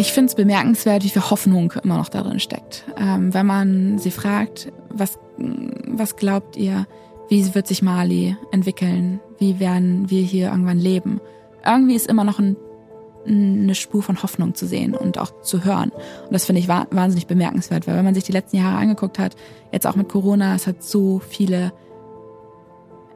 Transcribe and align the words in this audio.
Ich 0.00 0.12
finde 0.12 0.28
es 0.28 0.36
bemerkenswert, 0.36 1.02
wie 1.02 1.08
viel 1.08 1.28
Hoffnung 1.28 1.72
immer 1.82 1.96
noch 1.96 2.08
darin 2.08 2.38
steckt. 2.38 2.84
Ähm, 2.96 3.34
wenn 3.34 3.46
man 3.46 3.98
sie 3.98 4.12
fragt, 4.12 4.72
was, 4.90 5.18
was 5.36 6.14
glaubt 6.14 6.56
ihr, 6.56 6.86
wie 7.28 7.52
wird 7.52 7.66
sich 7.66 7.82
Mali 7.82 8.36
entwickeln? 8.52 9.18
Wie 9.38 9.58
werden 9.58 10.08
wir 10.08 10.22
hier 10.22 10.50
irgendwann 10.50 10.78
leben? 10.78 11.20
Irgendwie 11.66 11.96
ist 11.96 12.06
immer 12.06 12.22
noch 12.22 12.38
ein, 12.38 12.56
eine 13.26 13.74
Spur 13.74 14.04
von 14.04 14.22
Hoffnung 14.22 14.54
zu 14.54 14.68
sehen 14.68 14.94
und 14.94 15.18
auch 15.18 15.42
zu 15.42 15.64
hören. 15.64 15.90
Und 15.90 16.32
das 16.32 16.44
finde 16.44 16.60
ich 16.60 16.68
wahnsinnig 16.68 17.26
bemerkenswert, 17.26 17.88
weil 17.88 17.96
wenn 17.96 18.04
man 18.04 18.14
sich 18.14 18.24
die 18.24 18.32
letzten 18.32 18.58
Jahre 18.58 18.78
angeguckt 18.78 19.18
hat, 19.18 19.34
jetzt 19.72 19.84
auch 19.84 19.96
mit 19.96 20.08
Corona, 20.08 20.54
es 20.54 20.68
hat 20.68 20.80
so 20.80 21.18
viele, 21.18 21.72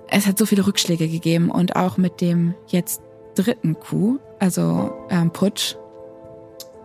es 0.08 0.26
hat 0.26 0.36
so 0.36 0.46
viele 0.46 0.66
Rückschläge 0.66 1.08
gegeben 1.08 1.48
und 1.48 1.76
auch 1.76 1.96
mit 1.96 2.20
dem 2.20 2.54
jetzt 2.66 3.02
dritten 3.36 3.78
Coup, 3.78 4.18
also 4.40 4.92
ähm, 5.10 5.30
Putsch, 5.30 5.76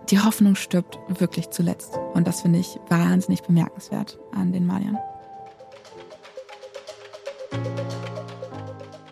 die 0.09 0.19
Hoffnung 0.19 0.55
stirbt 0.55 0.97
wirklich 1.07 1.49
zuletzt. 1.49 1.97
Und 2.13 2.27
das 2.27 2.41
finde 2.41 2.59
ich 2.59 2.79
wahnsinnig 2.89 3.43
bemerkenswert 3.43 4.17
an 4.33 4.51
den 4.51 4.65
Maliern. 4.65 4.97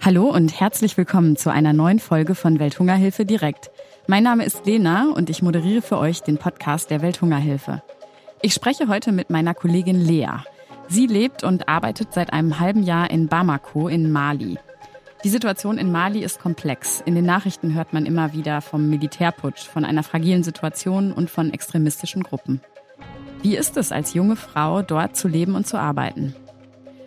Hallo 0.01 0.29
und 0.29 0.59
herzlich 0.59 0.97
willkommen 0.97 1.35
zu 1.35 1.51
einer 1.51 1.73
neuen 1.73 1.99
Folge 1.99 2.35
von 2.35 2.59
Welthungerhilfe 2.59 3.25
direkt. 3.25 3.71
Mein 4.07 4.23
Name 4.23 4.45
ist 4.45 4.65
Lena 4.65 5.11
und 5.11 5.29
ich 5.29 5.41
moderiere 5.41 5.81
für 5.81 5.97
euch 5.97 6.21
den 6.21 6.37
Podcast 6.37 6.91
der 6.91 7.01
Welthungerhilfe. 7.01 7.81
Ich 8.41 8.53
spreche 8.53 8.87
heute 8.87 9.11
mit 9.11 9.31
meiner 9.31 9.55
Kollegin 9.55 9.99
Lea. 9.99 10.43
Sie 10.87 11.07
lebt 11.07 11.43
und 11.43 11.67
arbeitet 11.67 12.13
seit 12.13 12.31
einem 12.31 12.59
halben 12.59 12.83
Jahr 12.83 13.09
in 13.09 13.27
Bamako 13.27 13.87
in 13.87 14.11
Mali. 14.11 14.59
Die 15.25 15.31
Situation 15.31 15.79
in 15.79 15.91
Mali 15.91 16.23
ist 16.23 16.39
komplex. 16.39 17.01
In 17.03 17.15
den 17.15 17.25
Nachrichten 17.25 17.73
hört 17.73 17.93
man 17.93 18.05
immer 18.05 18.33
wieder 18.33 18.61
vom 18.61 18.91
Militärputsch, 18.91 19.65
von 19.65 19.83
einer 19.83 20.03
fragilen 20.03 20.43
Situation 20.43 21.11
und 21.11 21.31
von 21.31 21.51
extremistischen 21.51 22.21
Gruppen. 22.21 22.61
Wie 23.41 23.57
ist 23.57 23.75
es 23.75 23.91
als 23.91 24.13
junge 24.13 24.35
Frau, 24.35 24.83
dort 24.83 25.15
zu 25.15 25.27
leben 25.27 25.55
und 25.55 25.65
zu 25.65 25.79
arbeiten? 25.79 26.35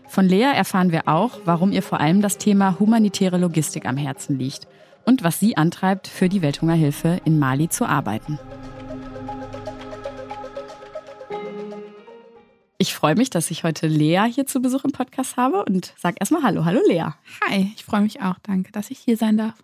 Von 0.08 0.26
Lea 0.26 0.50
erfahren 0.52 0.90
wir 0.90 1.06
auch, 1.06 1.38
warum 1.44 1.70
ihr 1.70 1.80
vor 1.80 2.00
allem 2.00 2.20
das 2.20 2.38
Thema 2.38 2.80
humanitäre 2.80 3.38
Logistik 3.38 3.86
am 3.86 3.96
Herzen 3.96 4.36
liegt 4.36 4.66
und 5.04 5.22
was 5.22 5.38
sie 5.38 5.56
antreibt, 5.56 6.08
für 6.08 6.28
die 6.28 6.42
Welthungerhilfe 6.42 7.20
in 7.24 7.38
Mali 7.38 7.68
zu 7.68 7.86
arbeiten. 7.86 8.40
Ich 12.80 12.94
freue 12.94 13.16
mich, 13.16 13.28
dass 13.28 13.50
ich 13.50 13.64
heute 13.64 13.88
Lea 13.88 14.22
hier 14.32 14.46
zu 14.46 14.62
Besuch 14.62 14.84
im 14.84 14.92
Podcast 14.92 15.36
habe 15.36 15.64
und 15.64 15.92
sage 15.98 16.18
erstmal 16.20 16.44
Hallo. 16.44 16.64
Hallo 16.64 16.80
Lea. 16.86 17.06
Hi, 17.42 17.72
ich 17.74 17.84
freue 17.84 18.02
mich 18.02 18.22
auch. 18.22 18.36
Danke, 18.44 18.70
dass 18.70 18.92
ich 18.92 19.00
hier 19.00 19.16
sein 19.16 19.36
darf. 19.36 19.54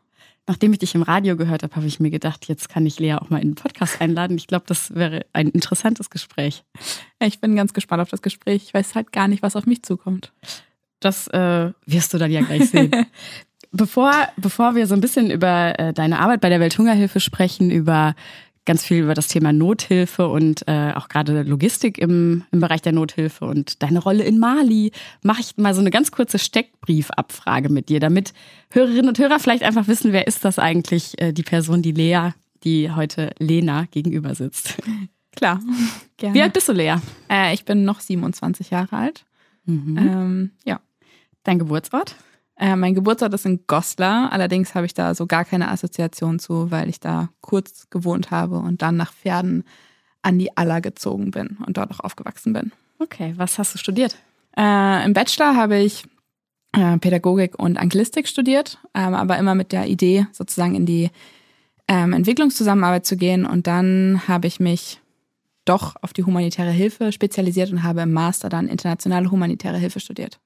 Nachdem 0.49 0.73
ich 0.73 0.81
dich 0.81 0.97
im 0.97 1.03
Radio 1.03 1.37
gehört 1.37 1.63
habe, 1.63 1.77
habe 1.77 1.87
ich 1.87 2.01
mir 2.01 2.11
gedacht, 2.11 2.47
jetzt 2.47 2.69
kann 2.69 2.85
ich 2.85 2.99
Lea 2.99 3.15
auch 3.15 3.31
mal 3.31 3.41
in 3.41 3.51
den 3.51 3.55
Podcast 3.55 4.01
einladen. 4.01 4.37
Ich 4.37 4.49
glaube, 4.49 4.65
das 4.67 4.97
wäre 4.97 5.27
ein 5.33 5.47
interessantes 5.47 6.11
Gespräch. 6.11 6.65
Ich 7.21 7.39
bin 7.39 7.55
ganz 7.55 7.73
gespannt 7.73 8.03
auf 8.03 8.11
das 8.11 8.21
Gespräch. 8.21 8.65
Ich 8.65 8.75
weiß 8.75 8.97
halt 8.97 9.13
gar 9.13 9.29
nicht, 9.29 9.45
was 9.45 9.55
auf 9.55 9.65
mich 9.65 9.85
zukommt. 9.85 10.33
Das 10.99 11.29
äh, 11.29 11.71
wirst 11.87 12.15
du 12.15 12.19
dann 12.19 12.33
ja 12.33 12.41
gleich 12.41 12.69
sehen. 12.69 12.91
bevor, 13.71 14.13
bevor 14.37 14.75
wir 14.75 14.89
so 14.89 14.95
ein 14.95 15.01
bisschen 15.01 15.31
über 15.31 15.79
äh, 15.79 15.93
deine 15.93 16.19
Arbeit 16.19 16.41
bei 16.41 16.49
der 16.49 16.59
Welthungerhilfe 16.59 17.21
sprechen, 17.21 17.71
über 17.71 18.17
ganz 18.65 18.85
viel 18.85 19.03
über 19.03 19.15
das 19.15 19.29
Thema 19.29 19.53
Nothilfe 19.53 20.29
und 20.29 20.67
äh, 20.67 20.93
auch 20.95 21.09
gerade 21.09 21.43
Logistik 21.43 21.99
im, 21.99 22.45
im 22.51 22.61
Bereich 22.61 22.83
der 22.83 22.93
Nothilfe 22.93 23.45
und 23.45 23.83
deine 23.83 23.99
Rolle 23.99 24.25
in 24.25 24.39
Mali. 24.39 24.93
Mache 25.23 25.41
ich 25.41 25.57
mal 25.57 25.75
so 25.75 25.81
eine 25.81 25.91
ganz 25.91 26.11
kurze 26.11 26.39
Steckbriefabfrage 26.39 27.69
mit 27.69 27.89
dir, 27.89 28.01
damit 28.01 28.33
Hörerinnen 28.71 29.09
und 29.09 29.19
Hörer 29.19 29.39
vielleicht 29.39 29.63
einfach 29.63 29.87
wissen, 29.87 30.13
wer 30.13 30.27
ist 30.27 30.45
das 30.45 30.59
eigentlich, 30.59 31.21
äh, 31.21 31.33
die 31.33 31.43
Person, 31.43 31.83
die 31.83 31.93
Lea, 31.93 32.31
die 32.65 32.91
heute 32.91 33.33
Lena 33.39 33.87
gegenüber 33.91 34.35
sitzt. 34.35 34.77
Klar, 35.37 35.61
gerne. 36.17 36.35
Wie 36.35 36.43
alt 36.43 36.53
bist 36.53 36.69
du, 36.69 36.73
Lea? 36.73 36.97
Äh, 37.31 37.55
ich 37.55 37.65
bin 37.65 37.85
noch 37.85 38.01
27 38.01 38.71
Jahre 38.71 38.97
alt. 38.97 39.25
Mhm. 39.67 39.99
Ähm, 39.99 40.51
ja. 40.65 40.81
Dein 41.43 41.59
Geburtsort? 41.59 42.17
Äh, 42.57 42.77
mein 42.77 42.95
Geburtsort 42.95 43.35
ist 43.35 43.47
in 43.47 43.67
Goslar, 43.67 44.31
allerdings 44.33 44.75
habe 44.75 44.87
ich 44.87 44.95
da 44.95 45.15
so 45.15 45.27
gar 45.27 45.45
keine 45.45 45.71
Assoziation 45.71 46.39
zu, 46.39 46.71
weil 46.71 46.89
ich 46.89 47.01
da 47.01 47.29
kurz 47.41 47.91
gewohnt 47.91 48.31
habe 48.31 48.59
und 48.59 48.83
dann 48.83 48.97
nach 48.97 49.13
Pferden 49.13 49.65
an 50.23 50.39
die 50.39 50.57
Aller 50.57 50.81
gezogen 50.81 51.31
bin 51.33 51.59
und 51.67 51.77
dort 51.77 51.91
auch 51.91 52.01
aufgewachsen 52.01 52.53
bin. 52.53 52.73
Okay, 52.99 53.35
was 53.37 53.59
hast 53.59 53.75
du 53.75 53.79
studiert? 53.79 54.17
Äh, 54.57 55.05
Im 55.05 55.13
Bachelor 55.13 55.57
habe 55.57 55.79
ich 55.79 56.05
äh, 56.73 56.97
Pädagogik 56.99 57.59
und 57.59 57.77
Anglistik 57.77 58.29
studiert, 58.29 58.79
ähm, 58.95 59.15
aber 59.15 59.39
immer 59.39 59.55
mit 59.55 59.73
der 59.73 59.87
Idee, 59.87 60.27
sozusagen 60.33 60.75
in 60.75 60.87
die 60.87 61.11
ähm, 61.89 62.13
Entwicklungszusammenarbeit 62.13 63.05
zu 63.05 63.17
gehen. 63.17 63.47
Und 63.47 63.67
dann 63.67 64.23
habe 64.29 64.47
ich 64.47 64.61
mich 64.61 65.01
doch 65.65 65.97
auf 66.03 66.13
die 66.13 66.25
humanitäre 66.25 66.71
Hilfe 66.71 67.13
spezialisiert 67.13 67.73
und 67.73 67.83
habe 67.83 68.03
im 68.03 68.13
Master 68.13 68.49
dann 68.49 68.69
internationale 68.69 69.31
humanitäre 69.31 69.79
Hilfe 69.79 70.01
studiert. 70.01 70.39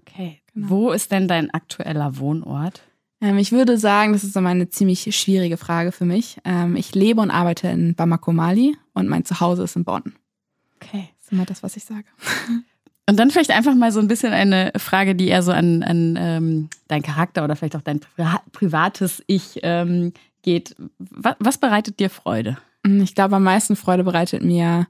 Okay. 0.00 0.40
Genau. 0.54 0.70
Wo 0.70 0.92
ist 0.92 1.12
denn 1.12 1.28
dein 1.28 1.50
aktueller 1.52 2.18
Wohnort? 2.18 2.82
Ähm, 3.20 3.38
ich 3.38 3.52
würde 3.52 3.78
sagen, 3.78 4.12
das 4.12 4.24
ist 4.24 4.36
immer 4.36 4.50
eine 4.50 4.68
ziemlich 4.68 5.16
schwierige 5.16 5.56
Frage 5.56 5.92
für 5.92 6.04
mich. 6.04 6.38
Ähm, 6.44 6.76
ich 6.76 6.94
lebe 6.94 7.20
und 7.20 7.30
arbeite 7.30 7.68
in 7.68 7.94
Bamako, 7.94 8.32
Mali 8.32 8.76
und 8.92 9.08
mein 9.08 9.24
Zuhause 9.24 9.64
ist 9.64 9.76
in 9.76 9.84
Bonn. 9.84 10.14
Okay. 10.76 11.08
Das 11.18 11.26
ist 11.26 11.32
immer 11.32 11.46
das, 11.46 11.62
was 11.62 11.76
ich 11.76 11.84
sage. 11.84 12.04
Und 13.06 13.18
dann 13.18 13.30
vielleicht 13.30 13.50
einfach 13.50 13.74
mal 13.74 13.92
so 13.92 14.00
ein 14.00 14.08
bisschen 14.08 14.32
eine 14.32 14.72
Frage, 14.78 15.14
die 15.14 15.28
eher 15.28 15.42
so 15.42 15.52
an, 15.52 15.82
an 15.82 16.16
ähm, 16.18 16.68
dein 16.88 17.02
Charakter 17.02 17.44
oder 17.44 17.54
vielleicht 17.54 17.76
auch 17.76 17.82
dein 17.82 18.00
privates 18.52 19.22
Ich 19.26 19.60
ähm, 19.62 20.14
geht. 20.40 20.74
Was, 20.98 21.36
was 21.38 21.58
bereitet 21.58 22.00
dir 22.00 22.08
Freude? 22.08 22.56
Ich 22.82 23.14
glaube, 23.14 23.36
am 23.36 23.42
meisten 23.42 23.76
Freude 23.76 24.04
bereitet 24.04 24.42
mir 24.42 24.86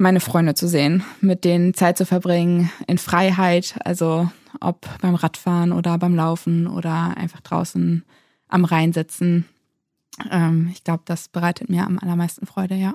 meine 0.00 0.20
Freunde 0.20 0.54
zu 0.54 0.66
sehen, 0.66 1.04
mit 1.20 1.44
denen 1.44 1.74
Zeit 1.74 1.98
zu 1.98 2.06
verbringen 2.06 2.70
in 2.86 2.96
Freiheit, 2.96 3.74
also 3.84 4.30
ob 4.60 4.86
beim 5.00 5.14
Radfahren 5.14 5.72
oder 5.72 5.98
beim 5.98 6.16
Laufen 6.16 6.66
oder 6.66 7.16
einfach 7.16 7.40
draußen 7.40 8.04
am 8.48 8.64
Rhein 8.64 8.94
sitzen. 8.94 9.44
Ähm, 10.30 10.70
ich 10.72 10.84
glaube, 10.84 11.02
das 11.04 11.28
bereitet 11.28 11.68
mir 11.68 11.84
am 11.84 11.98
allermeisten 11.98 12.46
Freude, 12.46 12.74
ja. 12.74 12.94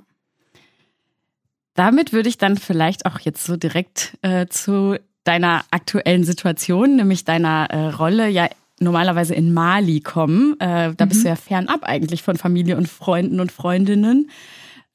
Damit 1.75 2.11
würde 2.11 2.29
ich 2.29 2.37
dann 2.37 2.57
vielleicht 2.57 3.05
auch 3.05 3.19
jetzt 3.19 3.45
so 3.45 3.55
direkt 3.55 4.17
äh, 4.21 4.47
zu 4.47 4.97
deiner 5.25 5.63
aktuellen 5.71 6.23
Situation, 6.23 6.95
nämlich 6.95 7.23
deiner 7.23 7.67
äh, 7.69 7.89
Rolle 7.89 8.29
ja 8.29 8.49
normalerweise 8.79 9.35
in 9.35 9.53
Mali 9.53 9.99
kommen. 9.99 10.59
Äh, 10.59 10.93
da 10.95 11.05
mhm. 11.05 11.09
bist 11.09 11.23
du 11.23 11.29
ja 11.29 11.35
fernab 11.35 11.83
eigentlich 11.83 12.23
von 12.23 12.37
Familie 12.37 12.77
und 12.77 12.89
Freunden 12.89 13.39
und 13.39 13.51
Freundinnen. 13.51 14.29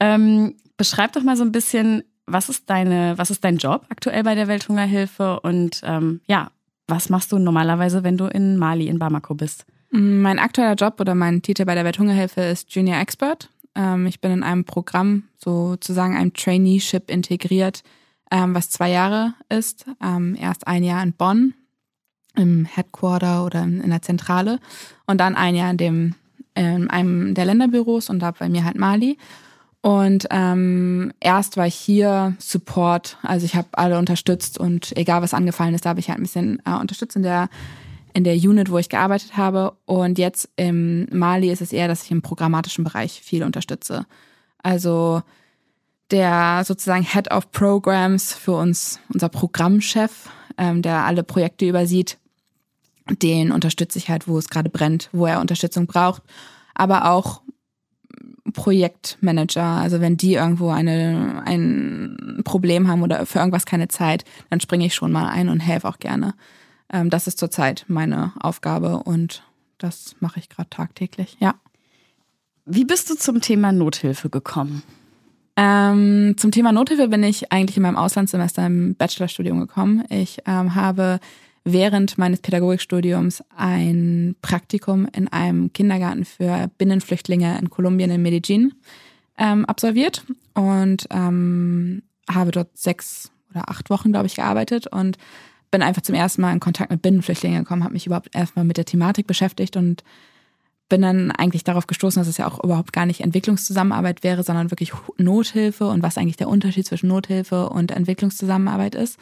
Ähm, 0.00 0.56
Beschreib 0.81 1.13
doch 1.13 1.23
mal 1.23 1.37
so 1.37 1.45
ein 1.45 1.53
bisschen, 1.53 2.05
was 2.25 2.49
ist 2.49 2.71
deine, 2.71 3.19
was 3.19 3.31
ist 3.31 3.45
dein 3.45 3.59
Job 3.59 3.85
aktuell 3.91 4.23
bei 4.23 4.35
der 4.35 4.49
Welthungerhilfe 4.49 5.41
und 5.41 5.83
ähm, 5.85 6.23
ja, 6.27 6.53
was 6.89 7.11
machst 7.11 7.33
du 7.33 7.39
normalerweise, 7.39 8.03
wenn 8.03 8.17
du 8.17 8.25
in 8.25 8.57
Mali, 8.57 8.87
in 8.87 8.99
Bamako 8.99 9.35
bist? 9.35 9.67
Mein 9.91 10.39
aktueller 10.39 10.77
Job 10.77 10.99
oder 10.99 11.15
mein 11.15 11.43
Titel 11.43 11.67
bei 11.67 11.75
der 11.75 11.85
Welthungerhilfe 11.85 12.41
ist 12.41 12.75
Junior 12.75 12.99
Expert. 12.99 13.51
Ähm, 13.75 14.07
ich 14.07 14.23
bin 14.23 14.31
in 14.31 14.43
einem 14.43 14.65
Programm, 14.65 15.25
sozusagen 15.37 16.17
einem 16.17 16.33
Traineeship 16.33 17.11
integriert, 17.11 17.83
ähm, 18.31 18.55
was 18.55 18.71
zwei 18.71 18.89
Jahre 18.89 19.35
ist. 19.51 19.85
Ähm, 20.03 20.35
erst 20.41 20.67
ein 20.67 20.83
Jahr 20.83 21.03
in 21.03 21.12
Bonn 21.12 21.53
im 22.37 22.65
Headquarter 22.65 23.45
oder 23.45 23.65
in 23.65 23.91
der 23.91 24.01
Zentrale 24.01 24.61
und 25.05 25.21
dann 25.21 25.37
ein 25.37 25.55
Jahr 25.55 25.73
in 25.73 25.77
dem 25.77 26.15
in 26.55 26.89
einem 26.89 27.35
der 27.35 27.45
Länderbüros 27.45 28.09
und 28.09 28.21
da 28.21 28.31
bei 28.31 28.49
mir 28.49 28.65
halt 28.65 28.79
Mali. 28.79 29.19
Und 29.83 30.27
ähm, 30.31 31.13
erst 31.21 31.57
war 31.57 31.67
ich 31.67 31.75
hier 31.75 32.35
Support, 32.39 33.17
also 33.23 33.47
ich 33.47 33.55
habe 33.55 33.69
alle 33.73 33.99
unterstützt 33.99 34.59
und 34.59 34.95
egal 34.97 35.23
was 35.23 35.33
angefallen 35.33 35.75
ist, 35.75 35.87
da 35.87 35.91
habe 35.91 36.01
ich 36.01 36.09
halt 36.09 36.19
ein 36.19 36.23
bisschen 36.23 36.63
äh, 36.67 36.73
unterstützt 36.73 37.17
in 37.17 37.23
der 37.23 37.49
in 38.13 38.25
der 38.25 38.35
Unit, 38.35 38.71
wo 38.71 38.79
ich 38.79 38.88
gearbeitet 38.88 39.37
habe. 39.37 39.73
Und 39.87 40.19
jetzt 40.19 40.49
im 40.56 41.06
Mali 41.17 41.50
ist 41.50 41.62
es 41.62 41.73
eher, 41.73 41.88
dass 41.88 42.03
ich 42.03 42.11
im 42.11 42.23
programmatischen 42.23 42.85
Bereich 42.85 43.21
viel 43.23 43.44
unterstütze. 43.44 44.05
Also 44.62 45.23
der 46.11 46.65
sozusagen 46.65 47.05
Head 47.05 47.31
of 47.31 47.53
Programs 47.53 48.33
für 48.33 48.53
uns, 48.53 48.99
unser 49.12 49.29
Programmchef, 49.29 50.29
ähm, 50.59 50.83
der 50.83 51.05
alle 51.05 51.23
Projekte 51.23 51.69
übersieht, 51.69 52.19
den 53.09 53.53
unterstütze 53.53 53.99
ich 53.99 54.09
halt, 54.09 54.29
wo 54.29 54.38
es 54.38 54.49
gerade 54.49 54.71
brennt, 54.71 55.09
wo 55.12 55.26
er 55.26 55.41
Unterstützung 55.41 55.87
braucht. 55.87 56.23
Aber 56.75 57.11
auch 57.11 57.43
Projektmanager, 58.52 59.62
also 59.62 60.00
wenn 60.00 60.17
die 60.17 60.35
irgendwo 60.35 60.70
eine, 60.70 61.43
ein 61.44 62.41
Problem 62.44 62.88
haben 62.88 63.02
oder 63.02 63.26
für 63.26 63.38
irgendwas 63.38 63.67
keine 63.67 63.88
Zeit, 63.88 64.25
dann 64.50 64.61
springe 64.61 64.87
ich 64.87 64.94
schon 64.94 65.12
mal 65.12 65.29
ein 65.29 65.49
und 65.49 65.61
helfe 65.61 65.88
auch 65.88 65.99
gerne. 65.99 66.35
Ähm, 66.93 67.11
das 67.11 67.26
ist 67.26 67.38
zurzeit 67.38 67.85
meine 67.88 68.32
Aufgabe 68.41 69.02
und 69.02 69.43
das 69.79 70.17
mache 70.20 70.41
ich 70.41 70.49
gerade 70.49 70.70
tagtäglich, 70.70 71.37
ja. 71.41 71.55
Wie 72.67 72.85
bist 72.85 73.11
du 73.11 73.14
zum 73.17 73.41
Thema 73.41 73.73
Nothilfe 73.73 74.29
gekommen? 74.29 74.82
Ähm, 75.56 76.35
zum 76.37 76.52
Thema 76.52 76.73
Nothilfe 76.73 77.08
bin 77.08 77.23
ich 77.23 77.50
eigentlich 77.52 77.76
in 77.76 77.82
meinem 77.82 77.97
Auslandssemester 77.97 78.64
im 78.64 78.94
Bachelorstudium 78.94 79.61
gekommen. 79.61 80.05
Ich 80.08 80.38
ähm, 80.47 80.75
habe 80.75 81.20
während 81.65 82.19
meines 82.19 82.41
Pädagogikstudiums 82.41 83.45
ein 83.57 84.35
Praktikum 84.43 85.07
in 85.15 85.29
einem 85.29 85.73
Kindergarten 85.73 86.25
für 86.25 86.71
Binnenflüchtlinge 86.79 87.59
in 87.59 87.71
Kolumbien 87.71 88.11
in 88.11 88.23
Medellin 88.23 88.73
ähm, 89.39 89.65
absolviert 89.67 90.25
und 90.55 91.07
ähm, 91.11 92.03
habe 92.31 92.51
dort 92.51 92.77
sechs 92.77 93.31
oder 93.51 93.69
acht 93.69 93.91
Wochen, 93.91 94.12
glaube 94.12 94.27
ich, 94.27 94.37
gearbeitet 94.37 94.87
und 94.87 95.19
bin 95.71 95.83
einfach 95.83 96.03
zum 96.03 96.15
ersten 96.15 96.43
Mal 96.43 96.53
in 96.53 96.61
Kontakt 96.61 96.91
mit 96.91 97.03
Binnenflüchtlingen 97.03 97.65
gekommen, 97.65 97.85
habe 97.85 97.93
mich 97.93 98.07
überhaupt 98.07 98.35
erstmal 98.35 98.65
mit 98.65 98.77
der 98.77 98.85
Thematik 98.85 99.27
beschäftigt 99.27 99.77
und 99.77 100.03
bin 100.89 101.03
dann 101.03 101.31
eigentlich 101.31 101.62
darauf 101.62 101.87
gestoßen, 101.87 102.21
dass 102.21 102.29
es 102.29 102.37
ja 102.37 102.49
auch 102.49 102.62
überhaupt 102.62 102.93
gar 102.93 103.07
nicht 103.07 103.21
Entwicklungszusammenarbeit 103.21 104.25
wäre, 104.25 104.43
sondern 104.43 104.73
wirklich 104.73 104.93
Nothilfe 105.19 105.87
und 105.87 106.03
was 106.03 106.19
eigentlich 106.19 106.37
der 106.37 106.49
Unterschied 106.49 106.87
zwischen 106.87 107.09
Nothilfe 107.09 107.69
und 107.69 107.93
Entwicklungszusammenarbeit 107.93 108.97
ist. 108.97 109.19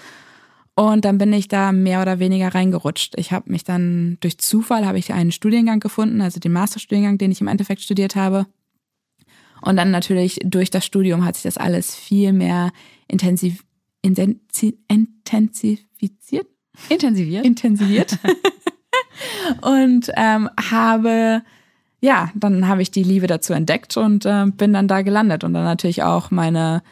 Und 0.78 1.04
dann 1.04 1.19
bin 1.19 1.32
ich 1.32 1.48
da 1.48 1.72
mehr 1.72 2.00
oder 2.00 2.20
weniger 2.20 2.54
reingerutscht. 2.54 3.14
Ich 3.16 3.32
habe 3.32 3.50
mich 3.50 3.64
dann 3.64 4.16
durch 4.20 4.38
Zufall 4.38 4.86
habe 4.86 4.96
ich 4.96 5.12
einen 5.12 5.32
Studiengang 5.32 5.80
gefunden, 5.80 6.20
also 6.20 6.38
den 6.38 6.52
Masterstudiengang, 6.52 7.19
den 7.19 7.32
ich 7.32 7.40
im 7.40 7.48
Endeffekt 7.48 7.82
studiert 7.82 8.14
habe. 8.14 8.46
Und 9.60 9.75
dann 9.75 9.90
natürlich 9.90 10.38
durch 10.44 10.70
das 10.70 10.84
Studium 10.84 11.25
hat 11.25 11.34
sich 11.34 11.42
das 11.42 11.58
alles 11.58 11.96
viel 11.96 12.32
mehr 12.32 12.70
intensiv, 13.08 13.64
intensiv, 14.02 14.75
intensiviert. 14.86 16.46
Intensiviert. 16.88 17.44
Intensiviert. 17.44 18.16
und 19.62 20.12
ähm, 20.14 20.48
habe 20.70 21.42
ja, 22.00 22.30
dann 22.36 22.69
habe 22.69 22.82
ich 22.82 22.92
die 22.92 23.02
Liebe 23.02 23.26
dazu 23.26 23.52
entdeckt 23.52 23.96
und 23.96 24.25
äh, 24.26 24.46
bin 24.46 24.75
dann 24.75 24.86
da 24.86 25.02
gelandet 25.02 25.42
und 25.42 25.54
dann 25.54 25.64
natürlich 25.64 26.04
auch 26.04 26.30
meine 26.30 26.84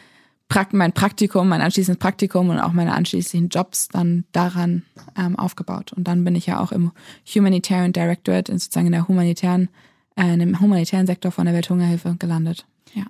mein 0.73 0.93
Praktikum, 0.93 1.49
mein 1.49 1.61
anschließendes 1.61 1.99
Praktikum 1.99 2.51
und 2.51 2.61
auch 2.61 2.73
meine 2.73 2.95
anschließenden 2.95 3.49
Jobs 3.49 3.89
dann 3.89 4.25
daran 4.33 4.83
ähm, 5.19 5.39
aufgebaut. 5.39 5.93
Und 5.93 6.07
dann 6.07 6.25
bin 6.25 6.35
ich 6.35 6.47
ja 6.47 6.61
auch 6.61 6.73
im 6.73 6.93
Humanitarian 7.35 7.93
Directorate, 7.93 8.53
sozusagen 8.53 8.87
in 8.87 8.93
der 8.93 9.09
humanitären, 9.09 9.69
äh, 10.17 10.33
in 10.33 10.41
dem 10.41 10.61
humanitären 10.61 11.07
Sektor 11.07 11.33
von 11.33 11.47
der 11.47 11.55
Welthungerhilfe 11.55 12.17
gelandet. 12.19 12.65
Ja. 12.95 13.05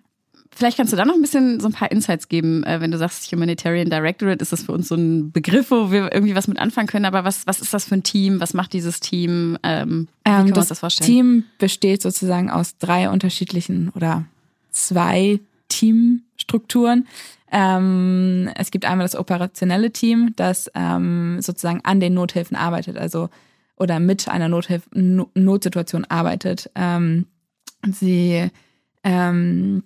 Vielleicht 0.50 0.78
kannst 0.78 0.92
du 0.92 0.96
da 0.96 1.04
noch 1.04 1.14
ein 1.14 1.20
bisschen 1.20 1.60
so 1.60 1.68
ein 1.68 1.72
paar 1.72 1.90
Insights 1.90 2.28
geben, 2.28 2.64
äh, 2.64 2.80
wenn 2.80 2.90
du 2.90 2.98
sagst 2.98 3.30
Humanitarian 3.30 3.90
Directorate, 3.90 4.40
ist 4.40 4.52
das 4.52 4.62
für 4.62 4.72
uns 4.72 4.88
so 4.88 4.94
ein 4.94 5.30
Begriff, 5.30 5.70
wo 5.70 5.90
wir 5.90 6.12
irgendwie 6.12 6.34
was 6.34 6.48
mit 6.48 6.58
anfangen 6.58 6.88
können. 6.88 7.04
Aber 7.04 7.24
was, 7.24 7.46
was 7.46 7.60
ist 7.60 7.74
das 7.74 7.84
für 7.84 7.96
ein 7.96 8.02
Team? 8.02 8.40
Was 8.40 8.54
macht 8.54 8.72
dieses 8.72 9.00
Team? 9.00 9.58
Ähm, 9.62 10.08
wie 10.24 10.30
ähm, 10.30 10.36
kann 10.36 10.52
das, 10.54 10.68
das 10.68 10.80
vorstellen? 10.80 11.06
Team 11.06 11.44
besteht 11.58 12.00
sozusagen 12.00 12.50
aus 12.50 12.78
drei 12.78 13.10
unterschiedlichen 13.10 13.90
oder 13.90 14.24
zwei 14.70 15.40
Teamstrukturen. 15.68 17.06
Ähm, 17.50 18.50
es 18.56 18.70
gibt 18.70 18.84
einmal 18.84 19.04
das 19.04 19.16
operationelle 19.16 19.92
Team, 19.92 20.32
das 20.36 20.70
ähm, 20.74 21.38
sozusagen 21.40 21.80
an 21.84 22.00
den 22.00 22.14
Nothilfen 22.14 22.56
arbeitet, 22.56 22.96
also 22.96 23.28
oder 23.76 24.00
mit 24.00 24.28
einer 24.28 24.48
Nothilf 24.48 24.88
Notsituation 24.92 26.04
arbeitet. 26.06 26.70
Ähm, 26.74 27.26
sie 27.88 28.50
ähm, 29.04 29.84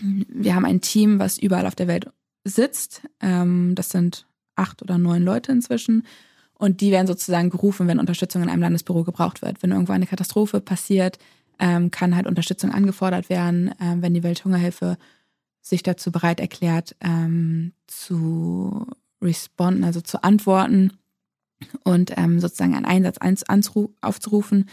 wir 0.00 0.54
haben 0.54 0.64
ein 0.64 0.80
Team, 0.80 1.18
was 1.18 1.38
überall 1.38 1.66
auf 1.66 1.74
der 1.74 1.88
Welt 1.88 2.10
sitzt. 2.44 3.02
Ähm, 3.20 3.74
das 3.74 3.90
sind 3.90 4.26
acht 4.54 4.82
oder 4.82 4.98
neun 4.98 5.22
Leute 5.22 5.52
inzwischen. 5.52 6.06
Und 6.54 6.80
die 6.80 6.90
werden 6.90 7.06
sozusagen 7.06 7.50
gerufen, 7.50 7.88
wenn 7.88 7.98
Unterstützung 7.98 8.42
in 8.42 8.48
einem 8.48 8.62
Landesbüro 8.62 9.02
gebraucht 9.02 9.42
wird. 9.42 9.62
Wenn 9.62 9.72
irgendwo 9.72 9.92
eine 9.92 10.06
Katastrophe 10.06 10.60
passiert, 10.60 11.18
ähm, 11.58 11.90
kann 11.90 12.14
halt 12.14 12.26
Unterstützung 12.26 12.70
angefordert 12.70 13.28
werden. 13.30 13.74
Wenn 13.78 14.14
die 14.14 14.22
Welthungerhilfe 14.22 14.96
sich 15.60 15.82
dazu 15.82 16.10
bereit 16.12 16.40
erklärt, 16.40 16.96
ähm, 17.00 17.72
zu 17.86 18.86
responden, 19.22 19.84
also 19.84 20.00
zu 20.00 20.22
antworten 20.22 20.92
und 21.84 22.12
ähm, 22.16 22.40
sozusagen 22.40 22.74
einen 22.74 22.86
Einsatz 22.86 23.44
aufzurufen, 24.00 24.68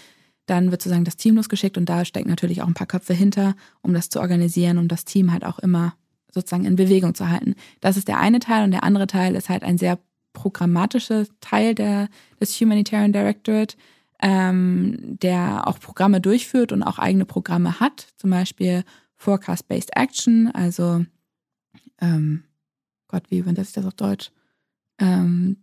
dann 0.45 0.71
wird 0.71 0.81
sozusagen 0.81 1.03
das 1.03 1.17
Team 1.17 1.35
losgeschickt 1.35 1.77
und 1.77 1.87
da 1.87 2.05
stecken 2.05 2.29
natürlich 2.29 2.61
auch 2.61 2.67
ein 2.67 2.73
paar 2.73 2.87
Köpfe 2.87 3.13
hinter, 3.13 3.55
um 3.81 3.93
das 3.93 4.09
zu 4.09 4.19
organisieren, 4.19 4.77
um 4.77 4.87
das 4.87 5.03
Team 5.03 5.31
halt 5.31 5.43
auch 5.45 5.59
immer 5.59 5.93
sozusagen 6.33 6.65
in 6.65 6.75
Bewegung 6.75 7.15
zu 7.15 7.29
halten. 7.29 7.55
Das 7.81 7.97
ist 7.97 8.07
der 8.07 8.19
eine 8.19 8.39
Teil 8.39 8.63
und 8.63 8.71
der 8.71 8.83
andere 8.83 9.07
Teil 9.07 9.35
ist 9.35 9.49
halt 9.49 9.63
ein 9.63 9.77
sehr 9.77 9.99
programmatischer 10.33 11.25
Teil 11.41 11.75
der, 11.75 12.09
des 12.39 12.59
Humanitarian 12.61 13.11
Directorate, 13.11 13.75
ähm, 14.21 15.17
der 15.21 15.67
auch 15.67 15.79
Programme 15.79 16.21
durchführt 16.21 16.71
und 16.71 16.83
auch 16.83 16.99
eigene 16.99 17.25
Programme 17.25 17.79
hat, 17.79 18.07
zum 18.17 18.29
Beispiel 18.29 18.83
Forecast-Based 19.17 19.95
Action, 19.95 20.49
also 20.53 21.05
ähm, 21.99 22.43
Gott, 23.07 23.23
wie 23.29 23.39
übersetze 23.39 23.69
ich 23.69 23.73
das 23.73 23.85
auf 23.85 23.93
Deutsch? 23.93 24.31
Ähm, 24.99 25.57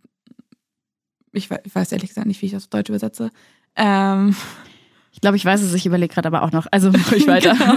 ich, 1.31 1.49
weiß, 1.49 1.59
ich 1.63 1.75
weiß 1.75 1.91
ehrlich 1.91 2.09
gesagt 2.09 2.27
nicht, 2.27 2.41
wie 2.41 2.47
ich 2.47 2.51
das 2.51 2.63
auf 2.63 2.69
Deutsch 2.69 2.89
übersetze. 2.89 3.31
Ähm, 3.75 4.35
ich 5.11 5.21
glaube, 5.21 5.37
ich 5.37 5.45
weiß 5.45 5.61
es, 5.61 5.73
ich 5.73 5.85
überlege 5.85 6.13
gerade 6.13 6.27
aber 6.27 6.43
auch 6.43 6.51
noch. 6.51 6.67
Also 6.71 6.91
mache 6.91 7.15
ich 7.15 7.27
weiter. 7.27 7.53
genau. 7.53 7.75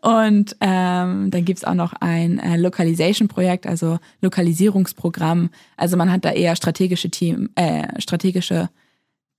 Und 0.24 0.56
ähm, 0.60 1.30
dann 1.30 1.44
gibt's 1.44 1.64
auch 1.64 1.74
noch 1.74 1.92
ein 2.00 2.38
äh, 2.38 2.56
Localization-Projekt, 2.56 3.66
also 3.66 3.98
Lokalisierungsprogramm. 4.22 5.50
Also 5.76 5.96
man 5.96 6.10
hat 6.10 6.24
da 6.24 6.30
eher 6.30 6.56
strategische 6.56 7.10
Team, 7.10 7.50
äh, 7.54 8.00
strategische 8.00 8.70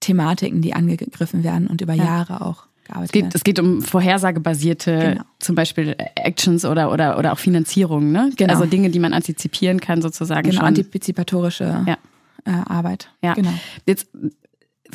Thematiken, 0.01 0.61
die 0.61 0.73
angegriffen 0.73 1.43
werden 1.43 1.67
und 1.67 1.81
über 1.81 1.93
ja. 1.93 2.03
Jahre 2.03 2.41
auch 2.41 2.67
es 3.03 3.11
geht. 3.11 3.33
Es 3.33 3.43
geht 3.43 3.59
um 3.59 3.81
vorhersagebasierte, 3.81 4.97
genau. 4.97 5.23
zum 5.39 5.55
Beispiel 5.55 5.95
Actions 6.15 6.65
oder, 6.65 6.91
oder, 6.91 7.17
oder 7.17 7.33
auch 7.33 7.39
Finanzierung, 7.39 8.11
ne? 8.11 8.31
Genau. 8.35 8.53
Also 8.53 8.65
Dinge, 8.65 8.89
die 8.89 8.99
man 8.99 9.13
antizipieren 9.13 9.79
kann, 9.79 10.01
sozusagen. 10.01 10.49
Genau, 10.49 10.61
schon. 10.61 10.67
antizipatorische 10.67 11.83
ja. 11.85 11.97
äh, 12.45 12.51
Arbeit. 12.51 13.09
Ja. 13.21 13.33
Genau. 13.33 13.53
Jetzt 13.85 14.07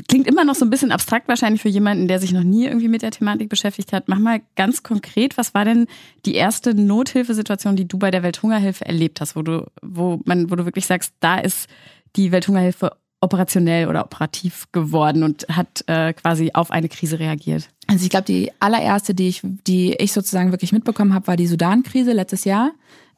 klingt 0.09 0.27
immer 0.27 0.45
noch 0.45 0.55
so 0.55 0.65
ein 0.65 0.71
bisschen 0.71 0.93
abstrakt 0.93 1.29
wahrscheinlich 1.29 1.63
für 1.63 1.69
jemanden, 1.69 2.09
der 2.09 2.19
sich 2.19 2.33
noch 2.33 2.43
nie 2.43 2.67
irgendwie 2.67 2.89
mit 2.89 3.03
der 3.03 3.11
Thematik 3.11 3.49
beschäftigt 3.49 3.93
hat. 3.93 4.09
Mach 4.09 4.19
mal 4.19 4.41
ganz 4.57 4.83
konkret, 4.83 5.37
was 5.37 5.55
war 5.55 5.65
denn 5.65 5.87
die 6.27 6.35
erste 6.35 6.75
Nothilfesituation, 6.75 7.77
die 7.77 7.89
du 7.89 7.99
bei 7.99 8.11
der 8.11 8.23
Welthungerhilfe 8.23 8.85
erlebt 8.85 9.21
hast, 9.21 9.37
wo 9.37 9.43
du, 9.43 9.67
wo 9.83 10.21
man, 10.25 10.51
wo 10.51 10.57
du 10.57 10.65
wirklich 10.65 10.87
sagst, 10.87 11.15
da 11.21 11.39
ist 11.39 11.69
die 12.17 12.33
Welthungerhilfe 12.33 12.93
operationell 13.21 13.89
oder 13.89 14.05
operativ 14.05 14.67
geworden 14.73 15.23
und 15.23 15.47
hat 15.49 15.85
äh, 15.87 16.13
quasi 16.15 16.51
auf 16.55 16.71
eine 16.71 16.89
Krise 16.89 17.19
reagiert? 17.19 17.69
Also 17.91 18.05
ich 18.05 18.11
glaube, 18.11 18.27
die 18.27 18.53
allererste, 18.61 19.15
die 19.15 19.29
ich, 19.29 19.43
die 19.67 19.95
ich 19.95 20.13
sozusagen 20.13 20.53
wirklich 20.53 20.71
mitbekommen 20.71 21.13
habe, 21.13 21.27
war 21.27 21.37
die 21.37 21.49
Sudan-Krise 21.49 22.13
letztes 22.13 22.45
Jahr 22.45 22.71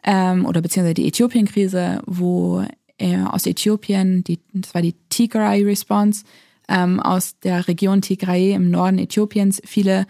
ähm, 0.02 0.46
oder 0.46 0.62
beziehungsweise 0.62 0.94
die 0.94 1.06
Äthiopien-Krise, 1.08 2.00
wo 2.06 2.64
äh, 2.96 3.19
aus 3.19 3.44
Äthiopien, 3.44 4.24
die, 4.24 4.38
das 4.54 4.72
war 4.72 4.80
die 4.80 4.94
Tigray-Response, 5.10 6.24
ähm, 6.69 7.00
aus 7.00 7.38
der 7.40 7.69
Region 7.69 8.00
Tigray 8.00 8.54
im 8.54 8.70
Norden 8.70 8.99
Äthiopiens 8.99 9.61
viele 9.62 10.06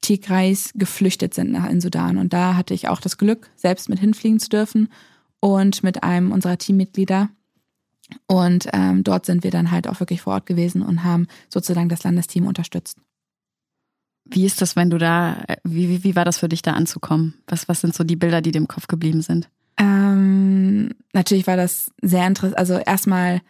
Tigrays 0.00 0.72
geflüchtet 0.76 1.34
sind 1.34 1.50
nach 1.50 1.68
in 1.68 1.80
Sudan. 1.80 2.18
Und 2.18 2.32
da 2.32 2.54
hatte 2.54 2.74
ich 2.74 2.88
auch 2.88 3.00
das 3.00 3.18
Glück, 3.18 3.50
selbst 3.56 3.88
mit 3.88 3.98
hinfliegen 3.98 4.38
zu 4.38 4.48
dürfen 4.48 4.90
und 5.40 5.82
mit 5.82 6.04
einem 6.04 6.30
unserer 6.30 6.56
Teammitglieder. 6.56 7.30
Und 8.28 8.68
ähm, 8.72 9.02
dort 9.02 9.26
sind 9.26 9.42
wir 9.42 9.50
dann 9.50 9.72
halt 9.72 9.88
auch 9.88 9.98
wirklich 9.98 10.20
vor 10.20 10.34
Ort 10.34 10.46
gewesen 10.46 10.82
und 10.82 11.02
haben 11.02 11.26
sozusagen 11.48 11.88
das 11.88 12.04
Landesteam 12.04 12.46
unterstützt. 12.46 12.98
Wie 14.24 14.46
ist 14.46 14.60
das, 14.60 14.76
wenn 14.76 14.90
du 14.90 14.98
da, 14.98 15.44
wie, 15.64 15.88
wie, 15.88 16.04
wie 16.04 16.16
war 16.16 16.24
das 16.24 16.38
für 16.38 16.48
dich 16.48 16.62
da 16.62 16.72
anzukommen? 16.72 17.34
Was, 17.46 17.68
was 17.68 17.80
sind 17.80 17.94
so 17.94 18.04
die 18.04 18.16
Bilder, 18.16 18.40
die 18.40 18.52
dir 18.52 18.58
im 18.58 18.68
Kopf 18.68 18.86
geblieben 18.86 19.20
sind? 19.20 19.48
Ähm, 19.78 20.90
natürlich 21.12 21.46
war 21.46 21.56
das 21.56 21.90
sehr 22.00 22.26
interessant. 22.26 22.58
Also 22.58 22.74
erstmal 22.78 23.40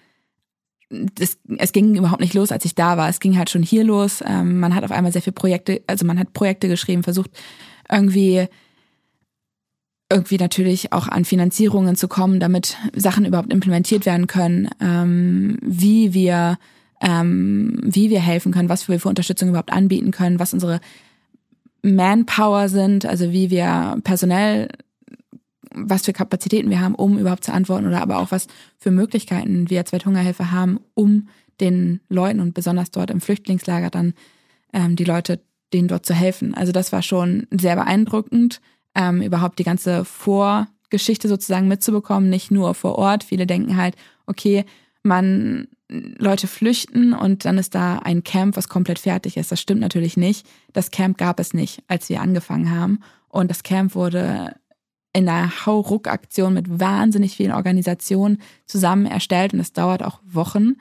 das, 0.92 1.38
es 1.58 1.72
ging 1.72 1.96
überhaupt 1.96 2.20
nicht 2.20 2.34
los, 2.34 2.52
als 2.52 2.64
ich 2.64 2.74
da 2.74 2.96
war. 2.96 3.08
Es 3.08 3.20
ging 3.20 3.36
halt 3.38 3.50
schon 3.50 3.62
hier 3.62 3.84
los. 3.84 4.22
Ähm, 4.26 4.60
man 4.60 4.74
hat 4.74 4.84
auf 4.84 4.92
einmal 4.92 5.12
sehr 5.12 5.22
viele 5.22 5.34
Projekte, 5.34 5.82
also 5.86 6.06
man 6.06 6.18
hat 6.18 6.32
Projekte 6.32 6.68
geschrieben, 6.68 7.02
versucht 7.02 7.30
irgendwie 7.90 8.46
irgendwie 10.10 10.36
natürlich 10.36 10.92
auch 10.92 11.08
an 11.08 11.24
Finanzierungen 11.24 11.96
zu 11.96 12.06
kommen, 12.06 12.38
damit 12.38 12.76
Sachen 12.94 13.24
überhaupt 13.24 13.50
implementiert 13.50 14.04
werden 14.04 14.26
können, 14.26 14.68
ähm, 14.78 15.56
wie 15.62 16.12
wir 16.12 16.58
ähm, 17.02 17.78
wie 17.82 18.08
wir 18.08 18.20
helfen 18.20 18.52
können, 18.52 18.68
was 18.68 18.88
wir 18.88 18.98
für 19.00 19.08
Unterstützung 19.08 19.50
überhaupt 19.50 19.72
anbieten 19.72 20.12
können, 20.12 20.38
was 20.38 20.54
unsere 20.54 20.80
Manpower 21.82 22.68
sind, 22.68 23.04
also 23.04 23.32
wie 23.32 23.50
wir 23.50 23.98
personell 24.04 24.68
was 25.74 26.04
für 26.04 26.12
Kapazitäten 26.12 26.70
wir 26.70 26.80
haben, 26.80 26.94
um 26.94 27.18
überhaupt 27.18 27.44
zu 27.44 27.52
antworten 27.52 27.86
oder 27.86 28.02
aber 28.02 28.18
auch 28.18 28.30
was 28.30 28.46
für 28.78 28.90
Möglichkeiten 28.90 29.70
wir 29.70 29.80
als 29.80 29.92
Welthungerhilfe 29.92 30.50
haben, 30.50 30.80
um 30.94 31.28
den 31.60 32.00
Leuten 32.08 32.40
und 32.40 32.54
besonders 32.54 32.90
dort 32.90 33.10
im 33.10 33.20
Flüchtlingslager 33.20 33.90
dann 33.90 34.14
ähm, 34.72 34.96
die 34.96 35.04
Leute, 35.04 35.40
denen 35.72 35.88
dort 35.88 36.06
zu 36.06 36.14
helfen. 36.14 36.54
Also 36.54 36.72
das 36.72 36.92
war 36.92 37.02
schon 37.02 37.46
sehr 37.50 37.76
beeindruckend, 37.76 38.60
ähm, 38.94 39.22
überhaupt 39.22 39.58
die 39.58 39.64
ganze 39.64 40.04
Vorgeschichte 40.04 41.28
sozusagen 41.28 41.68
mitzubekommen, 41.68 42.28
nicht 42.28 42.50
nur 42.50 42.74
vor 42.74 42.96
Ort. 42.96 43.24
Viele 43.24 43.46
denken 43.46 43.76
halt, 43.76 43.96
okay, 44.26 44.64
man 45.02 45.68
Leute 46.18 46.46
flüchten 46.46 47.12
und 47.12 47.44
dann 47.44 47.58
ist 47.58 47.74
da 47.74 47.98
ein 47.98 48.24
Camp, 48.24 48.56
was 48.56 48.68
komplett 48.68 48.98
fertig 48.98 49.36
ist. 49.36 49.52
Das 49.52 49.60
stimmt 49.60 49.80
natürlich 49.80 50.16
nicht. 50.16 50.46
Das 50.72 50.90
Camp 50.90 51.18
gab 51.18 51.38
es 51.38 51.52
nicht, 51.52 51.82
als 51.86 52.08
wir 52.08 52.20
angefangen 52.20 52.70
haben. 52.70 53.00
Und 53.28 53.50
das 53.50 53.62
Camp 53.62 53.94
wurde 53.94 54.54
in 55.12 55.28
einer 55.28 55.66
Hauruck-Aktion 55.66 56.54
mit 56.54 56.80
wahnsinnig 56.80 57.36
vielen 57.36 57.52
Organisationen 57.52 58.38
zusammen 58.66 59.06
erstellt 59.06 59.52
und 59.52 59.60
es 59.60 59.72
dauert 59.72 60.02
auch 60.02 60.20
Wochen. 60.24 60.76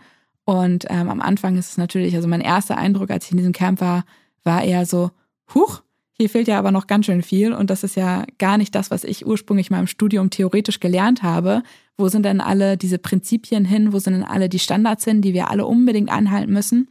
Und 0.45 0.85
ähm, 0.89 1.09
am 1.09 1.21
Anfang 1.21 1.57
ist 1.57 1.71
es 1.71 1.77
natürlich, 1.77 2.15
also 2.15 2.27
mein 2.27 2.41
erster 2.41 2.77
Eindruck, 2.77 3.11
als 3.11 3.25
ich 3.25 3.31
in 3.31 3.37
diesem 3.37 3.53
Camp 3.53 3.81
war, 3.81 4.05
war 4.43 4.63
eher 4.63 4.85
so, 4.85 5.11
huch, 5.53 5.81
hier 6.13 6.29
fehlt 6.29 6.47
ja 6.47 6.59
aber 6.59 6.71
noch 6.71 6.87
ganz 6.87 7.07
schön 7.07 7.23
viel 7.23 7.51
und 7.53 7.69
das 7.69 7.83
ist 7.83 7.95
ja 7.95 8.25
gar 8.37 8.57
nicht 8.57 8.75
das, 8.75 8.91
was 8.91 9.03
ich 9.03 9.25
ursprünglich 9.25 9.71
mal 9.71 9.79
im 9.79 9.87
Studium 9.87 10.29
theoretisch 10.29 10.79
gelernt 10.79 11.23
habe. 11.23 11.63
Wo 12.01 12.09
sind 12.09 12.23
denn 12.23 12.41
alle 12.41 12.77
diese 12.77 12.97
Prinzipien 12.97 13.63
hin? 13.63 13.93
Wo 13.93 13.99
sind 13.99 14.13
denn 14.13 14.23
alle 14.23 14.49
die 14.49 14.59
Standards 14.59 15.05
hin, 15.05 15.21
die 15.21 15.33
wir 15.33 15.49
alle 15.49 15.65
unbedingt 15.65 16.09
einhalten 16.09 16.51
müssen? 16.51 16.89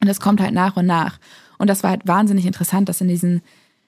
Und 0.00 0.08
das 0.08 0.20
kommt 0.20 0.40
halt 0.40 0.54
nach 0.54 0.76
und 0.76 0.86
nach. 0.86 1.18
Und 1.58 1.68
das 1.68 1.82
war 1.82 1.90
halt 1.90 2.06
wahnsinnig 2.06 2.46
interessant, 2.46 2.88
das 2.88 3.00
in 3.00 3.08
diesen, 3.08 3.42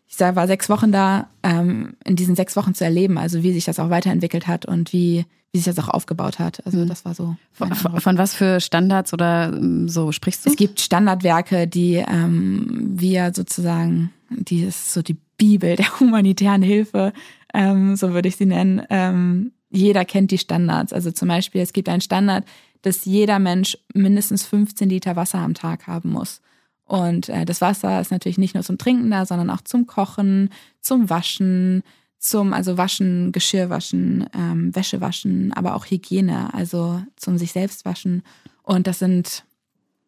ich 0.07 0.19
war 0.21 0.47
sechs 0.47 0.69
Wochen 0.69 0.93
da, 0.93 1.29
ähm, 1.43 1.95
in 2.05 2.17
diesen 2.17 2.35
sechs 2.35 2.57
Wochen 2.57 2.75
zu 2.75 2.85
erleben, 2.85 3.19
also 3.19 3.43
wie 3.43 3.53
sich 3.53 3.65
das 3.65 3.79
auch 3.79 3.91
weiterentwickelt 3.91 4.47
hat 4.47 4.67
und 4.67 4.93
wie, 4.93 5.27
wie 5.53 5.59
sich 5.59 5.67
das 5.67 5.79
auch 5.79 5.91
aufgebaut 5.91 6.39
hat. 6.39 6.65
Also 6.67 6.79
mhm. 6.79 6.89
das 6.89 7.05
war 7.05 7.15
so. 7.15 7.37
Von, 7.53 7.75
von, 7.75 8.19
was 8.19 8.35
für 8.35 8.61
Standards 8.61 9.13
oder 9.13 9.53
ähm, 9.55 9.89
so 9.89 10.13
sprichst 10.13 10.45
du? 10.47 10.51
Es 10.51 10.57
gibt 10.57 10.81
Standardwerke, 10.81 11.67
die 11.69 11.97
ähm, 11.97 12.95
wir 12.97 13.33
sozusagen 13.35 14.11
die 14.31 14.65
ist 14.65 14.93
so 14.93 15.03
die 15.03 15.17
Bibel 15.37 15.77
der 15.77 15.87
humanitären 16.01 16.63
Hilfe, 16.63 17.13
ähm, 17.55 17.97
so 17.97 18.13
würde 18.13 18.29
ich 18.29 18.37
sie 18.37 18.47
nennen. 18.47 18.83
Ähm, 18.91 19.53
jeder 19.71 20.05
kennt 20.05 20.31
die 20.31 20.39
Standards. 20.39 20.93
Also 20.93 21.11
zum 21.11 21.29
Beispiel, 21.29 21.61
es 21.61 21.73
gibt 21.73 21.89
einen 21.89 22.01
Standard, 22.01 22.45
dass 22.83 23.05
jeder 23.05 23.39
Mensch 23.39 23.77
mindestens 23.93 24.47
15 24.47 24.89
Liter 24.89 25.17
Wasser 25.17 25.39
am 25.39 25.55
Tag 25.55 25.87
haben 25.87 26.11
muss. 26.11 26.41
Und 26.85 27.29
äh, 27.29 27.45
das 27.45 27.61
Wasser 27.61 28.01
ist 28.01 28.11
natürlich 28.11 28.39
nicht 28.39 28.55
nur 28.55 28.65
zum 28.65 28.79
Trinken 28.79 29.11
da, 29.11 29.27
sondern 29.27 29.51
auch 29.51 29.61
zum 29.61 29.87
Kochen, 29.87 30.51
zum 30.81 31.11
Waschen, 31.11 31.83
zum 32.19 32.53
also 32.53 32.79
Waschen, 32.79 33.31
Geschirr 33.33 33.71
waschen, 33.71 34.27
ähm, 34.35 34.75
Wäsche 34.75 35.01
waschen, 35.01 35.53
aber 35.53 35.75
auch 35.75 35.87
Hygiene, 35.87 36.53
also 36.55 37.03
zum 37.17 37.39
sich 37.39 37.53
selbst 37.53 37.85
waschen. 37.85 38.23
Und 38.63 38.87
das 38.87 38.99
sind 38.99 39.45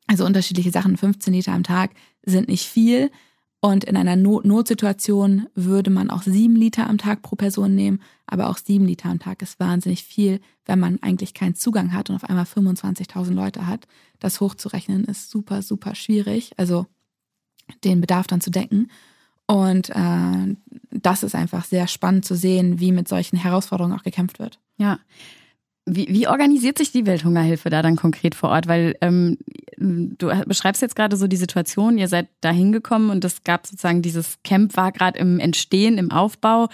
also 0.07 0.25
unterschiedliche 0.25 0.71
Sachen. 0.71 0.97
15 0.97 1.33
Liter 1.33 1.53
am 1.53 1.63
Tag 1.63 1.91
sind 2.25 2.49
nicht 2.49 2.67
viel. 2.67 3.11
Und 3.61 3.85
in 3.85 3.97
einer 3.97 4.17
Not 4.17 4.47
Notsituation 4.47 5.47
würde 5.55 5.91
man 5.91 6.09
auch 6.09 6.23
sieben 6.23 6.57
Liter 6.57 6.89
am 6.89 6.97
Tag 6.97 7.21
pro 7.21 7.37
Person 7.37 7.75
nehmen. 7.75 8.01
Aber 8.27 8.49
auch 8.49 8.57
sieben 8.57 8.87
Liter 8.87 9.11
am 9.11 9.19
Tag 9.19 9.43
ist 9.43 9.61
wahnsinnig 9.61 10.03
viel, 10.03 10.41
wenn 10.65 10.81
man 10.81 11.03
eigentlich 11.03 11.35
keinen 11.35 11.55
Zugang 11.55 11.93
hat 11.93 12.09
und 12.09 12.17
auf 12.17 12.25
einmal 12.25 12.45
25.000 12.45 13.35
Leute 13.35 13.67
hat. 13.67 13.87
Das 14.19 14.41
hochzurechnen 14.41 15.05
ist 15.05 15.31
super, 15.31 15.61
super 15.61 15.95
schwierig. 15.95 16.53
Also 16.57 16.87
den 17.85 18.01
Bedarf 18.01 18.27
dann 18.27 18.41
zu 18.41 18.51
decken. 18.51 18.91
Und 19.47 19.91
äh, 19.91 20.57
das 20.91 21.23
ist 21.23 21.35
einfach 21.35 21.65
sehr 21.65 21.87
spannend 21.87 22.25
zu 22.25 22.37
sehen, 22.37 22.81
wie 22.81 22.93
mit 22.93 23.09
solchen 23.09 23.37
Herausforderungen 23.37 23.99
auch 23.99 24.05
gekämpft 24.05 24.39
wird. 24.39 24.59
Ja. 24.79 25.01
Wie, 25.87 26.07
wie 26.09 26.29
organisiert 26.29 26.79
sich 26.79 26.93
die 26.93 27.05
Welthungerhilfe 27.05 27.69
da 27.69 27.83
dann 27.83 27.97
konkret 27.97 28.35
vor 28.35 28.51
Ort? 28.51 28.69
Weil 28.69 28.97
ähm, 29.01 29.39
du 29.81 30.31
beschreibst 30.47 30.83
jetzt 30.83 30.95
gerade 30.95 31.17
so 31.17 31.27
die 31.27 31.37
Situation, 31.37 31.97
ihr 31.99 32.09
seid 32.09 32.29
da 32.43 32.51
hingekommen 32.51 33.11
und 33.11 33.25
es 33.25 33.43
gab 33.45 33.67
sozusagen 33.67 34.03
dieses 34.03 34.39
Camp 34.45 34.77
war 34.77 34.93
gerade 34.93 35.19
im 35.19 35.41
Entstehen, 35.41 35.99
im 35.99 36.11
Aufbau. 36.11 36.69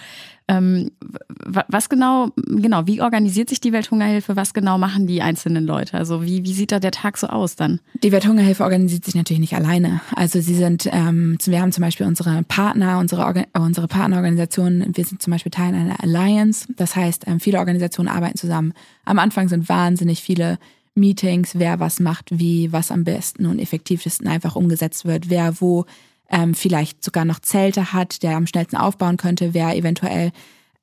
Ähm, 0.49 0.91
was 1.27 1.89
genau, 1.89 2.29
genau, 2.37 2.87
wie 2.87 3.01
organisiert 3.01 3.49
sich 3.49 3.59
die 3.59 3.73
Welthungerhilfe? 3.73 4.37
Was 4.37 4.53
genau 4.53 4.77
machen 4.77 5.05
die 5.05 5.21
einzelnen 5.21 5.65
Leute? 5.65 5.97
Also 5.97 6.23
wie, 6.23 6.45
wie 6.45 6.53
sieht 6.53 6.71
da 6.71 6.79
der 6.79 6.91
Tag 6.91 7.17
so 7.17 7.27
aus 7.27 7.57
dann? 7.57 7.81
Die 8.01 8.13
Welthungerhilfe 8.13 8.63
organisiert 8.63 9.03
sich 9.03 9.15
natürlich 9.15 9.41
nicht 9.41 9.55
alleine. 9.55 9.99
Also 10.15 10.39
sie 10.39 10.55
sind, 10.55 10.87
ähm, 10.91 11.37
wir 11.43 11.61
haben 11.61 11.73
zum 11.73 11.81
Beispiel 11.83 12.05
unsere 12.05 12.43
Partner, 12.43 12.99
unsere, 12.99 13.45
unsere 13.57 13.87
Partnerorganisationen, 13.87 14.95
wir 14.95 15.03
sind 15.03 15.21
zum 15.21 15.31
Beispiel 15.31 15.51
Teil 15.51 15.75
einer 15.75 16.01
Alliance. 16.01 16.65
Das 16.77 16.95
heißt, 16.95 17.27
ähm, 17.27 17.41
viele 17.41 17.59
Organisationen 17.59 18.07
arbeiten 18.07 18.37
zusammen. 18.37 18.73
Am 19.03 19.19
Anfang 19.19 19.49
sind 19.49 19.67
wahnsinnig 19.67 20.21
viele 20.21 20.59
Meetings, 20.97 21.51
wer 21.53 21.79
was 21.79 21.99
macht, 21.99 22.27
wie, 22.31 22.71
was 22.71 22.91
am 22.91 23.03
besten 23.03 23.45
und 23.45 23.59
effektivsten 23.59 24.27
einfach 24.27 24.55
umgesetzt 24.55 25.05
wird, 25.05 25.29
wer 25.29 25.61
wo 25.61 25.85
ähm, 26.29 26.53
vielleicht 26.53 27.03
sogar 27.03 27.23
noch 27.23 27.39
Zelte 27.39 27.93
hat, 27.93 28.23
der 28.23 28.35
am 28.35 28.47
schnellsten 28.47 28.75
aufbauen 28.77 29.17
könnte, 29.17 29.53
wer 29.53 29.75
eventuell 29.75 30.31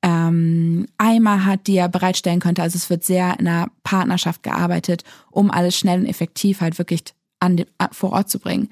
ähm, 0.01 0.87
Eimer 0.97 1.45
hat, 1.45 1.67
die 1.67 1.77
er 1.77 1.89
bereitstellen 1.89 2.39
könnte. 2.39 2.61
Also 2.61 2.77
es 2.77 2.89
wird 2.89 3.03
sehr 3.03 3.39
in 3.39 3.47
einer 3.47 3.69
Partnerschaft 3.83 4.43
gearbeitet, 4.43 5.03
um 5.31 5.51
alles 5.51 5.77
schnell 5.77 5.99
und 5.99 6.05
effektiv 6.05 6.61
halt 6.61 6.77
wirklich 6.77 7.03
an 7.39 7.57
den, 7.57 7.67
vor 7.91 8.11
Ort 8.13 8.29
zu 8.29 8.39
bringen. 8.39 8.69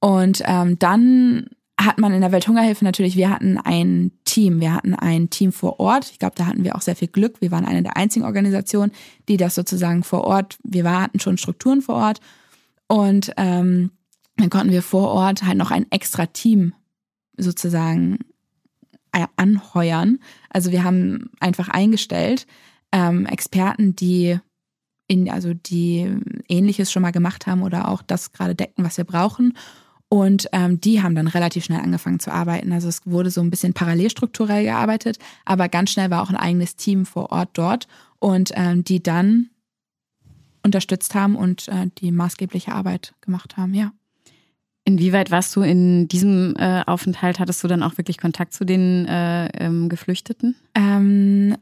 Und 0.00 0.42
ähm, 0.44 0.78
dann 0.78 1.46
hat 1.80 1.98
man 1.98 2.12
in 2.12 2.20
der 2.20 2.32
Welthungerhilfe 2.32 2.84
natürlich, 2.84 3.16
wir 3.16 3.30
hatten 3.30 3.58
ein 3.58 4.12
Team, 4.34 4.60
wir 4.60 4.74
hatten 4.74 4.94
ein 4.94 5.30
Team 5.30 5.52
vor 5.52 5.78
Ort. 5.78 6.10
Ich 6.10 6.18
glaube, 6.18 6.34
da 6.36 6.46
hatten 6.46 6.64
wir 6.64 6.74
auch 6.74 6.80
sehr 6.80 6.96
viel 6.96 7.06
Glück. 7.06 7.40
Wir 7.40 7.52
waren 7.52 7.64
eine 7.64 7.84
der 7.84 7.96
einzigen 7.96 8.24
Organisationen, 8.24 8.90
die 9.28 9.36
das 9.36 9.54
sozusagen 9.54 10.02
vor 10.02 10.24
Ort, 10.24 10.58
wir 10.64 10.90
hatten 10.90 11.20
schon 11.20 11.38
Strukturen 11.38 11.82
vor 11.82 11.94
Ort 11.94 12.20
und 12.88 13.32
ähm, 13.36 13.92
dann 14.36 14.50
konnten 14.50 14.72
wir 14.72 14.82
vor 14.82 15.10
Ort 15.10 15.44
halt 15.44 15.56
noch 15.56 15.70
ein 15.70 15.86
extra 15.92 16.26
Team 16.26 16.74
sozusagen 17.36 18.18
äh, 19.12 19.28
anheuern. 19.36 20.18
Also 20.50 20.72
wir 20.72 20.82
haben 20.82 21.30
einfach 21.38 21.68
eingestellt 21.68 22.48
ähm, 22.90 23.26
Experten, 23.26 23.94
die 23.94 24.40
in, 25.06 25.30
also 25.30 25.54
die 25.54 26.12
ähnliches 26.48 26.90
schon 26.90 27.02
mal 27.02 27.12
gemacht 27.12 27.46
haben 27.46 27.62
oder 27.62 27.86
auch 27.86 28.02
das 28.02 28.32
gerade 28.32 28.56
decken, 28.56 28.84
was 28.84 28.96
wir 28.96 29.04
brauchen. 29.04 29.56
Und 30.14 30.48
ähm, 30.52 30.80
die 30.80 31.02
haben 31.02 31.16
dann 31.16 31.26
relativ 31.26 31.64
schnell 31.64 31.80
angefangen 31.80 32.20
zu 32.20 32.32
arbeiten. 32.32 32.70
Also 32.70 32.86
es 32.88 33.00
wurde 33.04 33.30
so 33.30 33.40
ein 33.40 33.50
bisschen 33.50 33.72
parallelstrukturell 33.72 34.62
gearbeitet, 34.62 35.18
aber 35.44 35.68
ganz 35.68 35.90
schnell 35.90 36.08
war 36.08 36.22
auch 36.22 36.30
ein 36.30 36.36
eigenes 36.36 36.76
Team 36.76 37.04
vor 37.04 37.32
Ort 37.32 37.48
dort 37.54 37.88
und 38.20 38.52
ähm, 38.54 38.84
die 38.84 39.02
dann 39.02 39.50
unterstützt 40.62 41.16
haben 41.16 41.34
und 41.34 41.66
äh, 41.66 41.88
die 41.98 42.12
maßgebliche 42.12 42.70
Arbeit 42.70 43.12
gemacht 43.22 43.56
haben, 43.56 43.74
ja. 43.74 43.90
Inwieweit 44.84 45.32
warst 45.32 45.56
du 45.56 45.62
in 45.62 46.06
diesem 46.06 46.54
äh, 46.58 46.84
Aufenthalt? 46.86 47.40
Hattest 47.40 47.64
du 47.64 47.66
dann 47.66 47.82
auch 47.82 47.98
wirklich 47.98 48.18
Kontakt 48.18 48.52
zu 48.52 48.64
den 48.64 49.06
äh, 49.06 49.46
ähm, 49.58 49.88
Geflüchteten? 49.88 50.54
Ähm, 50.76 51.56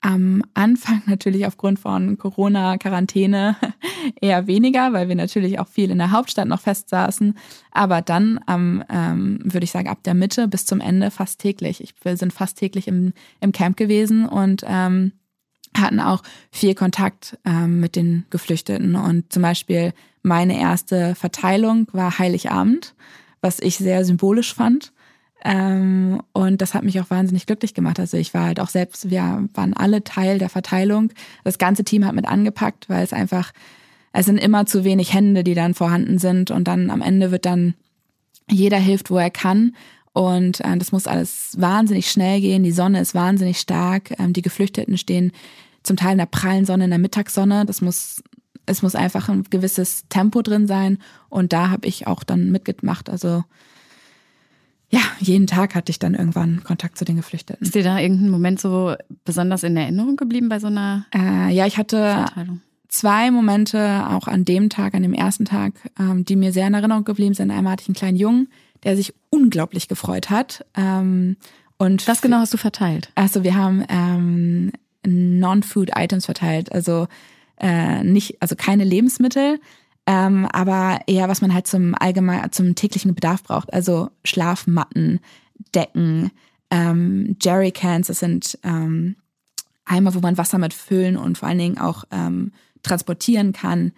am 0.00 0.42
Anfang 0.54 1.02
natürlich 1.06 1.46
aufgrund 1.46 1.78
von 1.78 2.16
Corona-Quarantäne 2.16 3.56
eher 4.20 4.46
weniger, 4.46 4.92
weil 4.92 5.08
wir 5.08 5.16
natürlich 5.16 5.58
auch 5.58 5.68
viel 5.68 5.90
in 5.90 5.98
der 5.98 6.10
Hauptstadt 6.10 6.48
noch 6.48 6.60
festsaßen. 6.60 7.36
Aber 7.70 8.00
dann 8.00 8.40
am, 8.46 8.82
ähm, 8.88 9.40
würde 9.44 9.64
ich 9.64 9.70
sagen, 9.70 9.88
ab 9.88 10.02
der 10.04 10.14
Mitte 10.14 10.48
bis 10.48 10.64
zum 10.64 10.80
Ende 10.80 11.10
fast 11.10 11.40
täglich. 11.40 11.82
Ich, 11.82 11.94
wir 12.02 12.16
sind 12.16 12.32
fast 12.32 12.58
täglich 12.58 12.88
im, 12.88 13.12
im 13.40 13.52
Camp 13.52 13.76
gewesen 13.76 14.26
und 14.26 14.64
ähm, 14.66 15.12
hatten 15.76 16.00
auch 16.00 16.22
viel 16.50 16.74
Kontakt 16.74 17.38
ähm, 17.44 17.80
mit 17.80 17.94
den 17.94 18.24
Geflüchteten. 18.30 18.96
Und 18.96 19.32
zum 19.32 19.42
Beispiel 19.42 19.92
meine 20.22 20.58
erste 20.58 21.14
Verteilung 21.14 21.86
war 21.92 22.18
Heiligabend, 22.18 22.94
was 23.40 23.60
ich 23.60 23.76
sehr 23.76 24.04
symbolisch 24.04 24.54
fand. 24.54 24.92
Ähm, 25.44 26.22
und 26.32 26.60
das 26.60 26.74
hat 26.74 26.84
mich 26.84 27.00
auch 27.00 27.10
wahnsinnig 27.10 27.46
glücklich 27.46 27.74
gemacht. 27.74 27.98
Also 27.98 28.16
ich 28.16 28.34
war 28.34 28.46
halt 28.46 28.60
auch 28.60 28.68
selbst, 28.68 29.10
wir 29.10 29.48
waren 29.54 29.74
alle 29.74 30.04
Teil 30.04 30.38
der 30.38 30.48
Verteilung. 30.48 31.12
Das 31.44 31.58
ganze 31.58 31.84
Team 31.84 32.04
hat 32.04 32.14
mit 32.14 32.26
angepackt, 32.26 32.88
weil 32.88 33.02
es 33.02 33.12
einfach, 33.12 33.52
es 34.12 34.26
sind 34.26 34.38
immer 34.38 34.66
zu 34.66 34.84
wenig 34.84 35.14
Hände, 35.14 35.44
die 35.44 35.54
dann 35.54 35.74
vorhanden 35.74 36.18
sind. 36.18 36.50
Und 36.50 36.68
dann 36.68 36.90
am 36.90 37.02
Ende 37.02 37.30
wird 37.30 37.46
dann 37.46 37.74
jeder 38.50 38.78
hilft, 38.78 39.10
wo 39.10 39.16
er 39.16 39.30
kann. 39.30 39.74
Und 40.12 40.60
äh, 40.60 40.76
das 40.76 40.92
muss 40.92 41.06
alles 41.06 41.54
wahnsinnig 41.56 42.10
schnell 42.10 42.40
gehen. 42.40 42.62
Die 42.62 42.72
Sonne 42.72 43.00
ist 43.00 43.14
wahnsinnig 43.14 43.58
stark. 43.58 44.18
Ähm, 44.18 44.32
die 44.32 44.42
Geflüchteten 44.42 44.98
stehen 44.98 45.32
zum 45.82 45.96
Teil 45.96 46.12
in 46.12 46.18
der 46.18 46.26
prallen 46.26 46.66
Sonne, 46.66 46.84
in 46.84 46.90
der 46.90 46.98
Mittagssonne. 46.98 47.64
Das 47.64 47.80
muss 47.80 48.22
es 48.66 48.82
muss 48.82 48.94
einfach 48.94 49.28
ein 49.28 49.44
gewisses 49.50 50.04
Tempo 50.08 50.42
drin 50.42 50.66
sein. 50.66 50.98
Und 51.28 51.52
da 51.52 51.70
habe 51.70 51.88
ich 51.88 52.06
auch 52.06 52.22
dann 52.22 52.50
mitgemacht. 52.50 53.10
Also 53.10 53.44
ja, 54.90 55.00
jeden 55.20 55.46
Tag 55.46 55.76
hatte 55.76 55.90
ich 55.90 56.00
dann 56.00 56.14
irgendwann 56.14 56.64
Kontakt 56.64 56.98
zu 56.98 57.04
den 57.04 57.16
Geflüchteten. 57.16 57.64
Ist 57.64 57.76
dir 57.76 57.84
da 57.84 57.98
irgendein 57.98 58.30
Moment 58.30 58.60
so 58.60 58.94
besonders 59.24 59.62
in 59.62 59.76
Erinnerung 59.76 60.16
geblieben 60.16 60.48
bei 60.48 60.58
so 60.58 60.66
einer? 60.66 61.06
Äh, 61.14 61.52
ja, 61.54 61.66
ich 61.66 61.78
hatte 61.78 62.26
zwei 62.88 63.30
Momente 63.30 64.04
auch 64.08 64.26
an 64.26 64.44
dem 64.44 64.68
Tag, 64.68 64.94
an 64.94 65.02
dem 65.02 65.14
ersten 65.14 65.44
Tag, 65.44 65.74
ähm, 65.98 66.24
die 66.24 66.34
mir 66.34 66.52
sehr 66.52 66.66
in 66.66 66.74
Erinnerung 66.74 67.04
geblieben 67.04 67.34
sind. 67.34 67.52
Einmal 67.52 67.74
hatte 67.74 67.82
ich 67.82 67.88
einen 67.88 67.94
kleinen 67.94 68.16
Jungen, 68.16 68.48
der 68.82 68.96
sich 68.96 69.14
unglaublich 69.30 69.86
gefreut 69.86 70.28
hat. 70.28 70.66
Ähm, 70.76 71.36
und 71.78 72.06
was 72.08 72.20
genau 72.20 72.38
hast 72.38 72.52
du 72.52 72.58
verteilt? 72.58 73.10
Also 73.14 73.44
wir 73.44 73.54
haben 73.54 73.84
ähm, 73.88 74.72
Non-Food-Items 75.06 76.24
verteilt. 76.24 76.72
Also 76.72 77.06
äh, 77.58 78.02
nicht, 78.02 78.42
also 78.42 78.56
keine 78.56 78.84
Lebensmittel, 78.84 79.60
ähm, 80.06 80.46
aber 80.52 81.00
eher 81.06 81.28
was 81.28 81.40
man 81.40 81.54
halt 81.54 81.66
zum 81.66 81.94
allgemein, 81.94 82.50
zum 82.52 82.74
täglichen 82.74 83.14
Bedarf 83.14 83.42
braucht. 83.42 83.72
Also 83.72 84.10
Schlafmatten, 84.24 85.20
Decken, 85.74 86.30
ähm, 86.70 87.36
Jerrycans, 87.40 88.08
das 88.08 88.20
sind 88.20 88.58
ähm, 88.62 89.16
Eimer, 89.84 90.14
wo 90.14 90.20
man 90.20 90.38
Wasser 90.38 90.58
mit 90.58 90.72
füllen 90.72 91.16
und 91.16 91.38
vor 91.38 91.48
allen 91.48 91.58
Dingen 91.58 91.78
auch 91.78 92.04
ähm, 92.10 92.52
transportieren 92.82 93.52
kann. 93.52 93.92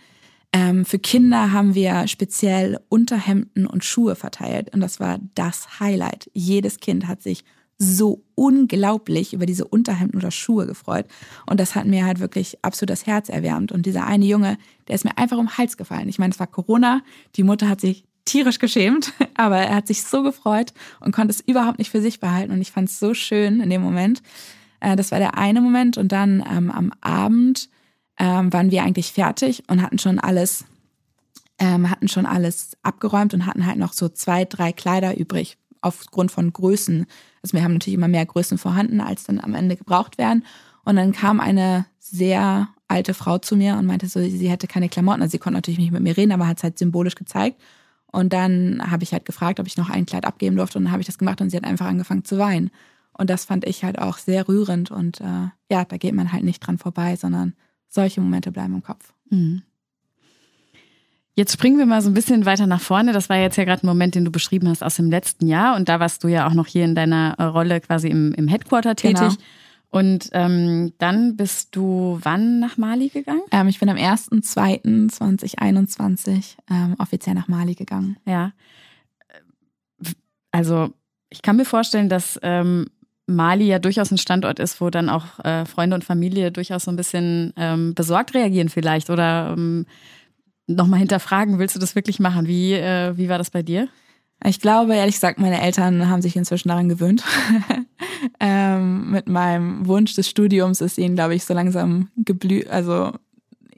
Ähm, 0.53 0.85
für 0.85 0.99
Kinder 0.99 1.53
haben 1.53 1.75
wir 1.75 2.07
speziell 2.09 2.79
Unterhemden 2.89 3.67
und 3.67 3.85
Schuhe 3.85 4.17
verteilt 4.17 4.73
und 4.75 4.81
das 4.81 5.01
war 5.01 5.19
das 5.35 5.81
Highlight. 5.81 6.31
Jedes 6.35 6.79
Kind 6.79 7.09
hat 7.09 7.23
sich 7.23 7.45
so 7.83 8.23
unglaublich 8.35 9.35
über 9.35 9.45
diese 9.45 9.67
Unterhemden 9.67 10.19
oder 10.19 10.31
Schuhe 10.31 10.67
gefreut. 10.67 11.07
Und 11.47 11.59
das 11.59 11.75
hat 11.75 11.87
mir 11.87 12.05
halt 12.05 12.21
wirklich 12.21 12.59
absolut 12.63 12.91
das 12.91 13.07
Herz 13.07 13.29
erwärmt. 13.29 13.73
Und 13.73 13.87
dieser 13.87 14.07
eine 14.07 14.25
Junge, 14.25 14.57
der 14.89 14.95
ist 14.95 15.05
mir 15.05 15.19
einfach 15.19 15.37
um 15.37 15.47
den 15.47 15.59
Hals 15.59 15.77
gefallen. 15.77 16.09
Ich 16.09 16.19
meine, 16.19 16.33
es 16.33 16.41
war 16.41 16.47
Corona, 16.47 17.03
die 17.37 17.43
Mutter 17.43 17.69
hat 17.69 17.81
sich 17.81 18.05
tierisch 18.25 18.61
geschämt, 18.61 19.13
aber 19.35 19.59
er 19.59 19.77
hat 19.77 19.89
sich 19.89 20.03
so 20.03 20.23
gefreut 20.23 20.73
und 21.01 21.13
konnte 21.13 21.33
es 21.33 21.41
überhaupt 21.41 21.79
nicht 21.79 21.91
für 21.91 22.01
sich 22.01 22.21
behalten. 22.21 22.53
Und 22.53 22.61
ich 22.61 22.71
fand 22.71 22.89
es 22.89 23.01
so 23.01 23.15
schön 23.15 23.61
in 23.61 23.69
dem 23.69 23.83
Moment. 23.83 24.23
Äh, 24.81 24.95
das 24.97 25.11
war 25.11 25.19
der 25.19 25.37
eine 25.37 25.61
Moment. 25.61 25.99
Und 25.99 26.13
dann 26.13 26.45
ähm, 26.49 26.71
am 26.71 26.93
Abend 27.01 27.69
ähm, 28.19 28.53
waren 28.53 28.71
wir 28.71 28.85
eigentlich 28.85 29.13
fertig 29.13 29.65
und 29.69 29.83
hatten 29.83 29.99
schon 29.99 30.19
alles 30.21 30.65
ähm, 31.59 31.91
hatten 31.91 32.09
schon 32.09 32.27
alles 32.27 32.77
abgeräumt 32.83 33.35
und 33.35 33.47
hatten 33.47 33.67
halt 33.67 33.79
noch 33.79 33.93
so 33.93 34.09
zwei, 34.09 34.45
drei 34.45 34.73
Kleider 34.73 35.17
übrig 35.17 35.59
aufgrund 35.83 36.31
von 36.31 36.53
Größen. 36.53 37.07
Also 37.43 37.57
wir 37.57 37.63
haben 37.63 37.75
natürlich 37.75 37.97
immer 37.97 38.09
mehr 38.09 38.25
Größen 38.25 38.57
vorhanden, 38.57 39.01
als 39.01 39.25
dann 39.25 39.41
am 39.41 39.55
Ende 39.55 39.77
gebraucht 39.77 40.17
werden. 40.17 40.45
Und 40.85 40.97
dann 40.97 41.13
kam 41.13 41.41
eine 41.41 41.87
sehr 41.99 42.69
alte 42.89 43.15
Frau 43.15 43.39
zu 43.39 43.57
mir 43.57 43.77
und 43.77 43.87
meinte 43.87 44.07
so, 44.07 44.21
sie 44.21 44.51
hätte 44.51 44.67
keine 44.67 44.89
Klamotten. 44.89 45.23
Also 45.23 45.33
sie 45.33 45.39
konnte 45.39 45.59
natürlich 45.59 45.79
nicht 45.79 45.93
mit 45.93 46.03
mir 46.03 46.17
reden, 46.17 46.33
aber 46.33 46.47
hat 46.47 46.59
es 46.59 46.63
halt 46.63 46.79
symbolisch 46.79 47.15
gezeigt. 47.15 47.61
Und 48.07 48.33
dann 48.33 48.83
habe 48.91 49.05
ich 49.05 49.13
halt 49.13 49.25
gefragt, 49.25 49.59
ob 49.59 49.67
ich 49.67 49.77
noch 49.77 49.89
ein 49.89 50.07
Kleid 50.07 50.25
abgeben 50.25 50.57
durfte. 50.57 50.79
Und 50.79 50.85
dann 50.85 50.93
habe 50.93 51.01
ich 51.01 51.07
das 51.07 51.19
gemacht 51.19 51.41
und 51.41 51.51
sie 51.51 51.57
hat 51.57 51.65
einfach 51.65 51.87
angefangen 51.87 52.25
zu 52.25 52.39
weinen. 52.39 52.71
Und 53.17 53.31
das 53.31 53.45
fand 53.45 53.67
ich 53.67 53.85
halt 53.85 53.99
auch 53.99 54.19
sehr 54.19 54.49
rührend. 54.49 54.91
Und 54.91 55.21
äh, 55.21 55.49
ja, 55.71 55.85
da 55.85 55.97
geht 55.97 56.15
man 56.15 56.33
halt 56.33 56.45
nicht 56.45 56.61
dran 56.61 56.79
vorbei, 56.79 57.17
sondern 57.17 57.55
solche 57.89 58.21
Momente 58.21 58.53
bleiben 58.53 58.75
im 58.75 58.83
Kopf. 58.83 59.13
Mhm. 59.31 59.63
Jetzt 61.35 61.55
springen 61.55 61.79
wir 61.79 61.87
mal 61.87 62.03
so 62.03 62.11
ein 62.11 62.15
bisschen 62.15 62.45
weiter 62.45 62.67
nach 62.67 62.83
vorne. 62.83 63.13
Das 63.13 63.31
war 63.31 63.39
jetzt 63.39 63.57
ja 63.57 63.65
gerade 63.65 63.85
ein 63.85 63.87
Moment, 63.87 64.15
den 64.15 64.27
du 64.27 64.31
beschrieben 64.31 64.69
hast 64.69 64.85
aus 64.85 64.97
dem 64.97 65.11
letzten 65.11 65.47
Jahr. 65.47 65.77
Und 65.77 65.89
da 65.89 65.99
warst 65.99 66.23
du 66.25 66.29
ja 66.29 66.47
auch 66.47 66.53
noch 66.53 66.67
hier 66.67 66.85
in 66.85 66.95
deiner 66.95 67.37
äh, 67.39 67.45
Rolle 67.45 67.81
quasi 67.81 68.09
im, 68.09 68.35
im 68.35 68.49
Headquarter 68.49 68.97
tätig. 68.97 69.21
Genau. 69.21 69.33
Und 69.89 70.29
ähm, 70.33 70.93
dann 70.99 71.37
bist 71.37 71.75
du 71.77 72.19
wann 72.23 72.61
nach 72.61 72.77
Mali 72.79 73.09
gegangen? 73.09 73.43
Ähm, 73.51 73.69
ich 73.69 73.79
bin 73.79 73.89
am 73.89 73.97
1.2.2021 73.97 76.57
ähm, 76.71 76.97
offiziell 76.99 77.35
nach 77.35 77.49
Mali 77.49 77.75
gegangen. 77.75 78.19
Ja. 78.27 78.53
Also 80.51 80.93
ich 81.29 81.43
kann 81.43 81.57
mir 81.57 81.67
vorstellen, 81.67 82.09
dass 82.09 82.41
ähm, 82.43 82.87
Mali 83.27 83.67
ja 83.67 83.79
durchaus 83.79 84.11
ein 84.11 84.19
Standort 84.19 84.59
ist, 84.59 84.81
wo 84.81 84.91
dann 84.91 85.11
auch 85.11 85.39
äh, 85.45 85.67
Freunde 85.67 85.95
und 85.95 86.05
Familie 86.05 86.53
durchaus 86.53 86.85
so 86.85 86.91
ein 86.91 86.97
bisschen 86.97 87.53
ähm, 87.57 87.95
besorgt 87.95 88.35
reagieren 88.35 88.71
vielleicht 88.71 89.11
oder 89.11 89.55
ähm, 89.57 89.87
nochmal 90.67 91.01
hinterfragen, 91.01 91.59
willst 91.59 91.75
du 91.75 91.81
das 91.81 91.95
wirklich 91.95 92.21
machen? 92.21 92.47
Wie, 92.47 92.73
äh, 92.75 93.17
wie 93.17 93.29
war 93.29 93.39
das 93.39 93.51
bei 93.51 93.63
dir? 93.63 93.89
Ich 94.45 94.61
glaube, 94.61 94.97
ehrlich 94.97 95.15
gesagt, 95.15 95.39
meine 95.39 95.61
Eltern 95.61 96.09
haben 96.09 96.23
sich 96.23 96.35
inzwischen 96.35 96.69
daran 96.69 96.89
gewöhnt. 96.89 97.23
ähm, 98.41 99.11
mit 99.11 99.29
meinem 99.29 99.87
Wunsch 99.87 100.15
des 100.15 100.29
Studiums 100.29 100.81
ist 100.81 100.99
ihnen, 100.99 101.15
glaube 101.15 101.35
ich, 101.35 101.45
so 101.45 101.55
langsam 101.55 102.09
geblüht. 102.17 102.69
Also 102.69 103.13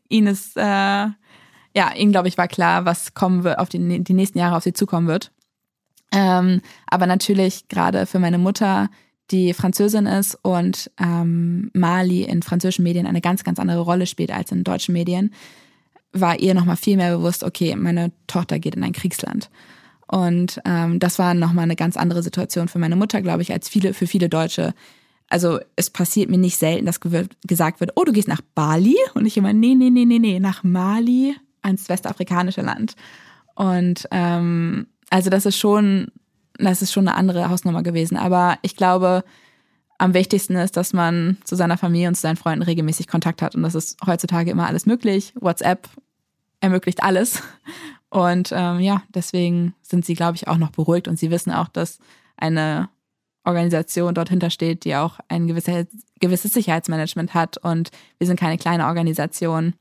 ihnen 0.08 0.28
ist, 0.28 0.56
äh, 0.56 0.62
ja, 0.62 1.94
ihnen, 1.96 2.12
glaube 2.12 2.28
ich, 2.28 2.38
war 2.38 2.48
klar, 2.48 2.86
was 2.86 3.12
kommen 3.14 3.44
wird, 3.44 3.58
auf 3.58 3.68
die, 3.68 4.02
die 4.02 4.14
nächsten 4.14 4.38
Jahre 4.38 4.56
auf 4.56 4.62
sie 4.62 4.72
zukommen 4.72 5.06
wird. 5.06 5.32
Ähm, 6.12 6.60
aber 6.86 7.06
natürlich 7.06 7.68
gerade 7.68 8.06
für 8.06 8.18
meine 8.18 8.38
Mutter, 8.38 8.88
die 9.30 9.52
Französin 9.52 10.06
ist 10.06 10.38
und 10.42 10.90
ähm, 11.00 11.70
Mali 11.74 12.22
in 12.22 12.42
französischen 12.42 12.84
Medien 12.84 13.06
eine 13.06 13.20
ganz, 13.20 13.42
ganz 13.42 13.58
andere 13.58 13.80
Rolle 13.80 14.06
spielt 14.06 14.30
als 14.30 14.52
in 14.52 14.64
deutschen 14.64 14.92
Medien, 14.92 15.34
war 16.14 16.38
ihr 16.38 16.54
nochmal 16.54 16.76
viel 16.76 16.96
mehr 16.96 17.16
bewusst, 17.16 17.44
okay, 17.44 17.76
meine 17.76 18.12
Tochter 18.26 18.58
geht 18.58 18.76
in 18.76 18.84
ein 18.84 18.92
Kriegsland. 18.92 19.50
Und 20.06 20.60
ähm, 20.64 20.98
das 20.98 21.18
war 21.18 21.34
nochmal 21.34 21.64
eine 21.64 21.76
ganz 21.76 21.96
andere 21.96 22.22
Situation 22.22 22.68
für 22.68 22.78
meine 22.78 22.96
Mutter, 22.96 23.20
glaube 23.20 23.42
ich, 23.42 23.52
als 23.52 23.68
viele, 23.68 23.94
für 23.94 24.06
viele 24.06 24.28
Deutsche. 24.28 24.74
Also 25.28 25.58
es 25.76 25.90
passiert 25.90 26.30
mir 26.30 26.38
nicht 26.38 26.58
selten, 26.58 26.86
dass 26.86 27.00
gesagt 27.00 27.80
wird, 27.80 27.92
oh, 27.96 28.04
du 28.04 28.12
gehst 28.12 28.28
nach 28.28 28.42
Bali? 28.54 28.96
Und 29.14 29.26
ich 29.26 29.36
immer, 29.36 29.52
nee, 29.52 29.74
nee, 29.74 29.90
nee, 29.90 30.04
nee, 30.04 30.18
nee, 30.18 30.38
nach 30.38 30.62
Mali, 30.62 31.34
ans 31.62 31.88
westafrikanische 31.88 32.60
Land. 32.60 32.94
Und 33.54 34.06
ähm, 34.10 34.86
also 35.10 35.30
das 35.30 35.46
ist 35.46 35.58
schon, 35.58 36.08
das 36.58 36.82
ist 36.82 36.92
schon 36.92 37.08
eine 37.08 37.16
andere 37.16 37.48
Hausnummer 37.48 37.82
gewesen. 37.82 38.16
Aber 38.16 38.58
ich 38.62 38.76
glaube, 38.76 39.24
am 39.98 40.12
wichtigsten 40.12 40.56
ist, 40.56 40.76
dass 40.76 40.92
man 40.92 41.38
zu 41.44 41.56
seiner 41.56 41.78
Familie 41.78 42.08
und 42.08 42.14
zu 42.14 42.22
seinen 42.22 42.36
Freunden 42.36 42.62
regelmäßig 42.62 43.08
Kontakt 43.08 43.42
hat. 43.42 43.54
Und 43.54 43.62
das 43.62 43.74
ist 43.74 43.98
heutzutage 44.06 44.50
immer 44.50 44.66
alles 44.66 44.86
möglich. 44.86 45.32
WhatsApp 45.40 45.88
ermöglicht 46.64 47.02
alles. 47.02 47.42
Und 48.10 48.50
ähm, 48.52 48.80
ja, 48.80 49.02
deswegen 49.14 49.74
sind 49.82 50.04
sie, 50.04 50.14
glaube 50.14 50.36
ich, 50.36 50.48
auch 50.48 50.56
noch 50.56 50.70
beruhigt 50.70 51.08
und 51.08 51.18
sie 51.18 51.30
wissen 51.30 51.52
auch, 51.52 51.68
dass 51.68 51.98
eine 52.36 52.88
Organisation 53.44 54.14
dort 54.14 54.30
hintersteht, 54.30 54.84
die 54.84 54.96
auch 54.96 55.20
ein 55.28 55.46
gewisses, 55.46 55.86
gewisses 56.20 56.54
Sicherheitsmanagement 56.54 57.34
hat. 57.34 57.58
Und 57.58 57.90
wir 58.18 58.26
sind 58.26 58.40
keine 58.40 58.56
kleine 58.56 58.86
Organisation. 58.86 59.74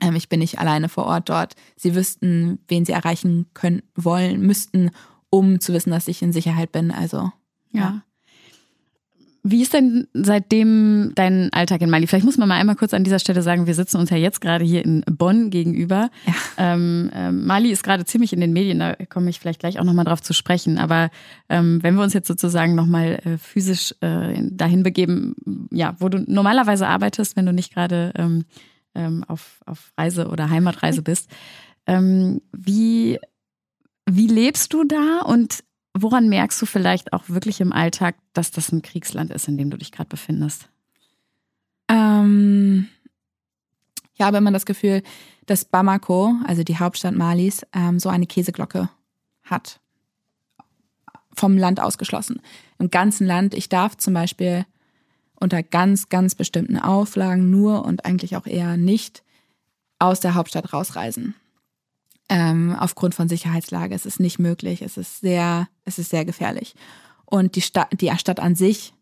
Ähm, 0.00 0.14
ich 0.14 0.28
bin 0.28 0.40
nicht 0.40 0.58
alleine 0.58 0.88
vor 0.88 1.06
Ort 1.06 1.28
dort. 1.28 1.54
Sie 1.76 1.94
wüssten, 1.94 2.60
wen 2.68 2.84
sie 2.84 2.92
erreichen 2.92 3.46
können, 3.54 3.82
wollen, 3.94 4.40
müssten, 4.42 4.90
um 5.30 5.58
zu 5.58 5.72
wissen, 5.72 5.90
dass 5.90 6.06
ich 6.06 6.22
in 6.22 6.32
Sicherheit 6.32 6.70
bin. 6.70 6.90
Also 6.90 7.32
ja. 7.72 7.80
ja. 7.80 8.02
Wie 9.46 9.60
ist 9.60 9.74
denn 9.74 10.08
seitdem 10.14 11.12
dein 11.14 11.52
Alltag 11.52 11.82
in 11.82 11.90
Mali? 11.90 12.06
Vielleicht 12.06 12.24
muss 12.24 12.38
man 12.38 12.48
mal 12.48 12.58
einmal 12.58 12.76
kurz 12.76 12.94
an 12.94 13.04
dieser 13.04 13.18
Stelle 13.18 13.42
sagen, 13.42 13.66
wir 13.66 13.74
sitzen 13.74 13.98
uns 13.98 14.08
ja 14.08 14.16
jetzt 14.16 14.40
gerade 14.40 14.64
hier 14.64 14.82
in 14.82 15.02
Bonn 15.02 15.50
gegenüber. 15.50 16.08
Ja. 16.26 16.34
Ähm, 16.56 17.10
ähm, 17.14 17.44
Mali 17.44 17.70
ist 17.70 17.82
gerade 17.84 18.06
ziemlich 18.06 18.32
in 18.32 18.40
den 18.40 18.54
Medien, 18.54 18.78
da 18.78 18.94
komme 18.94 19.28
ich 19.28 19.38
vielleicht 19.38 19.60
gleich 19.60 19.78
auch 19.78 19.84
nochmal 19.84 20.06
drauf 20.06 20.22
zu 20.22 20.32
sprechen. 20.32 20.78
Aber 20.78 21.10
ähm, 21.50 21.82
wenn 21.82 21.94
wir 21.94 22.02
uns 22.02 22.14
jetzt 22.14 22.26
sozusagen 22.26 22.74
nochmal 22.74 23.20
äh, 23.22 23.36
physisch 23.36 23.94
äh, 24.00 24.32
dahin 24.50 24.82
begeben, 24.82 25.36
ja, 25.70 25.94
wo 25.98 26.08
du 26.08 26.24
normalerweise 26.26 26.88
arbeitest, 26.88 27.36
wenn 27.36 27.44
du 27.44 27.52
nicht 27.52 27.74
gerade 27.74 28.12
ähm, 28.16 28.46
ähm, 28.94 29.24
auf, 29.28 29.60
auf 29.66 29.92
Reise 29.98 30.28
oder 30.28 30.48
Heimatreise 30.48 31.02
bist, 31.02 31.30
ähm, 31.86 32.40
wie, 32.52 33.18
wie 34.08 34.26
lebst 34.26 34.72
du 34.72 34.84
da 34.84 35.20
und 35.26 35.64
Woran 35.96 36.28
merkst 36.28 36.60
du 36.60 36.66
vielleicht 36.66 37.12
auch 37.12 37.28
wirklich 37.28 37.60
im 37.60 37.72
Alltag, 37.72 38.16
dass 38.32 38.50
das 38.50 38.72
ein 38.72 38.82
Kriegsland 38.82 39.30
ist, 39.30 39.46
in 39.46 39.56
dem 39.56 39.70
du 39.70 39.76
dich 39.76 39.92
gerade 39.92 40.08
befindest? 40.08 40.68
Ähm, 41.88 42.88
ich 44.14 44.20
habe 44.20 44.38
immer 44.38 44.50
das 44.50 44.66
Gefühl, 44.66 45.02
dass 45.46 45.64
Bamako, 45.64 46.34
also 46.46 46.64
die 46.64 46.78
Hauptstadt 46.78 47.14
Malis, 47.14 47.64
ähm, 47.72 48.00
so 48.00 48.08
eine 48.08 48.26
Käseglocke 48.26 48.90
hat. 49.44 49.80
Vom 51.32 51.56
Land 51.56 51.80
ausgeschlossen. 51.80 52.40
Im 52.78 52.90
ganzen 52.90 53.26
Land. 53.26 53.54
Ich 53.54 53.68
darf 53.68 53.96
zum 53.96 54.14
Beispiel 54.14 54.66
unter 55.38 55.62
ganz, 55.62 56.08
ganz 56.08 56.34
bestimmten 56.34 56.78
Auflagen 56.78 57.50
nur 57.50 57.84
und 57.84 58.04
eigentlich 58.04 58.36
auch 58.36 58.46
eher 58.46 58.76
nicht 58.76 59.22
aus 60.00 60.20
der 60.20 60.34
Hauptstadt 60.34 60.72
rausreisen 60.72 61.34
ähm, 62.28 62.74
aufgrund 62.78 63.14
von 63.14 63.28
Sicherheitslage. 63.28 63.94
Es 63.94 64.06
ist 64.06 64.20
nicht 64.20 64.38
möglich. 64.38 64.82
Es 64.82 64.96
ist 64.96 65.20
sehr, 65.20 65.68
es 65.84 65.98
ist 65.98 66.10
sehr 66.10 66.24
gefährlich. 66.24 66.74
Und 67.24 67.56
die 67.56 67.60
Stadt, 67.62 67.88
die 68.00 68.10
Stadt 68.16 68.40
an 68.40 68.54
sich, 68.54 68.94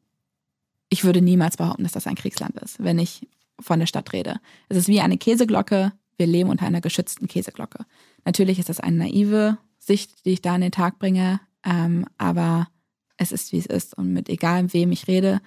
ich 0.88 1.04
würde 1.04 1.22
niemals 1.22 1.56
behaupten, 1.56 1.84
dass 1.84 1.92
das 1.92 2.06
ein 2.06 2.16
Kriegsland 2.16 2.56
ist, 2.58 2.82
wenn 2.82 2.98
ich 2.98 3.26
von 3.60 3.78
der 3.78 3.86
Stadt 3.86 4.12
rede. 4.12 4.40
Es 4.68 4.76
ist 4.76 4.88
wie 4.88 5.00
eine 5.00 5.18
Käseglocke. 5.18 5.92
Wir 6.16 6.26
leben 6.26 6.50
unter 6.50 6.66
einer 6.66 6.80
geschützten 6.80 7.28
Käseglocke. 7.28 7.84
Natürlich 8.24 8.58
ist 8.58 8.68
das 8.68 8.80
eine 8.80 8.96
naive 8.96 9.58
Sicht, 9.78 10.24
die 10.24 10.32
ich 10.32 10.42
da 10.42 10.54
an 10.54 10.60
den 10.60 10.72
Tag 10.72 10.98
bringe, 10.98 11.40
ähm, 11.64 12.06
aber 12.18 12.68
es 13.16 13.32
ist, 13.32 13.52
wie 13.52 13.58
es 13.58 13.66
ist. 13.66 13.96
Und 13.96 14.12
mit 14.12 14.28
egal 14.28 14.72
wem 14.72 14.92
ich 14.92 15.08
rede, 15.08 15.40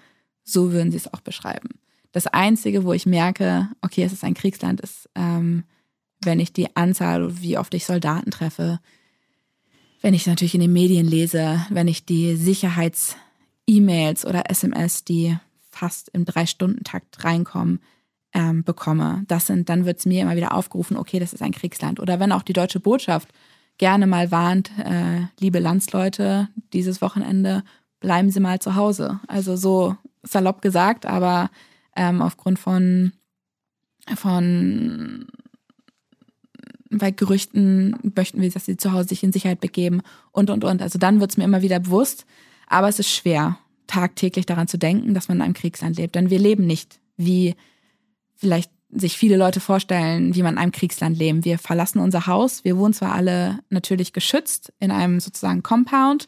so 0.44 0.72
würden 0.72 0.92
sie 0.92 0.98
es 0.98 1.14
auch 1.14 1.22
beschreiben. 1.22 1.70
Das 2.12 2.28
Einzige, 2.28 2.84
wo 2.84 2.94
ich 2.94 3.06
merke, 3.06 3.70
okay, 3.82 4.04
es 4.04 4.14
ist 4.14 4.24
ein 4.24 4.34
Kriegsland, 4.34 4.82
ist, 4.82 5.10
ähm, 5.16 5.66
wenn 6.24 6.40
ich 6.40 6.54
die 6.54 6.76
Anzahl, 6.76 7.42
wie 7.42 7.58
oft 7.58 7.74
ich 7.74 7.86
Soldaten 7.86 8.32
treffe, 8.32 8.80
wenn 10.02 10.14
ich 10.14 10.28
natürlich 10.28 10.56
in 10.56 10.62
den 10.62 10.74
Medien 10.74 11.08
lese, 11.08 11.66
wenn 11.70 11.88
ich 11.88 12.06
die 12.06 12.36
Sicherheits-E-Mails 12.36 14.26
oder 14.26 14.50
SMS, 14.50 15.04
die 15.04 15.38
fast 15.70 16.10
im 16.10 16.26
Drei-Stunden-Takt 16.26 17.24
reinkommen, 17.24 17.80
ähm, 18.34 18.64
bekomme. 18.64 19.24
Das 19.28 19.48
sind, 19.48 19.70
dann 19.70 19.86
wird 19.86 20.00
es 20.00 20.06
mir 20.06 20.22
immer 20.22 20.36
wieder 20.36 20.54
aufgerufen, 20.54 20.98
okay, 20.98 21.20
das 21.20 21.34
ist 21.34 21.42
ein 21.42 21.54
Kriegsland. 21.54 22.00
Oder 22.00 22.20
wenn 22.20 22.32
auch 22.32 22.44
die 22.44 22.54
deutsche 22.54 22.80
Botschaft 22.80 23.30
gerne 23.78 24.08
mal 24.08 24.30
warnt, 24.30 24.72
äh, 24.78 25.28
liebe 25.40 25.60
Landsleute, 25.60 26.50
dieses 26.74 27.02
Wochenende 27.02 27.64
bleiben 28.00 28.30
Sie 28.30 28.40
mal 28.40 28.60
zu 28.60 28.76
Hause. 28.76 29.20
Also 29.28 29.56
so 29.56 29.96
salopp 30.22 30.62
gesagt, 30.62 31.06
aber 31.06 31.50
ähm, 31.96 32.22
aufgrund 32.22 32.60
von, 32.60 33.14
von 34.16 35.28
bei 36.98 37.12
Gerüchten 37.12 37.96
möchten 38.16 38.42
wir, 38.42 38.50
dass 38.50 38.66
sie 38.66 38.78
zu 38.78 38.92
Hause 38.92 39.10
sich 39.10 39.24
in 39.24 39.32
Sicherheit 39.32 39.60
begeben 39.60 40.02
und, 40.32 40.50
und, 40.50 40.64
und. 40.64 40.82
Also 40.82 41.00
dann 41.00 41.20
wird 41.20 41.32
es 41.32 41.38
mir 41.38 41.44
immer 41.44 41.62
wieder 41.62 41.80
bewusst. 41.80 42.26
Aber 42.68 42.88
es 42.90 43.00
ist 43.00 43.10
schwer, 43.10 43.58
tagtäglich 43.88 44.46
daran 44.46 44.68
zu 44.68 44.78
denken, 44.78 45.14
dass 45.14 45.28
man 45.28 45.38
in 45.38 45.44
einem 45.44 45.54
Kriegsland 45.54 45.98
lebt. 45.98 46.16
Denn 46.16 46.30
wir 46.30 46.40
leben 46.40 46.66
nicht, 46.66 47.00
wie 47.18 47.56
vielleicht 48.36 48.72
sich 48.90 49.18
viele 49.18 49.38
Leute 49.38 49.60
vorstellen, 49.60 50.36
wie 50.36 50.44
man 50.44 50.56
in 50.56 50.60
einem 50.60 50.72
Kriegsland 50.72 51.18
leben. 51.18 51.44
Wir 51.44 51.58
verlassen 51.58 52.00
unser 52.00 52.28
Haus. 52.28 52.64
Wir 52.64 52.78
wohnen 52.78 52.94
zwar 52.94 53.14
alle 53.14 53.60
natürlich 53.70 54.14
geschützt 54.14 54.74
in 54.80 54.92
einem 54.92 55.20
sozusagen 55.20 55.64
Compound. 55.64 56.28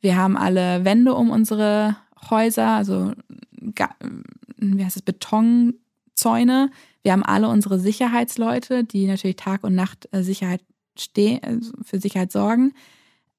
Wir 0.00 0.16
haben 0.16 0.36
alle 0.36 0.84
Wände 0.84 1.14
um 1.14 1.30
unsere 1.30 1.96
Häuser, 2.30 2.68
also 2.68 3.12
wie 3.60 4.84
heißt 4.84 4.96
es, 4.96 5.02
Betonzäune. 5.02 6.70
Wir 7.06 7.12
haben 7.12 7.22
alle 7.22 7.48
unsere 7.48 7.78
Sicherheitsleute, 7.78 8.82
die 8.82 9.06
natürlich 9.06 9.36
Tag 9.36 9.62
und 9.62 9.76
Nacht 9.76 10.08
äh, 10.10 10.24
Sicherheit 10.24 10.60
stehen, 10.98 11.40
also 11.44 11.70
für 11.84 12.00
Sicherheit 12.00 12.32
sorgen. 12.32 12.72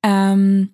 Ähm, 0.02 0.70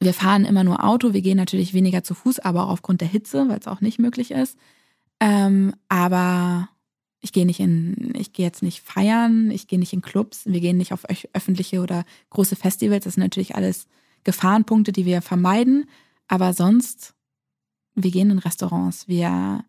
wir 0.00 0.12
fahren 0.12 0.44
immer 0.44 0.64
nur 0.64 0.82
Auto, 0.82 1.12
wir 1.12 1.22
gehen 1.22 1.36
natürlich 1.36 1.72
weniger 1.72 2.02
zu 2.02 2.14
Fuß, 2.14 2.40
aber 2.40 2.64
auch 2.64 2.70
aufgrund 2.70 3.00
der 3.00 3.06
Hitze, 3.06 3.48
weil 3.48 3.60
es 3.60 3.68
auch 3.68 3.80
nicht 3.80 4.00
möglich 4.00 4.32
ist. 4.32 4.58
Ähm, 5.20 5.72
aber 5.88 6.68
ich 7.20 7.32
gehe 7.32 7.46
nicht 7.46 7.60
in, 7.60 8.12
ich 8.16 8.32
gehe 8.32 8.44
jetzt 8.44 8.64
nicht 8.64 8.80
feiern, 8.80 9.52
ich 9.52 9.68
gehe 9.68 9.78
nicht 9.78 9.92
in 9.92 10.02
Clubs, 10.02 10.46
wir 10.46 10.58
gehen 10.58 10.78
nicht 10.78 10.92
auf 10.92 11.04
öffentliche 11.32 11.80
oder 11.80 12.04
große 12.30 12.56
Festivals. 12.56 13.04
Das 13.04 13.14
sind 13.14 13.22
natürlich 13.22 13.54
alles 13.54 13.86
Gefahrenpunkte, 14.24 14.90
die 14.90 15.06
wir 15.06 15.22
vermeiden. 15.22 15.88
Aber 16.26 16.54
sonst, 16.54 17.14
wir 17.94 18.10
gehen 18.10 18.30
in 18.30 18.40
Restaurants, 18.40 19.06
wir, 19.06 19.64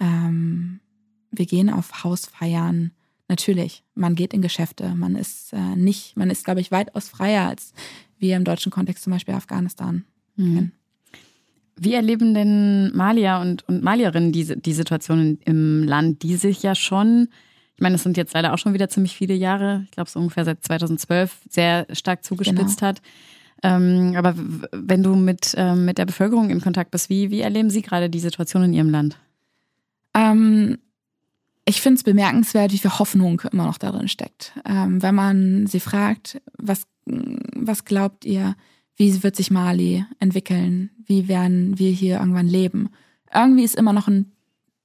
ähm, 0.00 0.80
wir 1.30 1.46
gehen 1.46 1.70
auf 1.70 2.04
Hausfeiern. 2.04 2.92
Natürlich, 3.28 3.82
man 3.94 4.14
geht 4.14 4.32
in 4.32 4.42
Geschäfte. 4.42 4.94
Man 4.94 5.16
ist 5.16 5.52
äh, 5.52 5.76
nicht, 5.76 6.16
man 6.16 6.30
ist, 6.30 6.44
glaube 6.44 6.60
ich, 6.60 6.70
weitaus 6.70 7.08
freier 7.08 7.48
als 7.48 7.72
wir 8.18 8.36
im 8.36 8.44
deutschen 8.44 8.72
Kontext 8.72 9.04
zum 9.04 9.12
Beispiel 9.12 9.34
Afghanistan 9.34 10.04
mhm. 10.36 10.72
Wie 11.80 11.94
erleben 11.94 12.34
denn 12.34 12.90
Malier 12.96 13.38
und, 13.40 13.68
und 13.68 13.84
Malierinnen 13.84 14.32
diese, 14.32 14.56
die 14.56 14.72
Situation 14.72 15.38
im 15.44 15.84
Land, 15.84 16.22
die 16.24 16.34
sich 16.34 16.60
ja 16.62 16.74
schon, 16.74 17.28
ich 17.76 17.80
meine, 17.80 17.94
es 17.94 18.02
sind 18.02 18.16
jetzt 18.16 18.34
leider 18.34 18.52
auch 18.52 18.58
schon 18.58 18.74
wieder 18.74 18.88
ziemlich 18.88 19.16
viele 19.16 19.34
Jahre, 19.34 19.82
ich 19.84 19.92
glaube 19.92 20.10
so 20.10 20.18
ungefähr 20.18 20.44
seit 20.44 20.64
2012, 20.64 21.36
sehr 21.48 21.86
stark 21.92 22.24
zugespitzt 22.24 22.80
genau. 22.80 22.88
hat. 22.88 23.02
Ähm, 23.62 24.14
aber 24.16 24.34
wenn 24.72 25.04
du 25.04 25.14
mit, 25.14 25.54
ähm, 25.56 25.84
mit 25.84 25.98
der 25.98 26.06
Bevölkerung 26.06 26.50
in 26.50 26.60
Kontakt 26.60 26.90
bist, 26.90 27.10
wie, 27.10 27.30
wie 27.30 27.40
erleben 27.40 27.70
Sie 27.70 27.82
gerade 27.82 28.10
die 28.10 28.20
Situation 28.20 28.64
in 28.64 28.72
Ihrem 28.72 28.90
Land? 28.90 29.16
Ähm, 30.14 30.78
ich 31.68 31.82
finde 31.82 31.98
es 31.98 32.04
bemerkenswert, 32.04 32.72
wie 32.72 32.78
viel 32.78 32.98
Hoffnung 32.98 33.42
immer 33.52 33.66
noch 33.66 33.78
darin 33.78 34.08
steckt. 34.08 34.52
Ähm, 34.64 35.02
wenn 35.02 35.14
man 35.14 35.66
sie 35.66 35.80
fragt, 35.80 36.40
was, 36.56 36.86
was 37.04 37.84
glaubt 37.84 38.24
ihr, 38.24 38.56
wie 38.96 39.22
wird 39.22 39.36
sich 39.36 39.50
Mali 39.50 40.04
entwickeln? 40.18 40.90
Wie 41.04 41.28
werden 41.28 41.78
wir 41.78 41.90
hier 41.90 42.18
irgendwann 42.18 42.48
leben? 42.48 42.88
Irgendwie 43.32 43.64
ist 43.64 43.76
immer 43.76 43.92
noch 43.92 44.08
ein, 44.08 44.32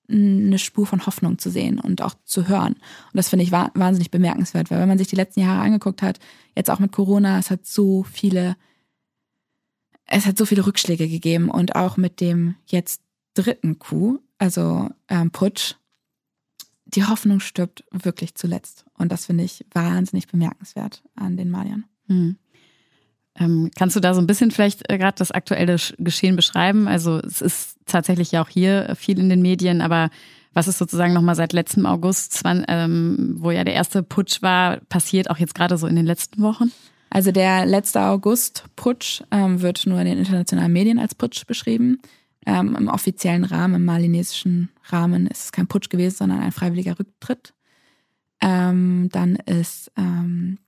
eine 0.09 0.59
Spur 0.59 0.85
von 0.85 1.05
Hoffnung 1.05 1.39
zu 1.39 1.49
sehen 1.49 1.79
und 1.79 2.01
auch 2.01 2.15
zu 2.25 2.49
hören. 2.49 2.73
Und 2.73 3.13
das 3.13 3.29
finde 3.29 3.43
ich 3.43 3.51
wahnsinnig 3.51 4.11
bemerkenswert, 4.11 4.69
weil 4.69 4.79
wenn 4.79 4.89
man 4.89 4.97
sich 4.97 5.07
die 5.07 5.15
letzten 5.15 5.39
Jahre 5.39 5.61
angeguckt 5.61 6.01
hat, 6.01 6.19
jetzt 6.55 6.69
auch 6.69 6.79
mit 6.79 6.91
Corona, 6.91 7.39
es 7.39 7.49
hat 7.49 7.65
so 7.65 8.03
viele, 8.03 8.57
es 10.05 10.25
hat 10.25 10.37
so 10.37 10.45
viele 10.45 10.65
Rückschläge 10.65 11.07
gegeben 11.07 11.49
und 11.49 11.77
auch 11.77 11.95
mit 11.95 12.19
dem 12.19 12.55
jetzt 12.65 13.01
dritten 13.35 13.79
Coup, 13.79 14.21
also 14.37 14.89
ähm, 15.07 15.31
Putsch, 15.31 15.75
die 16.95 17.05
Hoffnung 17.05 17.39
stirbt 17.39 17.83
wirklich 17.91 18.35
zuletzt. 18.35 18.85
Und 18.97 19.11
das 19.11 19.25
finde 19.25 19.43
ich 19.43 19.65
wahnsinnig 19.73 20.27
bemerkenswert 20.27 21.03
an 21.15 21.37
den 21.37 21.49
Maliern. 21.49 21.85
Hm. 22.07 22.37
Ähm, 23.35 23.71
kannst 23.75 23.95
du 23.95 23.99
da 23.99 24.13
so 24.13 24.21
ein 24.21 24.27
bisschen 24.27 24.51
vielleicht 24.51 24.91
äh, 24.91 24.97
gerade 24.97 25.15
das 25.17 25.31
aktuelle 25.31 25.77
Geschehen 25.97 26.35
beschreiben? 26.35 26.87
Also 26.87 27.17
es 27.17 27.41
ist 27.41 27.77
tatsächlich 27.85 28.31
ja 28.31 28.43
auch 28.43 28.49
hier 28.49 28.93
viel 28.95 29.17
in 29.19 29.29
den 29.29 29.41
Medien, 29.41 29.81
aber 29.81 30.09
was 30.53 30.67
ist 30.67 30.77
sozusagen 30.77 31.13
nochmal 31.13 31.35
seit 31.35 31.51
letztem 31.51 31.87
August, 31.87 32.39
ähm, 32.45 33.35
wo 33.39 33.49
ja 33.49 33.63
der 33.63 33.73
erste 33.73 34.03
Putsch 34.03 34.43
war, 34.43 34.77
passiert 34.81 35.31
auch 35.31 35.37
jetzt 35.37 35.55
gerade 35.55 35.77
so 35.77 35.87
in 35.87 35.95
den 35.95 36.05
letzten 36.05 36.43
Wochen? 36.43 36.71
Also 37.09 37.31
der 37.31 37.65
letzte 37.65 38.01
August-Putsch 38.01 39.23
ähm, 39.31 39.61
wird 39.61 39.85
nur 39.87 39.99
in 39.99 40.05
den 40.05 40.19
internationalen 40.19 40.73
Medien 40.73 40.99
als 40.99 41.15
Putsch 41.15 41.45
beschrieben. 41.47 41.99
Ähm, 42.45 42.75
Im 42.75 42.87
offiziellen 42.87 43.45
Rahmen, 43.45 43.75
im 43.75 43.85
malinesischen 43.85 44.69
Rahmen 44.85 45.27
ist 45.27 45.45
es 45.45 45.51
kein 45.51 45.67
Putsch 45.67 45.89
gewesen, 45.89 46.17
sondern 46.17 46.39
ein 46.41 46.51
freiwilliger 46.51 46.99
Rücktritt. 46.99 47.53
Ähm, 48.41 49.09
dann 49.11 49.35
ist 49.35 49.91
ähm, 49.97 50.59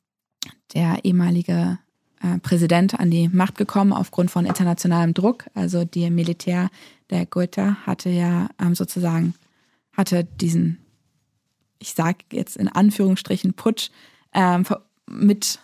der 0.73 1.03
ehemalige 1.03 1.79
äh, 2.21 2.39
Präsident 2.39 2.99
an 2.99 3.11
die 3.11 3.27
Macht 3.29 3.57
gekommen 3.57 3.93
aufgrund 3.93 4.31
von 4.31 4.45
internationalem 4.45 5.13
Druck. 5.13 5.45
Also 5.53 5.83
die 5.83 6.09
Militär 6.09 6.69
der 7.09 7.25
Goethe 7.25 7.85
hatte 7.85 8.09
ja 8.09 8.49
ähm, 8.61 8.75
sozusagen, 8.75 9.33
hatte 9.91 10.23
diesen, 10.23 10.79
ich 11.79 11.93
sage 11.93 12.19
jetzt 12.31 12.57
in 12.57 12.67
Anführungsstrichen, 12.67 13.53
Putsch 13.53 13.89
ähm, 14.33 14.65
mit, 15.07 15.59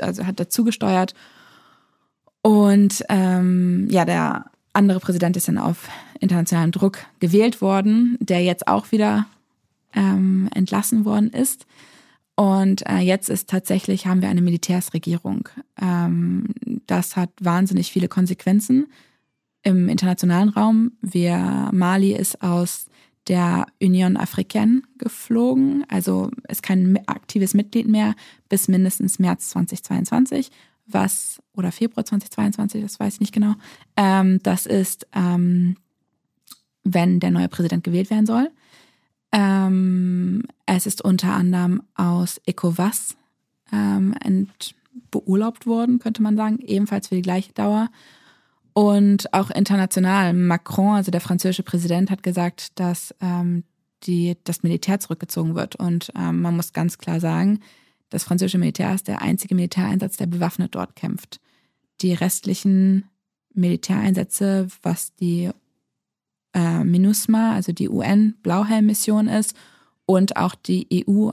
also 0.00 0.26
hat 0.26 0.40
dazu 0.40 0.64
gesteuert. 0.64 1.14
Und 2.42 3.04
ähm, 3.10 3.86
ja, 3.90 4.04
der 4.04 4.46
andere 4.72 5.00
Präsident 5.00 5.36
ist 5.36 5.48
dann 5.48 5.58
auf 5.58 5.88
internationalen 6.20 6.72
Druck 6.72 6.98
gewählt 7.18 7.60
worden, 7.60 8.16
der 8.20 8.42
jetzt 8.42 8.68
auch 8.68 8.92
wieder 8.92 9.26
ähm, 9.94 10.48
entlassen 10.54 11.04
worden 11.04 11.30
ist. 11.30 11.66
Und 12.36 12.88
äh, 12.88 12.98
jetzt 12.98 13.28
ist 13.28 13.50
tatsächlich, 13.50 14.06
haben 14.06 14.22
wir 14.22 14.28
eine 14.28 14.40
Militärsregierung. 14.40 15.48
Ähm, 15.80 16.46
das 16.86 17.16
hat 17.16 17.30
wahnsinnig 17.40 17.92
viele 17.92 18.08
Konsequenzen 18.08 18.86
im 19.62 19.88
internationalen 19.88 20.48
Raum. 20.48 20.92
Wir, 21.02 21.68
Mali 21.72 22.12
ist 22.12 22.42
aus 22.42 22.86
der 23.28 23.66
Union 23.82 24.16
Africaine 24.16 24.82
geflogen, 24.96 25.84
also 25.88 26.30
ist 26.48 26.62
kein 26.62 26.98
aktives 27.06 27.52
Mitglied 27.52 27.86
mehr 27.86 28.14
bis 28.48 28.68
mindestens 28.68 29.18
März 29.18 29.50
2022 29.50 30.50
was, 30.92 31.42
oder 31.54 31.72
Februar 31.72 32.04
2022, 32.04 32.82
das 32.82 33.00
weiß 33.00 33.14
ich 33.14 33.20
nicht 33.20 33.32
genau. 33.32 33.54
Ähm, 33.96 34.40
das 34.42 34.66
ist, 34.66 35.06
ähm, 35.14 35.76
wenn 36.94 37.20
der 37.20 37.30
neue 37.30 37.48
Präsident 37.48 37.84
gewählt 37.84 38.10
werden 38.10 38.26
soll. 38.26 38.50
Ähm, 39.32 40.44
es 40.66 40.86
ist 40.86 41.02
unter 41.02 41.32
anderem 41.32 41.82
aus 41.94 42.40
ECOWAS 42.46 43.16
ähm, 43.72 44.14
beurlaubt 45.10 45.66
worden, 45.66 45.98
könnte 45.98 46.22
man 46.22 46.36
sagen, 46.36 46.58
ebenfalls 46.60 47.08
für 47.08 47.14
die 47.14 47.22
gleiche 47.22 47.52
Dauer. 47.52 47.88
Und 48.72 49.32
auch 49.34 49.50
international. 49.50 50.32
Macron, 50.32 50.94
also 50.94 51.10
der 51.10 51.20
französische 51.20 51.62
Präsident, 51.62 52.10
hat 52.10 52.22
gesagt, 52.22 52.78
dass 52.78 53.14
ähm, 53.20 53.64
die, 54.04 54.36
das 54.44 54.62
Militär 54.62 55.00
zurückgezogen 55.00 55.54
wird. 55.54 55.76
Und 55.76 56.12
ähm, 56.16 56.40
man 56.40 56.56
muss 56.56 56.72
ganz 56.72 56.98
klar 56.98 57.20
sagen, 57.20 57.60
das 58.10 58.24
französische 58.24 58.58
Militär 58.58 58.94
ist 58.94 59.08
der 59.08 59.22
einzige 59.22 59.54
Militäreinsatz, 59.54 60.16
der 60.16 60.26
bewaffnet 60.26 60.74
dort 60.74 60.96
kämpft. 60.96 61.40
Die 62.00 62.12
restlichen 62.12 63.04
Militäreinsätze, 63.54 64.68
was 64.82 65.14
die 65.16 65.50
äh, 66.54 66.84
MINUSMA, 66.84 67.54
also 67.54 67.72
die 67.72 67.88
UN-Blauhelm-Mission 67.88 69.28
ist, 69.28 69.54
und 70.06 70.36
auch 70.36 70.54
die 70.54 71.06
EU, 71.08 71.30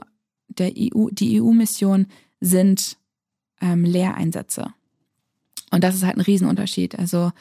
der 0.48 0.72
EU, 0.76 1.08
die 1.10 1.40
EU-Mission 1.40 2.06
sind 2.40 2.96
ähm, 3.60 3.84
Lehreinsätze. 3.84 4.72
Und 5.70 5.84
das 5.84 5.94
ist 5.94 6.04
halt 6.04 6.16
ein 6.16 6.22
Riesenunterschied. 6.22 6.98
Also 6.98 7.32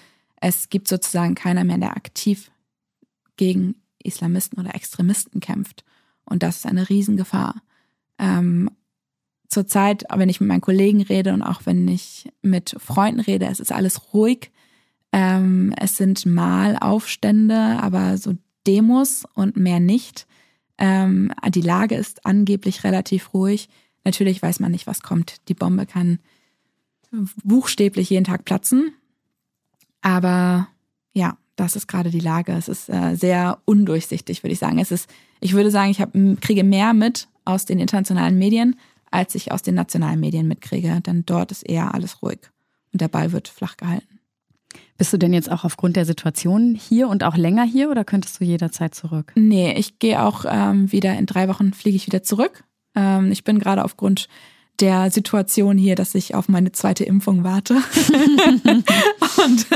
es 0.42 0.70
gibt 0.70 0.88
sozusagen 0.88 1.36
keiner 1.36 1.64
mehr, 1.64 1.78
der 1.78 1.96
aktiv 1.96 2.52
gegen 3.36 3.76
Islamisten 4.04 4.60
oder 4.60 4.76
Extremisten 4.76 5.40
kämpft. 5.40 5.84
Und 6.26 6.44
das 6.44 6.58
ist 6.58 6.66
eine 6.66 6.90
Riesengefahr. 6.90 7.62
Ähm, 8.18 8.70
zurzeit, 9.48 10.06
wenn 10.14 10.30
ich 10.30 10.42
mit 10.42 10.50
meinen 10.50 10.62
Kollegen 10.62 11.02
rede 11.02 11.34
und 11.34 11.42
auch 11.42 11.66
wenn 11.66 11.88
ich 11.88 12.30
mit 12.42 12.76
Freunden 12.80 13.20
rede, 13.20 13.46
es 13.46 13.60
ist 13.60 13.72
alles 13.72 14.14
ruhig. 14.14 14.52
Ähm, 15.12 15.74
es 15.80 15.98
sind 15.98 16.26
mal 16.26 16.78
Aufstände, 16.78 17.56
aber 17.56 18.18
so 18.18 18.36
Demos 18.66 19.26
und 19.34 19.58
mehr 19.58 19.80
nicht. 19.80 20.28
Ähm, 20.78 21.32
die 21.50 21.62
Lage 21.62 21.96
ist 21.96 22.26
angeblich 22.26 22.84
relativ 22.84 23.34
ruhig. 23.34 23.70
Natürlich 24.04 24.42
weiß 24.42 24.60
man 24.60 24.72
nicht, 24.72 24.88
was 24.88 25.02
kommt. 25.02 25.48
Die 25.48 25.54
Bombe 25.54 25.86
kann 25.86 26.20
buchstäblich 27.44 28.10
jeden 28.10 28.26
Tag 28.26 28.46
platzen. 28.46 28.94
Aber 30.02 30.68
ja, 31.14 31.38
das 31.56 31.76
ist 31.76 31.88
gerade 31.88 32.10
die 32.12 32.20
Lage. 32.20 32.52
Es 32.54 32.68
ist 32.68 32.90
äh, 32.90 33.16
sehr 33.16 33.60
undurchsichtig, 33.66 34.44
würde 34.44 34.54
ich 34.54 34.60
sagen. 34.60 34.80
Es 34.80 34.92
ist, 34.92 35.10
ich 35.40 35.54
würde 35.54 35.72
sagen, 35.72 35.90
ich 35.90 36.02
hab, 36.02 36.14
kriege 36.42 36.64
mehr 36.64 36.94
mit 36.94 37.28
aus 37.46 37.66
den 37.66 37.80
internationalen 37.80 38.38
Medien 38.38 38.76
als 39.12 39.36
ich 39.36 39.52
aus 39.52 39.62
den 39.62 39.76
nationalen 39.76 40.20
Medien 40.20 40.48
mitkriege. 40.48 41.02
Denn 41.02 41.26
dort 41.26 41.52
ist 41.52 41.64
eher 41.64 41.94
alles 41.94 42.22
ruhig 42.22 42.40
und 42.94 43.02
der 43.02 43.08
Ball 43.08 43.32
wird 43.32 43.48
flach 43.48 43.78
gehalten. 43.78 44.17
Bist 44.98 45.14
du 45.14 45.18
denn 45.18 45.34
jetzt 45.34 45.52
auch 45.52 45.64
aufgrund 45.64 45.96
der 45.96 46.06
Situation 46.06 46.76
hier 46.76 47.08
und 47.08 47.24
auch 47.24 47.38
länger 47.38 47.64
hier 47.64 47.90
oder 47.90 48.04
könntest 48.04 48.40
du 48.40 48.46
jederzeit 48.46 48.96
zurück? 48.96 49.32
Nee, 49.36 49.74
ich 49.74 50.00
gehe 50.00 50.22
auch 50.22 50.46
ähm, 50.48 50.92
wieder 50.92 51.18
in 51.18 51.26
drei 51.26 51.48
Wochen 51.48 51.74
fliege 51.74 51.96
ich 51.96 52.08
wieder 52.08 52.24
zurück. 52.24 52.64
Ähm, 52.96 53.32
ich 53.32 53.44
bin 53.44 53.60
gerade 53.60 53.84
aufgrund 53.84 54.28
der 54.80 55.10
Situation 55.12 55.78
hier, 55.78 55.96
dass 55.96 56.16
ich 56.16 56.36
auf 56.36 56.50
meine 56.50 56.72
zweite 56.72 57.04
Impfung 57.04 57.44
warte. 57.44 57.76
und 59.46 59.68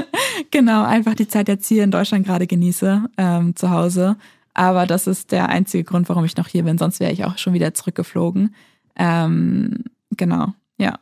genau, 0.51 0.83
einfach 0.83 1.15
die 1.15 1.27
Zeit 1.27 1.47
jetzt 1.47 1.67
hier 1.67 1.83
in 1.83 1.91
Deutschland 1.91 2.25
gerade 2.25 2.47
genieße, 2.47 3.03
ähm, 3.17 3.55
zu 3.55 3.71
Hause. 3.71 4.17
Aber 4.53 4.85
das 4.85 5.07
ist 5.07 5.31
der 5.31 5.49
einzige 5.49 5.83
Grund, 5.83 6.09
warum 6.09 6.25
ich 6.25 6.37
noch 6.37 6.47
hier 6.47 6.63
bin. 6.63 6.77
Sonst 6.77 6.99
wäre 6.99 7.11
ich 7.11 7.25
auch 7.25 7.37
schon 7.37 7.53
wieder 7.53 7.73
zurückgeflogen. 7.73 8.53
Ähm, 8.95 9.85
genau, 10.17 10.53
ja. 10.77 10.99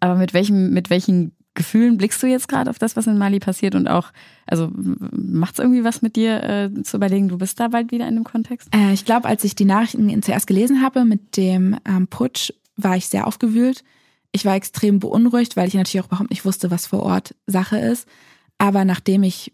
Aber 0.00 0.16
mit 0.16 0.34
welchem, 0.34 0.70
mit 0.70 0.90
welchen 0.90 1.32
Gefühlen 1.58 1.98
blickst 1.98 2.22
du 2.22 2.28
jetzt 2.28 2.46
gerade 2.46 2.70
auf 2.70 2.78
das, 2.78 2.94
was 2.94 3.08
in 3.08 3.18
Mali 3.18 3.40
passiert 3.40 3.74
und 3.74 3.88
auch, 3.88 4.12
also 4.46 4.70
macht 4.72 5.54
es 5.54 5.58
irgendwie 5.58 5.82
was 5.82 6.02
mit 6.02 6.14
dir 6.14 6.42
äh, 6.44 6.82
zu 6.84 6.96
überlegen, 6.96 7.28
du 7.28 7.36
bist 7.36 7.58
da 7.58 7.66
bald 7.66 7.90
wieder 7.90 8.06
in 8.06 8.14
dem 8.14 8.22
Kontext? 8.22 8.68
Äh, 8.72 8.92
ich 8.92 9.04
glaube, 9.04 9.26
als 9.26 9.42
ich 9.42 9.56
die 9.56 9.64
Nachrichten 9.64 10.22
zuerst 10.22 10.46
gelesen 10.46 10.82
habe 10.82 11.04
mit 11.04 11.36
dem 11.36 11.76
ähm, 11.84 12.06
Putsch, 12.06 12.52
war 12.76 12.96
ich 12.96 13.08
sehr 13.08 13.26
aufgewühlt. 13.26 13.82
Ich 14.30 14.44
war 14.44 14.54
extrem 14.54 15.00
beunruhigt, 15.00 15.56
weil 15.56 15.66
ich 15.66 15.74
natürlich 15.74 16.04
auch 16.04 16.08
überhaupt 16.08 16.30
nicht 16.30 16.44
wusste, 16.44 16.70
was 16.70 16.86
vor 16.86 17.02
Ort 17.02 17.34
Sache 17.46 17.76
ist. 17.76 18.06
Aber 18.56 18.84
nachdem 18.84 19.24
ich, 19.24 19.52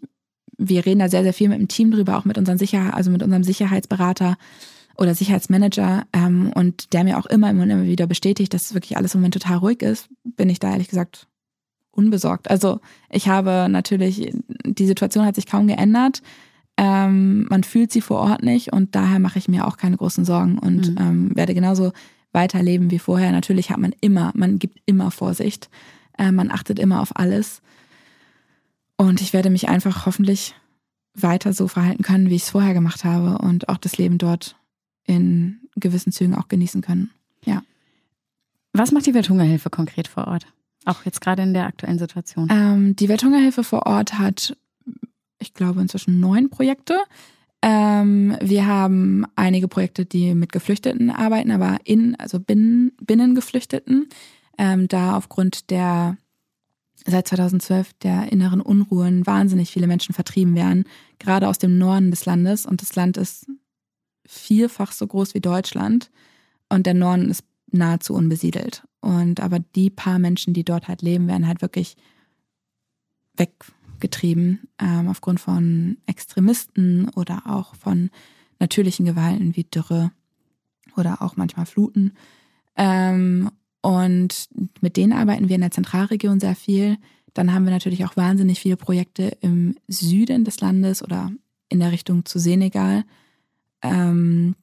wir 0.57 0.85
reden 0.85 0.99
da 0.99 1.09
sehr, 1.09 1.23
sehr 1.23 1.33
viel 1.33 1.49
mit 1.49 1.57
dem 1.57 1.67
Team 1.67 1.89
drüber, 1.89 2.17
auch 2.17 2.25
mit 2.25 2.37
unserem 2.37 2.59
Sicherheit, 2.59 2.93
also 2.93 3.09
mit 3.09 3.23
unserem 3.23 3.43
Sicherheitsberater 3.43 4.37
oder 4.95 5.15
Sicherheitsmanager 5.15 6.05
ähm, 6.13 6.51
und 6.53 6.93
der 6.93 7.03
mir 7.03 7.17
auch 7.17 7.25
immer, 7.25 7.49
immer, 7.49 7.63
immer 7.63 7.83
wieder 7.85 8.05
bestätigt, 8.05 8.53
dass 8.53 8.75
wirklich 8.75 8.95
alles 8.95 9.15
im 9.15 9.21
Moment 9.21 9.33
total 9.33 9.57
ruhig 9.57 9.81
ist, 9.81 10.07
bin 10.23 10.49
ich 10.51 10.59
da 10.59 10.71
ehrlich 10.71 10.89
gesagt 10.89 11.27
unbesorgt. 11.95 12.49
Also 12.49 12.79
ich 13.09 13.27
habe 13.27 13.67
natürlich, 13.69 14.31
die 14.65 14.85
Situation 14.85 15.25
hat 15.25 15.35
sich 15.35 15.47
kaum 15.47 15.67
geändert. 15.67 16.21
Ähm, 16.77 17.45
man 17.49 17.63
fühlt 17.63 17.91
sie 17.91 18.01
vor 18.01 18.19
Ort 18.19 18.43
nicht 18.43 18.73
und 18.73 18.95
daher 18.95 19.19
mache 19.19 19.39
ich 19.39 19.47
mir 19.47 19.65
auch 19.65 19.77
keine 19.77 19.97
großen 19.97 20.25
Sorgen 20.25 20.57
und 20.59 20.91
mhm. 20.91 20.97
ähm, 20.99 21.35
werde 21.35 21.53
genauso 21.53 21.93
weiterleben 22.33 22.91
wie 22.91 22.99
vorher. 22.99 23.31
Natürlich 23.31 23.71
hat 23.71 23.79
man 23.79 23.93
immer, 24.01 24.31
man 24.35 24.59
gibt 24.59 24.81
immer 24.85 25.09
Vorsicht, 25.09 25.69
äh, 26.17 26.31
man 26.31 26.51
achtet 26.51 26.79
immer 26.79 27.01
auf 27.01 27.15
alles. 27.15 27.61
Und 28.97 29.21
ich 29.21 29.33
werde 29.33 29.49
mich 29.49 29.69
einfach 29.69 30.05
hoffentlich 30.05 30.53
weiter 31.13 31.53
so 31.53 31.67
verhalten 31.67 32.03
können, 32.03 32.29
wie 32.29 32.35
ich 32.35 32.43
es 32.43 32.49
vorher 32.49 32.73
gemacht 32.73 33.05
habe 33.05 33.37
und 33.37 33.69
auch 33.69 33.77
das 33.77 33.97
Leben 33.97 34.17
dort 34.17 34.57
in 35.05 35.61
gewissen 35.75 36.11
Zügen 36.11 36.35
auch 36.35 36.47
genießen 36.47 36.81
können. 36.81 37.09
Ja. 37.45 37.63
Was 38.73 38.91
macht 38.91 39.05
die 39.05 39.13
Welthungerhilfe 39.13 39.69
konkret 39.69 40.07
vor 40.07 40.27
Ort? 40.27 40.45
Auch 40.85 41.03
jetzt 41.05 41.21
gerade 41.21 41.43
in 41.43 41.53
der 41.53 41.65
aktuellen 41.65 41.99
Situation. 41.99 42.47
Ähm, 42.51 42.95
die 42.95 43.09
Welthungerhilfe 43.09 43.63
vor 43.63 43.85
Ort 43.85 44.19
hat, 44.19 44.55
ich 45.39 45.53
glaube, 45.53 45.81
inzwischen 45.81 46.19
neun 46.19 46.49
Projekte. 46.49 46.97
Ähm, 47.61 48.37
wir 48.41 48.67
haben 48.67 49.25
einige 49.35 49.67
Projekte, 49.67 50.05
die 50.05 50.35
mit 50.35 50.51
Geflüchteten 50.51 51.09
arbeiten, 51.09 51.51
aber 51.51 51.77
in, 51.83 52.15
also 52.19 52.39
binnen, 52.39 52.91
Binnengeflüchteten, 53.01 54.07
ähm, 54.57 54.87
da 54.87 55.17
aufgrund 55.17 55.71
der 55.71 56.17
seit 57.07 57.27
2012 57.27 57.93
der 58.01 58.31
inneren 58.31 58.61
Unruhen 58.61 59.25
wahnsinnig 59.25 59.71
viele 59.71 59.87
Menschen 59.87 60.13
vertrieben 60.13 60.55
werden, 60.55 60.85
gerade 61.19 61.47
aus 61.47 61.57
dem 61.57 61.77
Norden 61.77 62.11
des 62.11 62.25
Landes. 62.25 62.65
Und 62.65 62.81
das 62.81 62.95
Land 62.95 63.17
ist 63.17 63.47
vierfach 64.25 64.91
so 64.91 65.05
groß 65.05 65.33
wie 65.33 65.41
Deutschland 65.41 66.09
und 66.69 66.85
der 66.85 66.93
Norden 66.93 67.29
ist 67.29 67.43
nahezu 67.77 68.13
unbesiedelt. 68.13 68.83
Und 69.01 69.39
aber 69.39 69.59
die 69.59 69.89
paar 69.89 70.19
Menschen, 70.19 70.53
die 70.53 70.63
dort 70.63 70.87
halt 70.87 71.01
leben, 71.01 71.27
werden 71.27 71.47
halt 71.47 71.61
wirklich 71.61 71.95
weggetrieben 73.37 74.67
ähm, 74.79 75.07
aufgrund 75.07 75.39
von 75.39 75.97
Extremisten 76.05 77.09
oder 77.09 77.43
auch 77.45 77.75
von 77.75 78.09
natürlichen 78.59 79.05
Gewalten 79.05 79.55
wie 79.55 79.63
Dürre 79.63 80.11
oder 80.95 81.21
auch 81.21 81.35
manchmal 81.35 81.65
Fluten. 81.65 82.13
Ähm, 82.75 83.51
und 83.81 84.49
mit 84.81 84.97
denen 84.97 85.13
arbeiten 85.13 85.49
wir 85.49 85.55
in 85.55 85.61
der 85.61 85.71
Zentralregion 85.71 86.39
sehr 86.39 86.55
viel. 86.55 86.97
Dann 87.33 87.53
haben 87.53 87.65
wir 87.65 87.71
natürlich 87.71 88.05
auch 88.05 88.17
wahnsinnig 88.17 88.59
viele 88.59 88.77
Projekte 88.77 89.37
im 89.41 89.75
Süden 89.87 90.45
des 90.45 90.59
Landes 90.61 91.03
oder 91.03 91.31
in 91.69 91.79
der 91.79 91.91
Richtung 91.91 92.25
zu 92.25 92.39
Senegal, 92.39 93.03
ähm, 93.81 94.55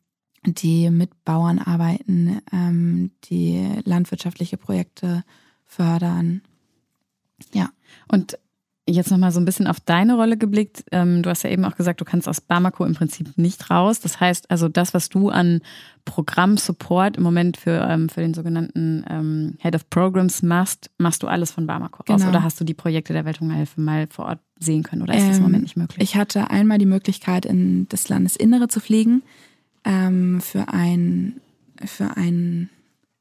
die 0.44 0.90
mit 0.90 1.24
Bauern 1.24 1.58
arbeiten, 1.58 2.40
ähm, 2.52 3.10
die 3.24 3.80
landwirtschaftliche 3.84 4.56
Projekte 4.56 5.24
fördern. 5.64 6.42
Ja. 7.52 7.70
Und 8.08 8.38
jetzt 8.88 9.10
nochmal 9.10 9.30
so 9.30 9.40
ein 9.40 9.44
bisschen 9.44 9.68
auf 9.68 9.78
deine 9.78 10.16
Rolle 10.16 10.36
geblickt. 10.36 10.84
Ähm, 10.90 11.22
du 11.22 11.30
hast 11.30 11.44
ja 11.44 11.50
eben 11.50 11.64
auch 11.64 11.76
gesagt, 11.76 12.00
du 12.00 12.04
kannst 12.04 12.28
aus 12.28 12.40
Bamako 12.40 12.84
im 12.84 12.94
Prinzip 12.94 13.38
nicht 13.38 13.70
raus. 13.70 14.00
Das 14.00 14.18
heißt 14.18 14.50
also, 14.50 14.68
das, 14.68 14.92
was 14.92 15.08
du 15.08 15.28
an 15.28 15.60
Programm-Support 16.04 17.16
im 17.16 17.22
Moment 17.22 17.56
für, 17.56 17.86
ähm, 17.88 18.08
für 18.08 18.20
den 18.20 18.34
sogenannten 18.34 19.04
ähm, 19.08 19.56
Head 19.60 19.76
of 19.76 19.88
Programs 19.88 20.42
machst, 20.42 20.90
machst 20.98 21.22
du 21.22 21.28
alles 21.28 21.52
von 21.52 21.66
Bamako 21.66 22.02
genau. 22.04 22.18
aus? 22.18 22.28
Oder 22.28 22.42
hast 22.42 22.60
du 22.60 22.64
die 22.64 22.74
Projekte 22.74 23.12
der 23.12 23.24
Welthungerhilfe 23.24 23.80
mal 23.80 24.08
vor 24.08 24.24
Ort 24.24 24.40
sehen 24.58 24.82
können? 24.82 25.02
Oder 25.02 25.14
ist 25.14 25.28
das 25.28 25.36
im 25.36 25.44
Moment 25.44 25.62
nicht 25.62 25.76
möglich? 25.76 26.02
Ich 26.02 26.16
hatte 26.16 26.50
einmal 26.50 26.78
die 26.78 26.86
Möglichkeit, 26.86 27.46
in 27.46 27.86
das 27.88 28.08
Landesinnere 28.08 28.66
zu 28.66 28.80
fliegen 28.80 29.22
für 29.84 30.68
ein, 30.68 31.40
für 31.84 32.16
ein 32.16 32.70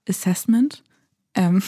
Assessment. 0.08 0.84
Ähm, 1.34 1.62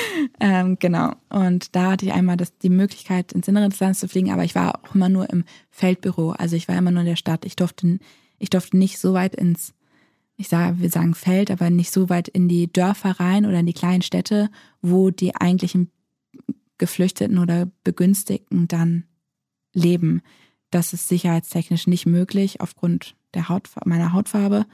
ähm, 0.40 0.76
genau. 0.78 1.14
Und 1.28 1.74
da 1.74 1.92
hatte 1.92 2.06
ich 2.06 2.12
einmal 2.12 2.36
das, 2.36 2.56
die 2.58 2.70
Möglichkeit, 2.70 3.32
ins 3.32 3.48
Innere 3.48 3.68
des 3.68 3.80
Landes 3.80 4.00
zu 4.00 4.08
fliegen, 4.08 4.30
aber 4.30 4.44
ich 4.44 4.54
war 4.54 4.84
auch 4.84 4.94
immer 4.94 5.08
nur 5.08 5.28
im 5.30 5.44
Feldbüro. 5.70 6.30
Also 6.30 6.56
ich 6.56 6.68
war 6.68 6.76
immer 6.76 6.90
nur 6.90 7.00
in 7.00 7.08
der 7.08 7.16
Stadt. 7.16 7.44
Ich 7.44 7.56
durfte, 7.56 7.98
ich 8.38 8.50
durfte 8.50 8.76
nicht 8.76 8.98
so 8.98 9.12
weit 9.12 9.34
ins, 9.34 9.74
ich 10.36 10.48
sage, 10.48 10.80
wir 10.80 10.90
sagen 10.90 11.14
Feld, 11.14 11.50
aber 11.50 11.70
nicht 11.70 11.92
so 11.92 12.08
weit 12.08 12.28
in 12.28 12.48
die 12.48 12.72
Dörfer 12.72 13.20
rein 13.20 13.46
oder 13.46 13.60
in 13.60 13.66
die 13.66 13.74
kleinen 13.74 14.02
Städte, 14.02 14.50
wo 14.80 15.10
die 15.10 15.36
eigentlichen 15.36 15.90
Geflüchteten 16.78 17.38
oder 17.38 17.70
Begünstigten 17.84 18.66
dann 18.68 19.04
leben. 19.72 20.22
Das 20.72 20.94
ist 20.94 21.06
sicherheitstechnisch 21.06 21.86
nicht 21.86 22.06
möglich 22.06 22.60
aufgrund 22.60 23.14
der 23.34 23.48
Haut, 23.50 23.68
meiner 23.84 24.14
Hautfarbe. 24.14 24.66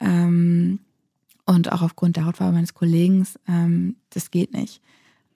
Ähm, 0.00 0.80
und 1.46 1.72
auch 1.72 1.80
aufgrund 1.80 2.16
der 2.16 2.26
Hautfarbe 2.26 2.52
meines 2.52 2.74
Kollegen, 2.74 3.26
ähm, 3.46 3.96
das 4.10 4.30
geht 4.30 4.52
nicht. 4.52 4.82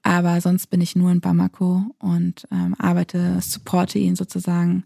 Aber 0.02 0.40
sonst 0.40 0.66
bin 0.66 0.80
ich 0.80 0.96
nur 0.96 1.12
in 1.12 1.20
Bamako 1.20 1.86
und 2.00 2.48
ähm, 2.50 2.74
arbeite, 2.78 3.40
supporte 3.40 4.00
ihn 4.00 4.16
sozusagen 4.16 4.84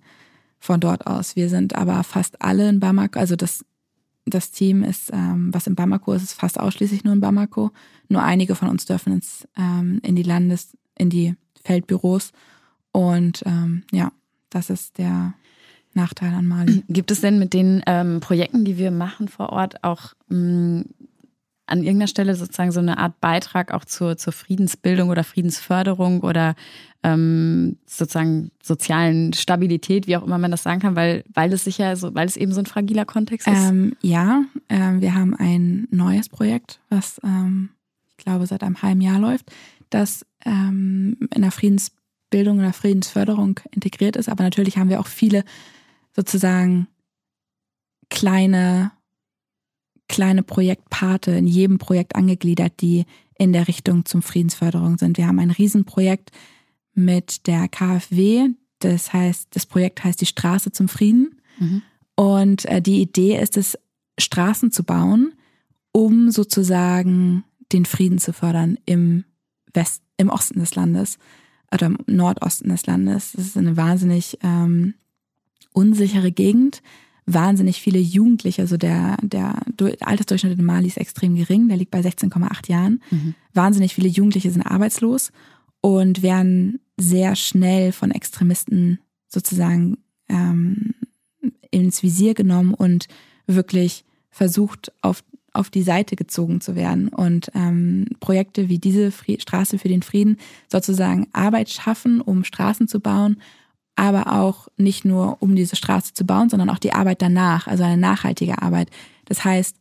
von 0.58 0.80
dort 0.80 1.06
aus. 1.06 1.34
Wir 1.34 1.48
sind 1.48 1.74
aber 1.74 2.04
fast 2.04 2.42
alle 2.42 2.68
in 2.68 2.78
Bamako, 2.78 3.18
also 3.18 3.36
das, 3.36 3.64
das 4.26 4.50
Team 4.50 4.82
ist, 4.82 5.10
ähm, 5.14 5.48
was 5.54 5.66
in 5.66 5.76
Bamako 5.76 6.12
ist, 6.12 6.24
ist 6.24 6.34
fast 6.34 6.60
ausschließlich 6.60 7.04
nur 7.04 7.14
in 7.14 7.20
Bamako. 7.20 7.70
Nur 8.10 8.22
einige 8.22 8.54
von 8.54 8.68
uns 8.68 8.84
dürfen 8.84 9.14
ins, 9.14 9.48
ähm, 9.56 9.98
in 10.02 10.14
die 10.14 10.22
Landes-, 10.22 10.76
in 10.98 11.08
die 11.08 11.34
Feldbüros. 11.64 12.32
Und 12.92 13.42
ähm, 13.46 13.84
ja, 13.92 14.12
das 14.50 14.70
ist 14.70 14.98
der 14.98 15.34
Nachteil 15.94 16.34
an 16.34 16.46
Mali. 16.46 16.84
Gibt 16.88 17.10
es 17.10 17.20
denn 17.20 17.38
mit 17.38 17.52
den 17.52 17.82
ähm, 17.86 18.20
Projekten, 18.20 18.64
die 18.64 18.78
wir 18.78 18.90
machen 18.90 19.28
vor 19.28 19.50
Ort, 19.50 19.82
auch 19.82 20.14
mh, 20.28 20.84
an 21.66 21.78
irgendeiner 21.78 22.06
Stelle 22.06 22.36
sozusagen 22.36 22.70
so 22.70 22.80
eine 22.80 22.98
Art 22.98 23.20
Beitrag 23.20 23.72
auch 23.72 23.84
zur, 23.84 24.16
zur 24.16 24.32
Friedensbildung 24.32 25.08
oder 25.08 25.24
Friedensförderung 25.24 26.20
oder 26.20 26.54
ähm, 27.02 27.76
sozusagen 27.86 28.52
sozialen 28.62 29.32
Stabilität, 29.32 30.06
wie 30.06 30.16
auch 30.16 30.22
immer 30.22 30.38
man 30.38 30.52
das 30.52 30.62
sagen 30.62 30.80
kann, 30.80 30.96
weil, 30.96 31.24
weil 31.34 31.52
es 31.52 31.64
sicher 31.64 31.96
so, 31.96 32.14
weil 32.14 32.26
es 32.26 32.36
eben 32.36 32.52
so 32.52 32.60
ein 32.60 32.66
fragiler 32.66 33.04
Kontext 33.04 33.48
ist? 33.48 33.68
Ähm, 33.68 33.96
ja, 34.00 34.44
äh, 34.68 34.92
wir 35.00 35.14
haben 35.14 35.34
ein 35.34 35.88
neues 35.90 36.28
Projekt, 36.28 36.80
was 36.88 37.20
ähm, 37.24 37.70
ich 38.10 38.16
glaube 38.16 38.46
seit 38.46 38.62
einem 38.62 38.80
halben 38.82 39.00
Jahr 39.00 39.18
läuft, 39.18 39.50
das 39.90 40.24
ähm, 40.44 41.16
in 41.34 41.42
der 41.42 41.50
Friedensbildung 41.50 42.05
oder 42.34 42.72
Friedensförderung 42.72 43.60
integriert 43.70 44.16
ist. 44.16 44.28
Aber 44.28 44.44
natürlich 44.44 44.76
haben 44.76 44.90
wir 44.90 45.00
auch 45.00 45.06
viele 45.06 45.44
sozusagen 46.14 46.88
kleine 48.10 48.92
kleine 50.08 50.42
Projektpate 50.42 51.32
in 51.32 51.46
jedem 51.46 51.78
Projekt 51.78 52.16
angegliedert, 52.16 52.80
die 52.80 53.04
in 53.38 53.52
der 53.52 53.68
Richtung 53.68 54.04
zum 54.04 54.22
Friedensförderung 54.22 54.98
sind. 54.98 55.18
Wir 55.18 55.26
haben 55.26 55.38
ein 55.38 55.50
Riesenprojekt 55.50 56.30
mit 56.94 57.46
der 57.46 57.68
KfW. 57.68 58.50
Das 58.78 59.12
heißt, 59.12 59.48
das 59.50 59.66
Projekt 59.66 60.04
heißt 60.04 60.20
die 60.20 60.26
Straße 60.26 60.72
zum 60.72 60.88
Frieden. 60.88 61.40
Mhm. 61.58 61.82
Und 62.14 62.64
äh, 62.66 62.80
die 62.80 63.00
Idee 63.00 63.38
ist 63.40 63.56
es, 63.56 63.78
Straßen 64.18 64.72
zu 64.72 64.82
bauen, 64.82 65.34
um 65.92 66.30
sozusagen 66.30 67.44
den 67.72 67.84
Frieden 67.84 68.18
zu 68.18 68.32
fördern 68.32 68.78
im 68.86 69.24
West, 69.74 70.02
im 70.16 70.30
Osten 70.30 70.60
des 70.60 70.74
Landes 70.74 71.18
oder 71.72 71.86
im 71.86 71.98
Nordosten 72.06 72.68
des 72.68 72.86
Landes. 72.86 73.32
Das 73.32 73.46
ist 73.46 73.56
eine 73.56 73.76
wahnsinnig 73.76 74.38
ähm, 74.42 74.94
unsichere 75.72 76.32
Gegend 76.32 76.82
wahnsinnig 77.26 77.80
viele 77.80 77.98
Jugendliche, 77.98 78.62
also 78.62 78.76
der, 78.76 79.16
der 79.20 79.60
Altersdurchschnitt 80.00 80.58
in 80.58 80.64
Mali 80.64 80.86
ist 80.86 80.96
extrem 80.96 81.34
gering, 81.34 81.68
der 81.68 81.76
liegt 81.76 81.90
bei 81.90 82.00
16,8 82.00 82.70
Jahren. 82.70 83.02
Mhm. 83.10 83.34
Wahnsinnig 83.52 83.94
viele 83.94 84.08
Jugendliche 84.08 84.50
sind 84.50 84.62
arbeitslos 84.62 85.32
und 85.80 86.22
werden 86.22 86.80
sehr 86.96 87.34
schnell 87.34 87.92
von 87.92 88.12
Extremisten 88.12 89.00
sozusagen 89.26 89.98
ähm, 90.28 90.94
ins 91.70 92.02
Visier 92.02 92.34
genommen 92.34 92.74
und 92.74 93.08
wirklich 93.46 94.04
versucht, 94.30 94.92
auf, 95.02 95.24
auf 95.56 95.70
die 95.70 95.82
Seite 95.82 96.16
gezogen 96.16 96.60
zu 96.60 96.76
werden. 96.76 97.08
Und 97.08 97.50
ähm, 97.54 98.06
Projekte 98.20 98.68
wie 98.68 98.78
diese 98.78 99.10
Fri 99.10 99.38
Straße 99.40 99.78
für 99.78 99.88
den 99.88 100.02
Frieden 100.02 100.38
sozusagen 100.70 101.26
Arbeit 101.32 101.70
schaffen, 101.70 102.20
um 102.20 102.44
Straßen 102.44 102.88
zu 102.88 103.00
bauen 103.00 103.38
aber 103.96 104.32
auch 104.32 104.68
nicht 104.76 105.04
nur 105.04 105.38
um 105.40 105.56
diese 105.56 105.74
Straße 105.74 106.12
zu 106.12 106.24
bauen, 106.24 106.50
sondern 106.50 106.70
auch 106.70 106.78
die 106.78 106.92
Arbeit 106.92 107.22
danach, 107.22 107.66
also 107.66 107.82
eine 107.82 107.96
nachhaltige 107.96 108.60
Arbeit. 108.60 108.90
Das 109.24 109.42
heißt, 109.42 109.76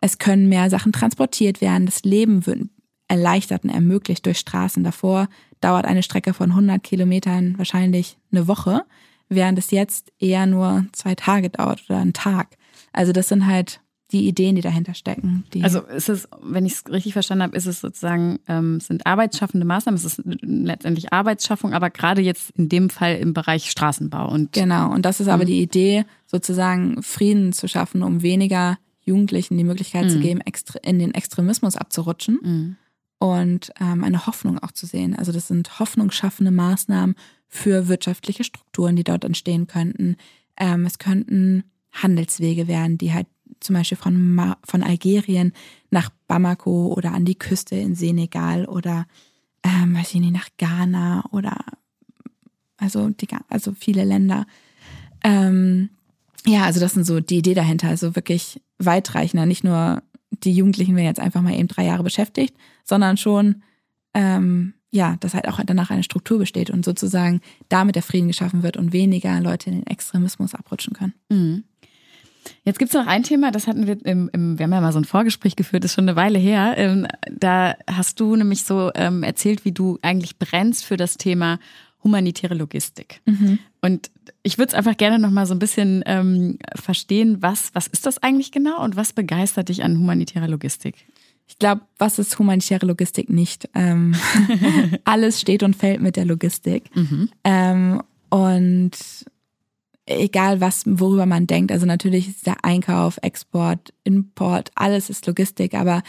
es 0.00 0.18
können 0.18 0.48
mehr 0.48 0.70
Sachen 0.70 0.92
transportiert 0.92 1.60
werden, 1.60 1.84
das 1.84 2.02
Leben 2.02 2.46
wird 2.46 2.62
erleichtert 3.06 3.64
und 3.64 3.70
ermöglicht 3.70 4.24
durch 4.24 4.38
Straßen. 4.38 4.82
Davor 4.82 5.28
dauert 5.60 5.84
eine 5.84 6.02
Strecke 6.02 6.32
von 6.32 6.50
100 6.50 6.82
Kilometern 6.82 7.58
wahrscheinlich 7.58 8.16
eine 8.32 8.48
Woche, 8.48 8.84
während 9.28 9.58
es 9.58 9.70
jetzt 9.70 10.10
eher 10.18 10.46
nur 10.46 10.86
zwei 10.92 11.14
Tage 11.14 11.50
dauert 11.50 11.84
oder 11.88 11.98
einen 11.98 12.14
Tag. 12.14 12.56
Also 12.92 13.12
das 13.12 13.28
sind 13.28 13.46
halt 13.46 13.80
die 14.12 14.26
Ideen, 14.26 14.56
die 14.56 14.62
dahinter 14.62 14.94
stecken. 14.94 15.44
Die 15.54 15.62
also 15.62 15.80
ist 15.80 16.08
es, 16.08 16.28
wenn 16.42 16.66
ich 16.66 16.74
es 16.74 16.84
richtig 16.90 17.12
verstanden 17.12 17.44
habe, 17.44 17.56
ist 17.56 17.66
es 17.66 17.80
sozusagen, 17.80 18.40
ähm, 18.48 18.80
sind 18.80 19.06
arbeitsschaffende 19.06 19.66
Maßnahmen, 19.66 19.96
es 19.96 20.04
ist 20.04 20.22
letztendlich 20.24 21.12
Arbeitsschaffung, 21.12 21.72
aber 21.72 21.90
gerade 21.90 22.20
jetzt 22.20 22.50
in 22.56 22.68
dem 22.68 22.90
Fall 22.90 23.16
im 23.16 23.34
Bereich 23.34 23.70
Straßenbau. 23.70 24.28
Und 24.30 24.52
genau, 24.52 24.92
und 24.92 25.04
das 25.04 25.20
ist 25.20 25.28
aber 25.28 25.44
mhm. 25.44 25.48
die 25.48 25.62
Idee, 25.62 26.04
sozusagen 26.26 27.02
Frieden 27.02 27.52
zu 27.52 27.68
schaffen, 27.68 28.02
um 28.02 28.22
weniger 28.22 28.78
Jugendlichen 29.04 29.56
die 29.56 29.64
Möglichkeit 29.64 30.04
mhm. 30.04 30.10
zu 30.10 30.20
geben, 30.20 30.40
in 30.82 30.98
den 30.98 31.14
Extremismus 31.14 31.76
abzurutschen. 31.76 32.38
Mhm. 32.42 32.76
Und 33.18 33.70
ähm, 33.78 34.02
eine 34.02 34.26
Hoffnung 34.26 34.58
auch 34.60 34.72
zu 34.72 34.86
sehen. 34.86 35.14
Also 35.14 35.30
das 35.30 35.48
sind 35.48 35.78
hoffnungsschaffende 35.78 36.50
Maßnahmen 36.50 37.16
für 37.48 37.86
wirtschaftliche 37.88 38.44
Strukturen, 38.44 38.96
die 38.96 39.04
dort 39.04 39.24
entstehen 39.24 39.66
könnten. 39.66 40.16
Ähm, 40.56 40.86
es 40.86 40.98
könnten 40.98 41.64
Handelswege 41.92 42.66
werden, 42.66 42.96
die 42.96 43.12
halt 43.12 43.26
zum 43.60 43.74
Beispiel 43.74 43.98
von, 43.98 44.34
Ma 44.34 44.56
von 44.64 44.82
Algerien 44.82 45.52
nach 45.90 46.10
Bamako 46.28 46.92
oder 46.94 47.12
an 47.12 47.24
die 47.24 47.38
Küste 47.38 47.76
in 47.76 47.94
Senegal 47.94 48.66
oder 48.66 49.06
ähm, 49.62 49.96
weiß 49.96 50.14
ich 50.14 50.20
nicht, 50.20 50.32
nach 50.32 50.48
Ghana 50.56 51.24
oder 51.32 51.56
also, 52.76 53.10
die, 53.10 53.28
also 53.48 53.72
viele 53.72 54.04
Länder. 54.04 54.46
Ähm, 55.22 55.90
ja, 56.46 56.64
also 56.64 56.80
das 56.80 56.94
sind 56.94 57.04
so 57.04 57.20
die 57.20 57.38
Idee 57.38 57.54
dahinter, 57.54 57.88
also 57.88 58.16
wirklich 58.16 58.62
weitreichender, 58.78 59.44
nicht 59.44 59.64
nur 59.64 60.02
die 60.30 60.52
Jugendlichen 60.52 60.96
werden 60.96 61.06
jetzt 61.06 61.20
einfach 61.20 61.42
mal 61.42 61.54
eben 61.54 61.68
drei 61.68 61.84
Jahre 61.84 62.02
beschäftigt, 62.02 62.56
sondern 62.84 63.18
schon 63.18 63.62
ähm, 64.14 64.74
ja, 64.90 65.16
dass 65.20 65.34
halt 65.34 65.48
auch 65.48 65.60
danach 65.64 65.90
eine 65.90 66.02
Struktur 66.02 66.38
besteht 66.38 66.70
und 66.70 66.84
sozusagen 66.84 67.40
damit 67.68 67.94
der 67.94 68.02
Frieden 68.02 68.28
geschaffen 68.28 68.62
wird 68.62 68.76
und 68.76 68.92
weniger 68.92 69.40
Leute 69.40 69.70
in 69.70 69.76
den 69.76 69.86
Extremismus 69.86 70.54
abrutschen 70.54 70.94
können. 70.94 71.14
Mhm. 71.28 71.64
Jetzt 72.64 72.78
gibt 72.78 72.90
es 72.90 72.94
noch 72.94 73.06
ein 73.06 73.22
Thema, 73.22 73.50
das 73.50 73.66
hatten 73.66 73.86
wir 73.86 74.04
im, 74.04 74.30
im, 74.32 74.58
wir 74.58 74.64
haben 74.64 74.72
ja 74.72 74.80
mal 74.80 74.92
so 74.92 74.98
ein 74.98 75.04
Vorgespräch 75.04 75.56
geführt, 75.56 75.84
das 75.84 75.92
ist 75.92 75.94
schon 75.94 76.08
eine 76.08 76.16
Weile 76.16 76.38
her. 76.38 76.74
Ähm, 76.76 77.06
da 77.30 77.74
hast 77.88 78.20
du 78.20 78.36
nämlich 78.36 78.64
so 78.64 78.90
ähm, 78.94 79.22
erzählt, 79.22 79.64
wie 79.64 79.72
du 79.72 79.98
eigentlich 80.02 80.38
brennst 80.38 80.84
für 80.84 80.96
das 80.96 81.16
Thema 81.16 81.58
humanitäre 82.02 82.54
Logistik. 82.54 83.20
Mhm. 83.26 83.58
Und 83.82 84.10
ich 84.42 84.58
würde 84.58 84.68
es 84.68 84.74
einfach 84.74 84.96
gerne 84.96 85.18
noch 85.18 85.30
mal 85.30 85.46
so 85.46 85.54
ein 85.54 85.58
bisschen 85.58 86.02
ähm, 86.06 86.58
verstehen, 86.74 87.42
was, 87.42 87.70
was 87.74 87.86
ist 87.86 88.06
das 88.06 88.22
eigentlich 88.22 88.52
genau 88.52 88.82
und 88.82 88.96
was 88.96 89.12
begeistert 89.12 89.68
dich 89.68 89.82
an 89.82 89.98
humanitärer 89.98 90.48
Logistik? 90.48 90.94
Ich 91.46 91.58
glaube, 91.58 91.82
was 91.98 92.18
ist 92.18 92.38
humanitäre 92.38 92.86
Logistik 92.86 93.28
nicht? 93.28 93.68
Ähm, 93.74 94.14
alles 95.04 95.40
steht 95.40 95.62
und 95.62 95.76
fällt 95.76 96.00
mit 96.00 96.16
der 96.16 96.24
Logistik. 96.24 96.94
Mhm. 96.94 97.28
Ähm, 97.44 98.02
und 98.30 98.92
egal 100.10 100.60
was, 100.60 100.82
worüber 100.86 101.26
man 101.26 101.46
denkt. 101.46 101.72
Also 101.72 101.86
natürlich 101.86 102.28
ist 102.28 102.46
der 102.46 102.64
Einkauf, 102.64 103.18
Export, 103.22 103.92
Import, 104.04 104.70
alles 104.74 105.10
ist 105.10 105.26
Logistik, 105.26 105.74
aber 105.74 106.02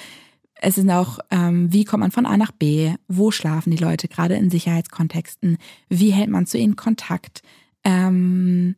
es 0.64 0.78
ist 0.78 0.90
auch, 0.90 1.20
ähm, 1.32 1.74
wie 1.74 1.86
kommt 1.86 2.02
man 2.02 2.12
von 2.12 2.26
A 2.26 2.38
nach 2.38 2.52
B? 2.52 2.94
Wo 3.08 3.32
schlafen 3.32 3.72
die 3.72 3.84
Leute, 3.84 4.08
gerade 4.08 4.36
in 4.36 4.52
Sicherheitskontexten? 4.52 5.58
Wie 5.90 6.12
hält 6.12 6.30
man 6.30 6.46
zu 6.46 6.58
ihnen 6.58 6.76
Kontakt? 6.76 7.42
Ähm, 7.84 8.76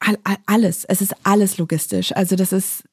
all, 0.00 0.18
all, 0.24 0.36
alles, 0.46 0.84
es 0.84 1.00
ist 1.00 1.14
alles 1.22 1.56
logistisch. 1.56 2.14
Also 2.14 2.36
das 2.36 2.52
ist 2.52 2.84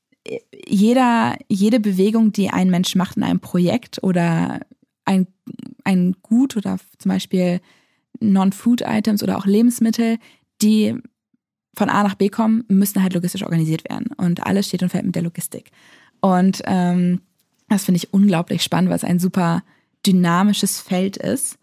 jeder, 0.67 1.37
jede 1.49 1.79
Bewegung, 1.79 2.31
die 2.31 2.49
ein 2.49 2.69
Mensch 2.69 2.95
macht 2.95 3.17
in 3.17 3.23
einem 3.23 3.41
Projekt 3.41 4.01
oder 4.01 4.61
ein, 5.03 5.27
ein 5.83 6.15
Gut 6.21 6.57
oder 6.57 6.77
zum 6.97 7.09
Beispiel 7.09 7.59
Non-Food-Items 8.19 9.23
oder 9.23 9.37
auch 9.37 9.45
Lebensmittel, 9.45 10.17
die 10.65 10.95
von 11.77 11.89
A 11.89 12.03
nach 12.03 12.15
B 12.15 12.29
kommen, 12.29 12.63
müssen 12.67 13.03
halt 13.03 13.13
logistisch 13.13 13.43
organisiert 13.43 13.87
werden. 13.89 14.07
Und 14.17 14.45
alles 14.45 14.67
steht 14.67 14.81
und 14.81 14.89
fällt 14.89 15.05
mit 15.05 15.15
der 15.15 15.23
Logistik. 15.23 15.71
Und 16.21 16.61
ähm, 16.65 17.21
das 17.67 17.85
finde 17.85 17.97
ich 17.97 18.13
unglaublich 18.13 18.63
spannend, 18.63 18.89
weil 18.89 18.97
es 18.97 19.03
ein 19.03 19.19
super 19.19 19.63
dynamisches 20.05 20.79
Feld 20.79 21.17
ist. 21.17 21.57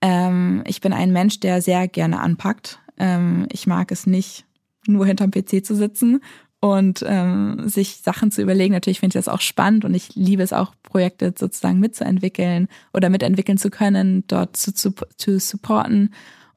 Ähm, 0.00 0.62
ich 0.66 0.80
bin 0.80 0.92
ein 0.92 1.12
Mensch, 1.12 1.40
der 1.40 1.62
sehr 1.62 1.86
gerne 1.88 2.20
anpackt. 2.20 2.80
Ähm, 2.98 3.46
ich 3.50 3.66
mag 3.66 3.92
es 3.92 4.06
nicht, 4.06 4.44
nur 4.86 5.06
hinterm 5.06 5.30
PC 5.30 5.64
zu 5.64 5.74
sitzen 5.74 6.20
und 6.60 7.04
ähm, 7.06 7.68
sich 7.68 8.00
Sachen 8.02 8.30
zu 8.30 8.42
überlegen. 8.42 8.74
Natürlich 8.74 9.00
finde 9.00 9.18
ich 9.18 9.24
das 9.24 9.32
auch 9.32 9.40
spannend 9.40 9.84
und 9.84 9.94
ich 9.94 10.14
liebe 10.14 10.42
es 10.42 10.52
auch, 10.52 10.74
Projekte 10.82 11.34
sozusagen 11.36 11.80
mitzuentwickeln 11.80 12.68
oder 12.92 13.10
mitentwickeln 13.10 13.58
zu 13.58 13.70
können, 13.70 14.24
dort 14.26 14.56
zu, 14.56 14.72
zu, 14.72 14.94
zu 15.16 15.38
supporten. 15.38 16.14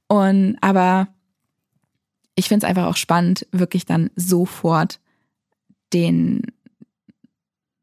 Und 0.07 0.57
aber 0.61 1.07
ich 2.37 2.47
finde 2.47 2.65
es 2.65 2.69
einfach 2.69 2.85
auch 2.85 2.95
spannend, 2.95 3.47
wirklich 3.51 3.85
dann 3.85 4.11
sofort 4.15 4.99
den 5.91 6.43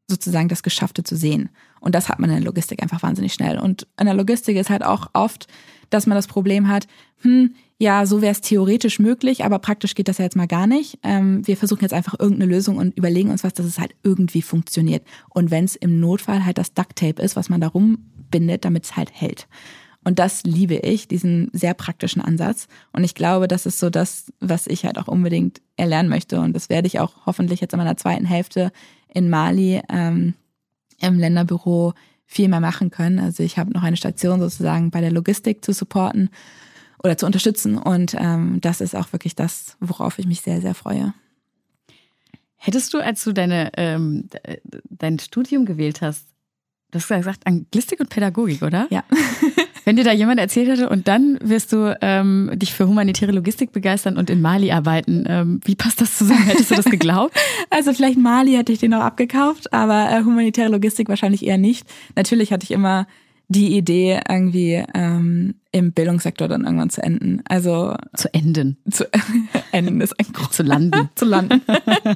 sozusagen 0.07 0.47
das 0.47 0.63
Geschaffte 0.63 1.03
zu 1.03 1.15
sehen. 1.15 1.49
Und 1.81 1.93
das 1.93 2.09
hat 2.09 2.19
man 2.19 2.29
in 2.29 2.37
der 2.37 2.45
Logistik 2.45 2.81
einfach 2.81 3.03
wahnsinnig 3.03 3.33
schnell. 3.33 3.59
Und 3.59 3.85
in 3.99 4.05
der 4.05 4.15
Logistik 4.15 4.55
ist 4.55 4.69
halt 4.69 4.83
auch 4.83 5.09
oft, 5.13 5.47
dass 5.89 6.07
man 6.07 6.15
das 6.15 6.27
Problem 6.27 6.67
hat, 6.69 6.87
hm, 7.21 7.53
ja, 7.77 8.05
so 8.05 8.21
wäre 8.21 8.31
es 8.31 8.41
theoretisch 8.41 8.99
möglich, 8.99 9.43
aber 9.43 9.59
praktisch 9.59 9.93
geht 9.93 10.07
das 10.07 10.19
ja 10.19 10.23
jetzt 10.23 10.37
mal 10.37 10.47
gar 10.47 10.67
nicht. 10.67 10.99
Ähm, 11.03 11.45
wir 11.45 11.57
versuchen 11.57 11.81
jetzt 11.81 11.93
einfach 11.93 12.17
irgendeine 12.17 12.49
Lösung 12.49 12.77
und 12.77 12.95
überlegen 12.97 13.31
uns 13.31 13.43
was, 13.43 13.53
dass 13.53 13.65
es 13.65 13.79
halt 13.79 13.93
irgendwie 14.03 14.41
funktioniert. 14.41 15.05
Und 15.29 15.51
wenn 15.51 15.65
es 15.65 15.75
im 15.75 15.99
Notfall 15.99 16.45
halt 16.45 16.57
das 16.57 16.73
Duct 16.73 16.95
Tape 16.95 17.21
ist, 17.21 17.35
was 17.35 17.49
man 17.49 17.59
da 17.59 17.67
rumbindet, 17.67 18.63
damit 18.63 18.85
es 18.85 18.95
halt 18.95 19.11
hält. 19.13 19.47
Und 20.05 20.19
das 20.19 20.43
liebe 20.43 20.75
ich, 20.75 21.07
diesen 21.07 21.49
sehr 21.51 21.73
praktischen 21.73 22.21
Ansatz. 22.21 22.67
Und 22.93 23.03
ich 23.03 23.15
glaube, 23.15 23.47
das 23.47 23.65
ist 23.65 23.79
so 23.79 23.89
das, 23.89 24.31
was 24.39 24.67
ich 24.67 24.85
halt 24.85 24.99
auch 24.99 25.07
unbedingt 25.07 25.61
erlernen 25.77 26.09
möchte. 26.09 26.39
Und 26.39 26.53
das 26.53 26.69
werde 26.69 26.87
ich 26.87 26.99
auch 26.99 27.25
hoffentlich 27.25 27.59
jetzt 27.59 27.73
in 27.73 27.79
meiner 27.79 27.97
zweiten 27.97 28.25
Hälfte 28.25 28.71
in 29.11 29.31
Mali 29.31 29.81
ähm, 29.89 30.35
im 31.01 31.17
Länderbüro 31.17 31.93
viel 32.27 32.47
mehr 32.47 32.59
machen 32.59 32.91
können. 32.91 33.17
Also 33.17 33.41
ich 33.41 33.57
habe 33.57 33.73
noch 33.73 33.81
eine 33.81 33.97
Station 33.97 34.39
sozusagen 34.39 34.91
bei 34.91 35.01
der 35.01 35.11
Logistik 35.11 35.65
zu 35.65 35.73
supporten 35.73 36.29
oder 37.03 37.17
zu 37.17 37.25
unterstützen. 37.25 37.75
Und 37.75 38.15
ähm, 38.17 38.59
das 38.61 38.81
ist 38.81 38.95
auch 38.95 39.11
wirklich 39.11 39.35
das, 39.35 39.75
worauf 39.79 40.19
ich 40.19 40.27
mich 40.27 40.41
sehr, 40.41 40.61
sehr 40.61 40.75
freue. 40.75 41.15
Hättest 42.57 42.93
du, 42.93 42.99
als 42.99 43.23
du 43.23 43.31
deine, 43.31 43.71
ähm, 43.77 44.29
dein 44.89 45.17
Studium 45.17 45.65
gewählt 45.65 46.01
hast, 46.01 46.27
du 46.95 46.99
hast 46.99 47.09
gesagt 47.09 47.45
Anglistik 47.45 47.99
und 47.99 48.09
Pädagogik, 48.09 48.61
oder? 48.61 48.87
Ja. 48.89 49.03
Wenn 49.85 49.97
dir 49.97 50.03
da 50.03 50.11
jemand 50.11 50.39
erzählt 50.39 50.67
hätte 50.67 50.89
und 50.89 51.07
dann 51.07 51.37
wirst 51.43 51.71
du 51.71 51.95
ähm, 52.01 52.49
dich 52.55 52.73
für 52.73 52.87
humanitäre 52.87 53.31
Logistik 53.31 53.71
begeistern 53.71 54.17
und 54.17 54.31
in 54.31 54.41
Mali 54.41 54.71
arbeiten, 54.71 55.25
ähm, 55.27 55.61
wie 55.63 55.75
passt 55.75 56.01
das 56.01 56.17
zusammen? 56.17 56.43
Hättest 56.43 56.71
du 56.71 56.75
das 56.75 56.85
geglaubt? 56.85 57.35
also 57.69 57.93
vielleicht 57.93 58.17
Mali 58.17 58.53
hätte 58.53 58.71
ich 58.71 58.79
den 58.79 58.95
auch 58.95 59.03
abgekauft, 59.03 59.71
aber 59.73 60.09
äh, 60.09 60.23
humanitäre 60.23 60.69
Logistik 60.69 61.07
wahrscheinlich 61.07 61.45
eher 61.45 61.59
nicht. 61.59 61.85
Natürlich 62.15 62.51
hatte 62.51 62.63
ich 62.63 62.71
immer 62.71 63.05
die 63.47 63.77
Idee, 63.77 64.19
irgendwie 64.27 64.83
ähm, 64.93 65.55
im 65.71 65.91
Bildungssektor 65.91 66.47
dann 66.47 66.63
irgendwann 66.63 66.89
zu 66.89 67.03
enden. 67.03 67.43
Also 67.47 67.95
zu 68.15 68.33
enden. 68.33 68.77
Zu 68.89 69.05
enden 69.71 70.01
ist 70.01 70.19
ein. 70.19 70.25
Zu 70.49 70.63
landen. 70.63 71.09
zu 71.15 71.25
landen. 71.25 71.61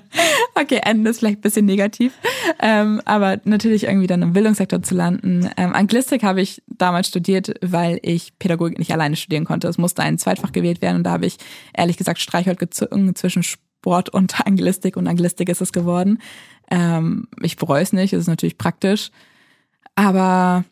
okay, 0.55 0.79
enden 0.83 1.05
ist 1.05 1.19
vielleicht 1.19 1.39
ein 1.39 1.41
bisschen 1.41 1.65
negativ. 1.65 2.13
Ähm, 2.59 3.01
aber 3.05 3.39
natürlich 3.43 3.83
irgendwie 3.83 4.07
dann 4.07 4.21
im 4.21 4.33
Bildungssektor 4.33 4.81
zu 4.81 4.95
landen. 4.95 5.49
Ähm, 5.57 5.73
Anglistik 5.73 6.23
habe 6.23 6.41
ich 6.41 6.63
damals 6.67 7.09
studiert, 7.09 7.53
weil 7.61 7.99
ich 8.01 8.37
Pädagogik 8.39 8.79
nicht 8.79 8.93
alleine 8.93 9.15
studieren 9.15 9.45
konnte. 9.45 9.67
Es 9.67 9.77
musste 9.77 10.01
ein 10.01 10.17
Zweitfach 10.17 10.51
gewählt 10.51 10.81
werden 10.81 10.97
und 10.97 11.03
da 11.03 11.11
habe 11.11 11.25
ich 11.25 11.37
ehrlich 11.77 11.97
gesagt 11.97 12.19
Streichholz 12.19 12.59
gezogen 12.59 13.13
zwischen 13.15 13.43
Sport 13.43 14.09
und 14.09 14.45
Anglistik 14.45 14.97
und 14.97 15.07
Anglistik 15.07 15.49
ist 15.49 15.61
es 15.61 15.71
geworden. 15.73 16.19
Ähm, 16.71 17.27
ich 17.41 17.57
bereue 17.57 17.83
es 17.83 17.93
nicht, 17.93 18.13
es 18.13 18.21
ist 18.21 18.27
natürlich 18.27 18.57
praktisch. 18.57 19.11
Aber 19.95 20.63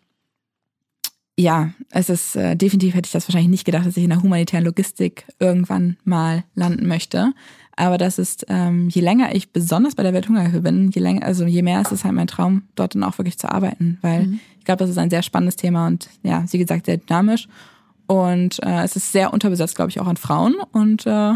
ja, 1.37 1.69
es 1.91 2.09
ist 2.09 2.35
äh, 2.35 2.55
definitiv 2.55 2.95
hätte 2.95 3.07
ich 3.07 3.11
das 3.11 3.27
wahrscheinlich 3.27 3.51
nicht 3.51 3.65
gedacht, 3.65 3.85
dass 3.85 3.97
ich 3.97 4.03
in 4.03 4.09
der 4.09 4.23
humanitären 4.23 4.65
Logistik 4.65 5.25
irgendwann 5.39 5.97
mal 6.03 6.43
landen 6.55 6.87
möchte. 6.87 7.33
Aber 7.75 7.99
das 7.99 8.17
ist, 8.17 8.45
ähm, 8.49 8.89
je 8.89 9.01
länger 9.01 9.35
ich 9.35 9.51
besonders 9.51 9.93
bei 9.93 10.01
der 10.01 10.13
Welthungerhilfe 10.13 10.61
bin, 10.61 10.89
je 10.89 10.99
länger, 10.99 11.23
also 11.23 11.45
je 11.45 11.61
mehr 11.61 11.79
ist 11.79 11.91
es 11.91 12.03
halt 12.03 12.15
mein 12.15 12.25
Traum, 12.25 12.63
dort 12.73 12.95
dann 12.95 13.03
auch 13.03 13.19
wirklich 13.19 13.37
zu 13.37 13.51
arbeiten, 13.51 13.99
weil 14.01 14.25
mhm. 14.25 14.39
ich 14.57 14.65
glaube, 14.65 14.79
das 14.79 14.89
ist 14.89 14.97
ein 14.97 15.11
sehr 15.11 15.21
spannendes 15.21 15.57
Thema 15.57 15.85
und 15.85 16.09
ja, 16.23 16.43
wie 16.49 16.57
gesagt, 16.57 16.87
sehr 16.87 16.97
dynamisch. 16.97 17.47
Und 18.07 18.63
äh, 18.63 18.83
es 18.83 18.95
ist 18.95 19.11
sehr 19.11 19.31
unterbesetzt, 19.31 19.75
glaube 19.75 19.91
ich, 19.91 19.99
auch 19.99 20.07
an 20.07 20.17
Frauen. 20.17 20.55
Und 20.71 21.05
äh, 21.05 21.33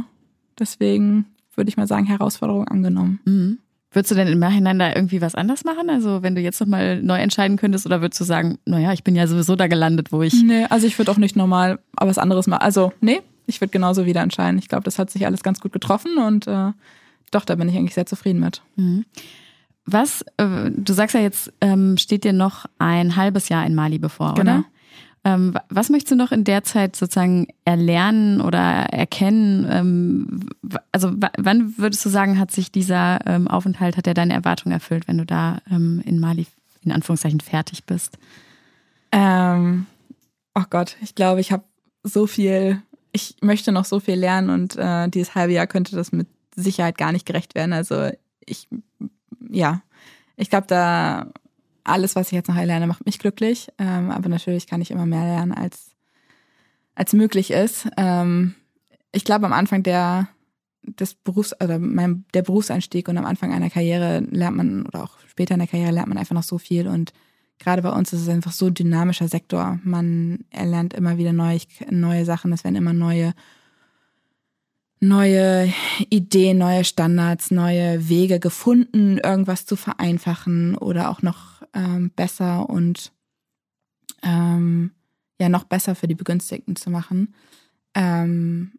deswegen 0.57 1.25
würde 1.55 1.69
ich 1.69 1.78
mal 1.78 1.88
sagen, 1.88 2.05
Herausforderung 2.05 2.67
angenommen. 2.67 3.19
Mhm. 3.25 3.59
Würdest 3.93 4.11
du 4.11 4.15
denn 4.15 4.27
im 4.27 4.39
Nachhinein 4.39 4.79
da 4.79 4.95
irgendwie 4.95 5.21
was 5.21 5.35
anders 5.35 5.65
machen? 5.65 5.89
Also 5.89 6.23
wenn 6.23 6.33
du 6.33 6.41
jetzt 6.41 6.61
nochmal 6.61 7.01
neu 7.01 7.19
entscheiden 7.19 7.57
könntest 7.57 7.85
oder 7.85 8.01
würdest 8.01 8.21
du 8.21 8.23
sagen, 8.23 8.57
naja, 8.65 8.93
ich 8.93 9.03
bin 9.03 9.15
ja 9.15 9.27
sowieso 9.27 9.57
da 9.57 9.67
gelandet, 9.67 10.13
wo 10.13 10.21
ich. 10.21 10.41
Nee, 10.43 10.65
also 10.69 10.87
ich 10.87 10.97
würde 10.97 11.11
auch 11.11 11.17
nicht 11.17 11.35
normal 11.35 11.79
was 11.97 12.17
anderes 12.17 12.47
machen. 12.47 12.61
Also, 12.61 12.93
nee, 13.01 13.21
ich 13.47 13.59
würde 13.59 13.71
genauso 13.71 14.05
wieder 14.05 14.21
entscheiden. 14.21 14.57
Ich 14.59 14.69
glaube, 14.69 14.83
das 14.83 14.97
hat 14.97 15.09
sich 15.09 15.25
alles 15.25 15.43
ganz 15.43 15.59
gut 15.59 15.73
getroffen 15.73 16.17
und 16.17 16.47
äh, 16.47 16.71
doch, 17.31 17.43
da 17.43 17.55
bin 17.55 17.67
ich 17.67 17.75
eigentlich 17.75 17.93
sehr 17.93 18.05
zufrieden 18.05 18.39
mit. 18.39 18.61
Mhm. 18.77 19.05
Was, 19.85 20.21
äh, 20.37 20.71
du 20.73 20.93
sagst 20.93 21.15
ja 21.15 21.21
jetzt, 21.21 21.51
ähm, 21.59 21.97
steht 21.97 22.23
dir 22.23 22.33
noch 22.33 22.65
ein 22.77 23.17
halbes 23.17 23.49
Jahr 23.49 23.65
in 23.65 23.75
Mali 23.75 23.97
bevor, 23.97 24.35
genau. 24.35 24.59
oder? 24.59 24.65
Ähm, 25.24 25.55
was 25.69 25.89
möchtest 25.89 26.11
du 26.11 26.15
noch 26.15 26.32
in 26.32 26.43
der 26.43 26.63
Zeit 26.63 26.95
sozusagen 26.95 27.47
erlernen 27.63 28.41
oder 28.41 28.61
erkennen? 28.61 29.67
Ähm, 29.69 30.49
also 30.91 31.11
wann 31.38 31.78
würdest 31.78 32.03
du 32.03 32.09
sagen, 32.09 32.39
hat 32.39 32.51
sich 32.51 32.72
dieser 32.72 33.19
ähm, 33.28 33.47
Aufenthalt, 33.47 33.97
hat 33.97 34.07
er 34.07 34.15
deine 34.15 34.34
Erwartungen 34.34 34.74
erfüllt, 34.74 35.07
wenn 35.07 35.19
du 35.19 35.26
da 35.26 35.59
ähm, 35.69 36.01
in 36.05 36.19
Mali 36.19 36.47
in 36.84 36.91
Anführungszeichen 36.91 37.39
fertig 37.39 37.86
bist? 37.86 38.17
Ähm, 39.11 39.86
oh 40.55 40.63
Gott, 40.69 40.97
ich 41.01 41.13
glaube, 41.13 41.39
ich 41.39 41.51
habe 41.51 41.63
so 42.03 42.26
viel, 42.26 42.82
ich 43.11 43.36
möchte 43.41 43.72
noch 43.72 43.86
so 43.86 43.99
viel 43.99 44.15
lernen 44.15 44.49
und 44.49 44.76
äh, 44.78 45.07
dieses 45.07 45.36
halbe 45.36 45.53
Jahr 45.53 45.67
könnte 45.67 45.95
das 45.95 46.11
mit 46.11 46.28
Sicherheit 46.55 46.97
gar 46.97 47.11
nicht 47.11 47.28
gerecht 47.28 47.53
werden. 47.53 47.74
Also 47.74 48.09
ich, 48.43 48.67
ja, 49.49 49.82
ich 50.36 50.49
glaube, 50.49 50.65
da 50.65 51.28
alles, 51.84 52.15
was 52.15 52.27
ich 52.27 52.34
jetzt 52.34 52.49
noch 52.49 52.57
erlerne, 52.57 52.88
macht 52.88 53.05
mich 53.05 53.19
glücklich. 53.19 53.69
Ähm, 53.77 54.11
aber 54.11 54.29
natürlich 54.29 54.67
kann 54.67 54.82
ich 54.82 54.91
immer 54.91 55.05
mehr 55.05 55.23
lernen, 55.23 55.51
als, 55.51 55.91
als 56.95 57.13
möglich 57.13 57.51
ist. 57.51 57.88
Ähm, 57.97 58.55
ich 59.11 59.23
glaube, 59.23 59.45
am 59.45 59.53
Anfang 59.53 59.84
der, 59.84 60.27
des 60.84 61.13
Berufs, 61.13 61.53
oder 61.61 61.79
mein, 61.79 62.25
der 62.34 62.43
Berufseinstieg 62.43 63.07
und 63.07 63.17
am 63.17 63.25
Anfang 63.25 63.53
einer 63.53 63.69
Karriere 63.69 64.19
lernt 64.29 64.57
man, 64.57 64.86
oder 64.86 65.03
auch 65.03 65.17
später 65.27 65.55
in 65.55 65.59
der 65.59 65.67
Karriere 65.67 65.91
lernt 65.91 66.09
man 66.09 66.17
einfach 66.17 66.36
noch 66.36 66.43
so 66.43 66.57
viel. 66.57 66.88
Und 66.88 67.13
gerade 67.59 67.82
bei 67.82 67.91
uns 67.91 68.13
ist 68.13 68.21
es 68.21 68.29
einfach 68.29 68.51
so 68.51 68.67
ein 68.67 68.73
dynamischer 68.73 69.27
Sektor. 69.27 69.79
Man 69.84 70.45
erlernt 70.49 70.93
immer 70.93 71.17
wieder 71.17 71.34
neue, 71.34 71.59
neue 71.89 72.25
Sachen. 72.25 72.53
Es 72.53 72.63
werden 72.63 72.75
immer 72.75 72.93
neue 72.93 73.34
neue 75.01 75.73
Ideen, 76.09 76.59
neue 76.59 76.84
Standards, 76.86 77.51
neue 77.51 78.07
Wege 78.07 78.39
gefunden, 78.39 79.17
irgendwas 79.17 79.65
zu 79.65 79.75
vereinfachen 79.75 80.77
oder 80.77 81.09
auch 81.09 81.23
noch 81.23 81.50
ähm, 81.74 82.11
besser 82.15 82.69
und 82.69 83.11
ähm, 84.24 84.91
ja 85.39 85.49
noch 85.49 85.63
besser 85.63 85.95
für 85.95 86.07
die 86.07 86.15
Begünstigten 86.15 86.76
zu 86.76 86.89
machen. 86.89 87.34
Ähm, 87.93 88.74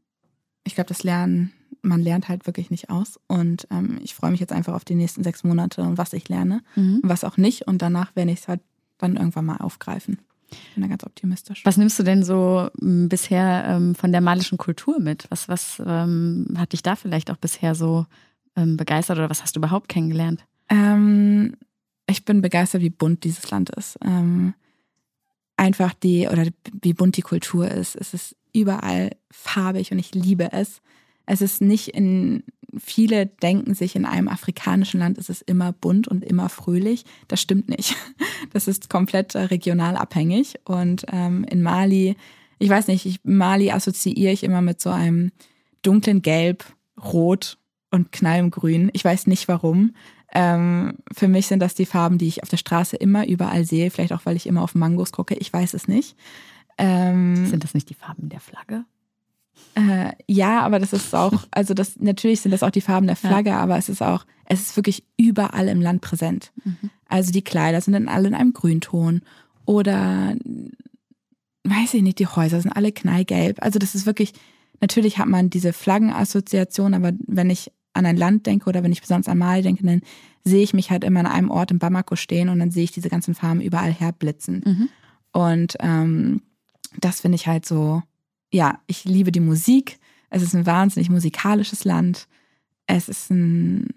ich 0.64 0.74
glaube, 0.74 0.88
das 0.88 1.03
Lernen, 1.03 1.53
man 1.82 2.01
lernt 2.01 2.28
halt 2.28 2.47
wirklich 2.47 2.70
nicht 2.70 2.90
aus. 2.90 3.18
Und 3.26 3.66
ähm, 3.70 3.99
ich 4.03 4.14
freue 4.14 4.30
mich 4.30 4.40
jetzt 4.40 4.53
einfach 4.53 4.74
auf 4.74 4.84
die 4.84 4.95
nächsten 4.95 5.24
sechs 5.24 5.45
Monate 5.45 5.82
und 5.82 5.99
was 5.99 6.12
ich 6.12 6.28
lerne 6.28 6.62
mhm. 6.76 7.01
und 7.03 7.09
was 7.09 7.24
auch 7.24 7.36
nicht. 7.36 7.66
Und 7.66 7.82
danach 7.82 8.14
werde 8.16 8.30
ich 8.30 8.40
es 8.40 8.49
halt 8.49 8.61
dann 8.99 9.16
irgendwann 9.16 9.47
mal 9.47 9.57
aufgreifen. 9.57 10.18
Ich 10.51 10.74
bin 10.74 10.82
da 10.82 10.88
ganz 10.88 11.05
optimistisch. 11.05 11.64
Was 11.64 11.78
nimmst 11.78 11.99
du 11.99 12.03
denn 12.03 12.22
so 12.22 12.68
m, 12.80 13.09
bisher 13.09 13.64
ähm, 13.66 13.95
von 13.95 14.12
der 14.12 14.20
malischen 14.20 14.59
Kultur 14.59 15.01
mit? 15.01 15.26
Was, 15.30 15.49
was 15.49 15.82
ähm, 15.84 16.47
hat 16.57 16.72
dich 16.72 16.82
da 16.82 16.95
vielleicht 16.95 17.30
auch 17.30 17.38
bisher 17.38 17.74
so 17.74 18.07
ähm, 18.55 18.76
begeistert 18.76 19.18
oder 19.18 19.30
was 19.30 19.43
hast 19.43 19.57
du 19.57 19.61
überhaupt 19.61 19.88
kennengelernt? 19.88 20.45
Ich 22.07 22.24
bin 22.24 22.42
begeistert, 22.42 22.82
wie 22.82 22.90
bunt 22.90 23.24
dieses 23.24 23.50
Land 23.50 23.70
ist. 23.70 23.98
Ähm, 24.05 24.55
einfach 25.57 25.94
die, 25.94 26.28
oder 26.28 26.46
wie 26.80 26.92
bunt 26.92 27.16
die 27.16 27.22
Kultur 27.22 27.70
ist. 27.70 27.96
Es 27.96 28.14
ist 28.14 28.36
überall 28.53 29.11
farbig 29.30 29.92
und 29.92 29.98
ich 29.98 30.14
liebe 30.14 30.53
es. 30.53 30.82
Es 31.26 31.40
ist 31.40 31.62
nicht 31.62 31.88
in, 31.88 32.42
viele 32.76 33.26
denken 33.26 33.74
sich, 33.74 33.96
in 33.96 34.05
einem 34.05 34.28
afrikanischen 34.28 35.00
Land 35.00 35.18
ist 35.18 35.30
es 35.30 35.42
immer 35.42 35.72
bunt 35.72 36.09
und 36.09 36.24
immer 36.24 36.48
fröhlich. 36.48 37.05
Das 37.28 37.40
stimmt 37.40 37.68
nicht. 37.68 37.96
Das 38.53 38.66
ist 38.66 38.90
komplett 38.90 39.36
äh, 39.36 39.42
regional 39.42 39.96
abhängig. 39.96 40.57
Und 40.64 41.07
ähm, 41.11 41.44
in 41.44 41.62
Mali, 41.62 42.16
ich 42.59 42.68
weiß 42.68 42.88
nicht, 42.88 43.07
ich, 43.07 43.20
Mali 43.22 43.70
assoziiere 43.70 44.32
ich 44.32 44.42
immer 44.42 44.61
mit 44.61 44.80
so 44.80 44.90
einem 44.90 45.30
dunklen 45.82 46.22
Gelb, 46.22 46.64
Rot 47.00 47.59
und 47.92 48.11
Knallgrün. 48.11 48.90
Ich 48.94 49.05
weiß 49.05 49.28
nicht 49.28 49.46
warum. 49.46 49.94
Ähm, 50.35 50.95
für 51.12 51.28
mich 51.28 51.47
sind 51.47 51.61
das 51.61 51.74
die 51.74 51.87
Farben, 51.87 52.18
die 52.18 52.28
ich 52.28 52.43
auf 52.43 52.49
der 52.49 52.57
Straße 52.57 52.97
immer 52.97 53.26
überall 53.26 53.64
sehe. 53.64 53.91
Vielleicht 53.91 54.12
auch, 54.12 54.24
weil 54.24 54.37
ich 54.37 54.47
immer 54.47 54.62
auf 54.62 54.74
Mangos 54.74 55.12
gucke. 55.12 55.35
Ich 55.35 55.53
weiß 55.53 55.74
es 55.74 55.89
nicht. 55.89 56.16
Ähm, 56.78 57.47
sind 57.47 57.64
das 57.64 57.74
nicht 57.74 57.91
die 57.91 57.95
Farben 57.95 58.28
der 58.28 58.41
Flagge? 58.41 58.85
Äh, 59.74 60.12
ja, 60.26 60.61
aber 60.61 60.78
das 60.78 60.93
ist 60.93 61.14
auch, 61.14 61.45
also 61.51 61.74
das 61.74 61.99
natürlich 61.99 62.41
sind 62.41 62.51
das 62.51 62.62
auch 62.62 62.70
die 62.70 62.80
Farben 62.80 63.07
der 63.07 63.16
Flagge, 63.16 63.51
ja. 63.51 63.61
aber 63.61 63.76
es 63.76 63.89
ist 63.89 64.03
auch, 64.03 64.24
es 64.47 64.61
ist 64.61 64.76
wirklich 64.76 65.05
überall 65.16 65.68
im 65.68 65.80
Land 65.80 66.01
präsent. 66.01 66.53
Mhm. 66.64 66.91
Also 67.09 67.30
die 67.30 67.43
Kleider 67.43 67.80
sind 67.80 67.93
dann 67.93 68.09
alle 68.09 68.28
in 68.28 68.35
einem 68.35 68.53
Grünton 68.53 69.22
oder 69.64 70.35
weiß 71.64 71.95
ich 71.95 72.03
nicht, 72.03 72.18
die 72.18 72.26
Häuser 72.26 72.61
sind 72.61 72.72
alle 72.72 72.93
knallgelb. 72.93 73.62
Also 73.62 73.78
das 73.78 73.95
ist 73.95 74.07
wirklich, 74.07 74.33
natürlich 74.80 75.18
hat 75.18 75.28
man 75.28 75.51
diese 75.51 75.72
Flaggenassoziation, 75.72 76.95
aber 76.95 77.12
wenn 77.26 77.51
ich 77.51 77.70
an 77.95 78.07
ein 78.07 78.16
Land 78.16 78.47
denke 78.47 78.68
oder 78.68 78.82
wenn 78.82 78.93
ich 78.93 79.01
besonders 79.01 79.28
an 79.28 79.38
Mali 79.38 79.62
denke, 79.62 79.84
dann 79.84 80.03
sehe 80.45 80.62
ich 80.62 80.74
mich 80.74 80.90
halt 80.90 81.05
immer 81.05 81.20
an 81.20 81.26
einem 81.26 81.51
Ort 81.51 81.70
in 81.70 81.78
Bamako 81.78 82.16
stehen 82.16 82.49
und 82.49 82.59
dann 82.59 82.70
sehe 82.70 82.84
ich 82.84 82.93
diese 82.93 83.09
ganzen 83.09 83.34
Farben 83.34 83.61
überall 83.61 83.93
herblitzen. 83.93 84.62
Mhm. 84.64 84.88
Und 85.32 85.76
ähm, 85.80 86.43
das 86.99 87.20
finde 87.20 87.36
ich 87.36 87.47
halt 87.47 87.66
so, 87.66 88.03
ja, 88.53 88.80
ich 88.86 89.05
liebe 89.05 89.32
die 89.32 89.40
Musik. 89.40 89.99
Es 90.30 90.43
ist 90.43 90.55
ein 90.55 90.66
wahnsinnig 90.66 91.11
musikalisches 91.11 91.84
Land. 91.84 92.28
Es 92.86 93.09
ist 93.09 93.30
ein 93.30 93.88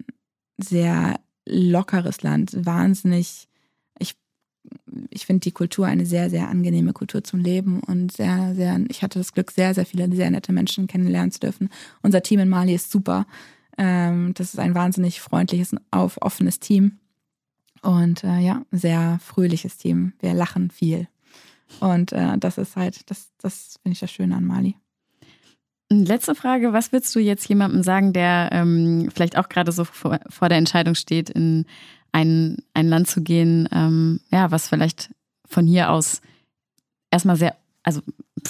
sehr 0.58 1.20
lockeres 1.46 2.22
Land, 2.22 2.56
wahnsinnig. 2.64 3.48
Ich, 3.98 4.14
ich 5.10 5.26
finde 5.26 5.40
die 5.40 5.52
Kultur 5.52 5.86
eine 5.86 6.06
sehr, 6.06 6.30
sehr 6.30 6.48
angenehme 6.48 6.92
Kultur 6.92 7.22
zum 7.22 7.40
Leben 7.40 7.80
und 7.80 8.12
sehr, 8.12 8.54
sehr, 8.54 8.80
ich 8.88 9.02
hatte 9.02 9.18
das 9.18 9.32
Glück, 9.32 9.50
sehr, 9.50 9.74
sehr 9.74 9.86
viele 9.86 10.10
sehr 10.14 10.30
nette 10.30 10.52
Menschen 10.52 10.86
kennenlernen 10.86 11.32
zu 11.32 11.40
dürfen. 11.40 11.68
Unser 12.02 12.22
Team 12.22 12.40
in 12.40 12.48
Mali 12.48 12.74
ist 12.74 12.90
super. 12.90 13.26
Ähm, 13.78 14.32
das 14.34 14.54
ist 14.54 14.58
ein 14.58 14.74
wahnsinnig 14.74 15.20
freundliches, 15.20 15.74
auf, 15.90 16.18
offenes 16.20 16.60
Team. 16.60 16.98
Und 17.82 18.24
äh, 18.24 18.38
ja, 18.38 18.62
sehr 18.70 19.18
fröhliches 19.22 19.76
Team. 19.76 20.12
Wir 20.20 20.34
lachen 20.34 20.70
viel. 20.70 21.08
Und 21.80 22.12
äh, 22.12 22.38
das 22.38 22.58
ist 22.58 22.76
halt, 22.76 23.10
das, 23.10 23.32
das 23.38 23.78
finde 23.82 23.94
ich 23.94 24.00
das 24.00 24.10
Schöne 24.10 24.36
an 24.36 24.44
Mali. 24.44 24.76
Letzte 25.88 26.34
Frage, 26.34 26.72
was 26.72 26.90
würdest 26.90 27.14
du 27.14 27.20
jetzt 27.20 27.48
jemandem 27.48 27.82
sagen, 27.82 28.12
der 28.12 28.48
ähm, 28.52 29.08
vielleicht 29.14 29.38
auch 29.38 29.48
gerade 29.48 29.70
so 29.70 29.84
vor, 29.84 30.18
vor, 30.28 30.48
der 30.48 30.58
Entscheidung 30.58 30.96
steht, 30.96 31.30
in 31.30 31.64
ein, 32.10 32.56
ein 32.74 32.88
Land 32.88 33.08
zu 33.08 33.22
gehen, 33.22 33.68
ähm, 33.70 34.20
ja, 34.32 34.50
was 34.50 34.68
vielleicht 34.68 35.14
von 35.46 35.66
hier 35.66 35.90
aus 35.90 36.22
erstmal 37.10 37.36
sehr, 37.36 37.56
also 37.84 38.00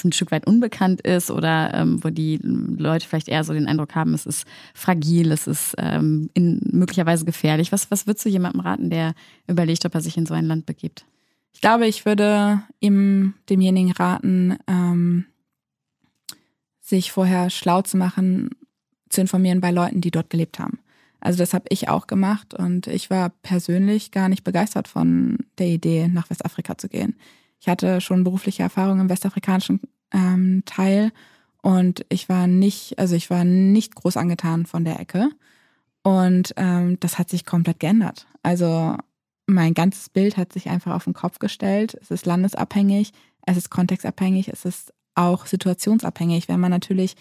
ein 0.04 0.12
Stück 0.12 0.30
weit 0.30 0.46
unbekannt 0.46 1.00
ist 1.00 1.30
oder 1.30 1.72
ähm, 1.74 2.02
wo 2.02 2.10
die 2.10 2.38
Leute 2.42 3.06
vielleicht 3.06 3.28
eher 3.28 3.44
so 3.44 3.52
den 3.52 3.66
Eindruck 3.66 3.94
haben, 3.94 4.14
es 4.14 4.26
ist 4.26 4.46
fragil, 4.74 5.32
es 5.32 5.46
ist 5.46 5.74
ähm, 5.78 6.30
in, 6.34 6.60
möglicherweise 6.72 7.24
gefährlich. 7.24 7.72
Was, 7.72 7.90
was 7.90 8.06
würdest 8.06 8.24
du 8.24 8.28
jemandem 8.28 8.60
raten, 8.60 8.90
der 8.90 9.14
überlegt, 9.46 9.84
ob 9.84 9.94
er 9.94 10.00
sich 10.00 10.16
in 10.16 10.26
so 10.26 10.34
ein 10.34 10.46
Land 10.46 10.66
begibt? 10.66 11.04
Ich 11.52 11.60
glaube, 11.60 11.86
ich 11.86 12.04
würde 12.04 12.60
ihm, 12.80 13.34
demjenigen 13.48 13.92
raten, 13.92 14.58
ähm, 14.66 15.24
sich 16.80 17.10
vorher 17.10 17.50
schlau 17.50 17.82
zu 17.82 17.96
machen, 17.96 18.50
zu 19.08 19.20
informieren 19.20 19.60
bei 19.60 19.70
Leuten, 19.70 20.00
die 20.00 20.10
dort 20.10 20.30
gelebt 20.30 20.58
haben. 20.58 20.78
Also 21.20 21.38
das 21.38 21.54
habe 21.54 21.64
ich 21.70 21.88
auch 21.88 22.06
gemacht 22.06 22.54
und 22.54 22.86
ich 22.86 23.10
war 23.10 23.30
persönlich 23.30 24.10
gar 24.10 24.28
nicht 24.28 24.44
begeistert 24.44 24.86
von 24.86 25.38
der 25.58 25.68
Idee, 25.68 26.08
nach 26.08 26.30
Westafrika 26.30 26.78
zu 26.78 26.88
gehen. 26.88 27.16
Ich 27.60 27.68
hatte 27.68 28.00
schon 28.00 28.24
berufliche 28.24 28.62
Erfahrung 28.62 29.00
im 29.00 29.08
westafrikanischen 29.08 29.80
ähm, 30.12 30.62
Teil 30.66 31.12
und 31.62 32.06
ich 32.08 32.28
war 32.28 32.46
nicht, 32.46 32.98
also 32.98 33.16
ich 33.16 33.28
war 33.28 33.44
nicht 33.44 33.94
groß 33.96 34.16
angetan 34.16 34.66
von 34.66 34.84
der 34.84 35.00
Ecke. 35.00 35.30
Und 36.02 36.54
ähm, 36.56 37.00
das 37.00 37.18
hat 37.18 37.28
sich 37.28 37.44
komplett 37.44 37.80
geändert. 37.80 38.28
Also 38.44 38.96
mein 39.46 39.74
ganzes 39.74 40.08
Bild 40.08 40.36
hat 40.36 40.52
sich 40.52 40.68
einfach 40.68 40.94
auf 40.94 41.04
den 41.04 41.14
Kopf 41.14 41.40
gestellt. 41.40 41.98
Es 42.00 42.12
ist 42.12 42.26
landesabhängig, 42.26 43.12
es 43.44 43.56
ist 43.56 43.70
kontextabhängig, 43.70 44.48
es 44.48 44.64
ist 44.64 44.92
auch 45.16 45.46
situationsabhängig. 45.46 46.48
Wenn 46.48 46.60
man 46.60 46.70
natürlich 46.70 47.16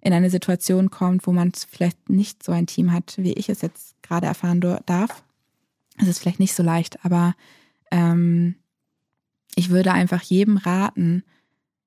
in 0.00 0.12
eine 0.12 0.30
Situation 0.30 0.90
kommt, 0.90 1.26
wo 1.26 1.32
man 1.32 1.52
vielleicht 1.52 2.08
nicht 2.08 2.44
so 2.44 2.52
ein 2.52 2.66
Team 2.66 2.92
hat, 2.92 3.14
wie 3.18 3.32
ich 3.32 3.48
es 3.48 3.62
jetzt 3.62 4.00
gerade 4.02 4.28
erfahren 4.28 4.60
darf, 4.86 5.24
ist 5.98 6.08
es 6.08 6.18
vielleicht 6.20 6.38
nicht 6.38 6.54
so 6.54 6.62
leicht. 6.62 7.04
Aber 7.04 7.34
ähm, 7.90 8.54
ich 9.54 9.70
würde 9.70 9.92
einfach 9.92 10.22
jedem 10.22 10.56
raten, 10.56 11.24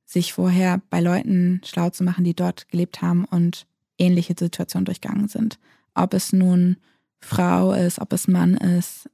sich 0.06 0.34
vorher 0.34 0.82
bei 0.90 1.00
Leuten 1.00 1.62
schlau 1.66 1.90
zu 1.90 2.04
machen, 2.04 2.24
die 2.24 2.36
dort 2.36 2.68
gelebt 2.70 3.02
haben 3.02 3.26
und 3.26 3.66
ähnliche 3.98 4.36
Situationen 4.38 4.86
durchgangen 4.86 5.28
sind. 5.28 5.60
Ob 5.96 6.14
es 6.14 6.34
nun 6.34 6.78
Frau 7.20 7.74
ist, 7.74 8.00
ob 8.00 8.14
es 8.14 8.28
Mann 8.28 8.56
ist, 8.56 9.10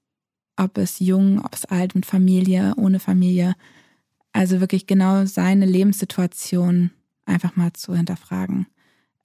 ob 0.57 0.77
es 0.77 0.99
jung, 0.99 1.43
ob 1.43 1.53
es 1.53 1.65
alt, 1.65 1.95
mit 1.95 2.05
Familie, 2.05 2.73
ohne 2.75 2.99
Familie. 2.99 3.55
Also 4.33 4.59
wirklich 4.59 4.87
genau 4.87 5.25
seine 5.25 5.65
Lebenssituation 5.65 6.91
einfach 7.25 7.55
mal 7.55 7.73
zu 7.73 7.95
hinterfragen 7.95 8.67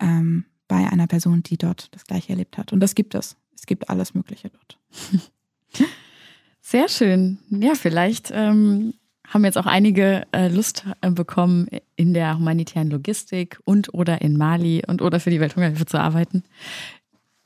ähm, 0.01 0.45
bei 0.69 0.87
einer 0.89 1.07
Person, 1.07 1.43
die 1.43 1.57
dort 1.57 1.89
das 1.93 2.05
gleiche 2.05 2.31
erlebt 2.31 2.59
hat. 2.59 2.73
Und 2.73 2.81
das 2.81 2.95
gibt 2.95 3.15
es. 3.15 3.37
Es 3.55 3.67
gibt 3.67 3.89
alles 3.91 4.15
Mögliche 4.15 4.51
dort. 4.51 4.79
Sehr 6.61 6.89
schön. 6.89 7.39
Ja, 7.51 7.75
vielleicht 7.75 8.31
ähm, 8.33 8.95
haben 9.29 9.45
jetzt 9.45 9.59
auch 9.59 9.67
einige 9.67 10.27
äh, 10.33 10.49
Lust 10.49 10.85
äh, 11.01 11.11
bekommen, 11.11 11.69
in 11.97 12.15
der 12.15 12.39
humanitären 12.39 12.91
Logistik 12.91 13.59
und 13.65 13.93
oder 13.95 14.21
in 14.21 14.37
Mali 14.37 14.83
und 14.87 15.03
oder 15.03 15.21
für 15.21 15.31
die 15.31 15.41
Welthungerhilfe 15.41 15.87
zu 15.87 15.99
arbeiten. 15.99 16.45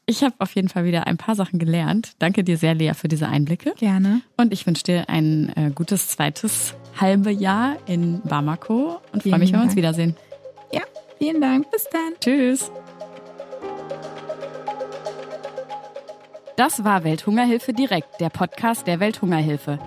Ich 0.07 0.23
habe 0.23 0.35
auf 0.39 0.55
jeden 0.55 0.71
Fall 0.71 0.85
wieder 0.85 1.07
ein 1.07 1.19
paar 1.19 1.35
Sachen 1.35 1.59
gelernt. 1.59 2.13
Danke 2.19 2.43
dir 2.43 2.57
sehr, 2.57 2.75
Lea, 2.75 2.95
für 2.95 3.09
diese 3.09 3.29
Einblicke. 3.29 3.75
Gerne. 3.77 4.23
Und 4.39 4.55
ich 4.55 4.67
wünsche 4.67 4.85
dir 4.85 5.11
ein 5.11 5.53
äh, 5.55 5.71
gutes 5.75 6.09
zweites 6.09 6.75
halbe 6.99 7.31
Jahr 7.31 7.77
in 7.87 8.23
Bamako 8.23 9.01
und 9.13 9.23
freue 9.23 9.39
mich, 9.39 9.53
wenn 9.53 9.61
wir 9.61 9.65
uns 9.65 9.77
wiedersehen. 9.77 10.17
Ja, 10.73 10.81
vielen 11.19 11.43
Dank. 11.43 11.71
Bis 11.71 11.87
dann. 11.93 12.15
Tschüss. 12.21 12.71
Das 16.57 16.83
war 16.85 17.05
Welthungerhilfe 17.05 17.73
direkt, 17.73 18.19
der 18.19 18.31
Podcast 18.31 18.87
der 18.87 19.01
Welthungerhilfe. 19.01 19.79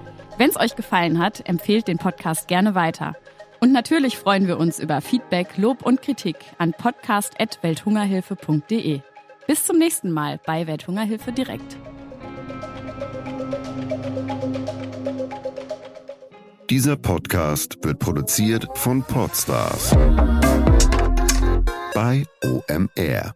Wenn 0.42 0.50
es 0.50 0.60
euch 0.60 0.76
gefallen 0.76 1.20
hat, 1.20 1.48
empfehlt 1.48 1.88
den 1.88 2.00
Podcast 2.00 2.48
gerne 2.48 2.74
weiter. 2.74 3.16
Und 3.60 3.72
natürlich 3.72 4.18
freuen 4.18 4.48
wir 4.48 4.58
uns 4.58 4.80
über 4.80 5.00
Feedback, 5.00 5.56
Lob 5.58 5.86
und 5.86 6.02
Kritik 6.02 6.36
an 6.58 6.74
podcast.welthungerhilfe.de. 6.74 9.02
Bis 9.46 9.66
zum 9.68 9.78
nächsten 9.78 10.10
Mal 10.10 10.40
bei 10.44 10.66
Welthungerhilfe 10.66 11.32
direkt. 11.32 11.78
Dieser 16.72 16.98
Podcast 16.98 17.78
wird 17.84 18.00
produziert 18.00 18.68
von 18.74 19.04
Podstars 19.04 19.96
bei 21.94 22.26
OMR. 22.44 23.36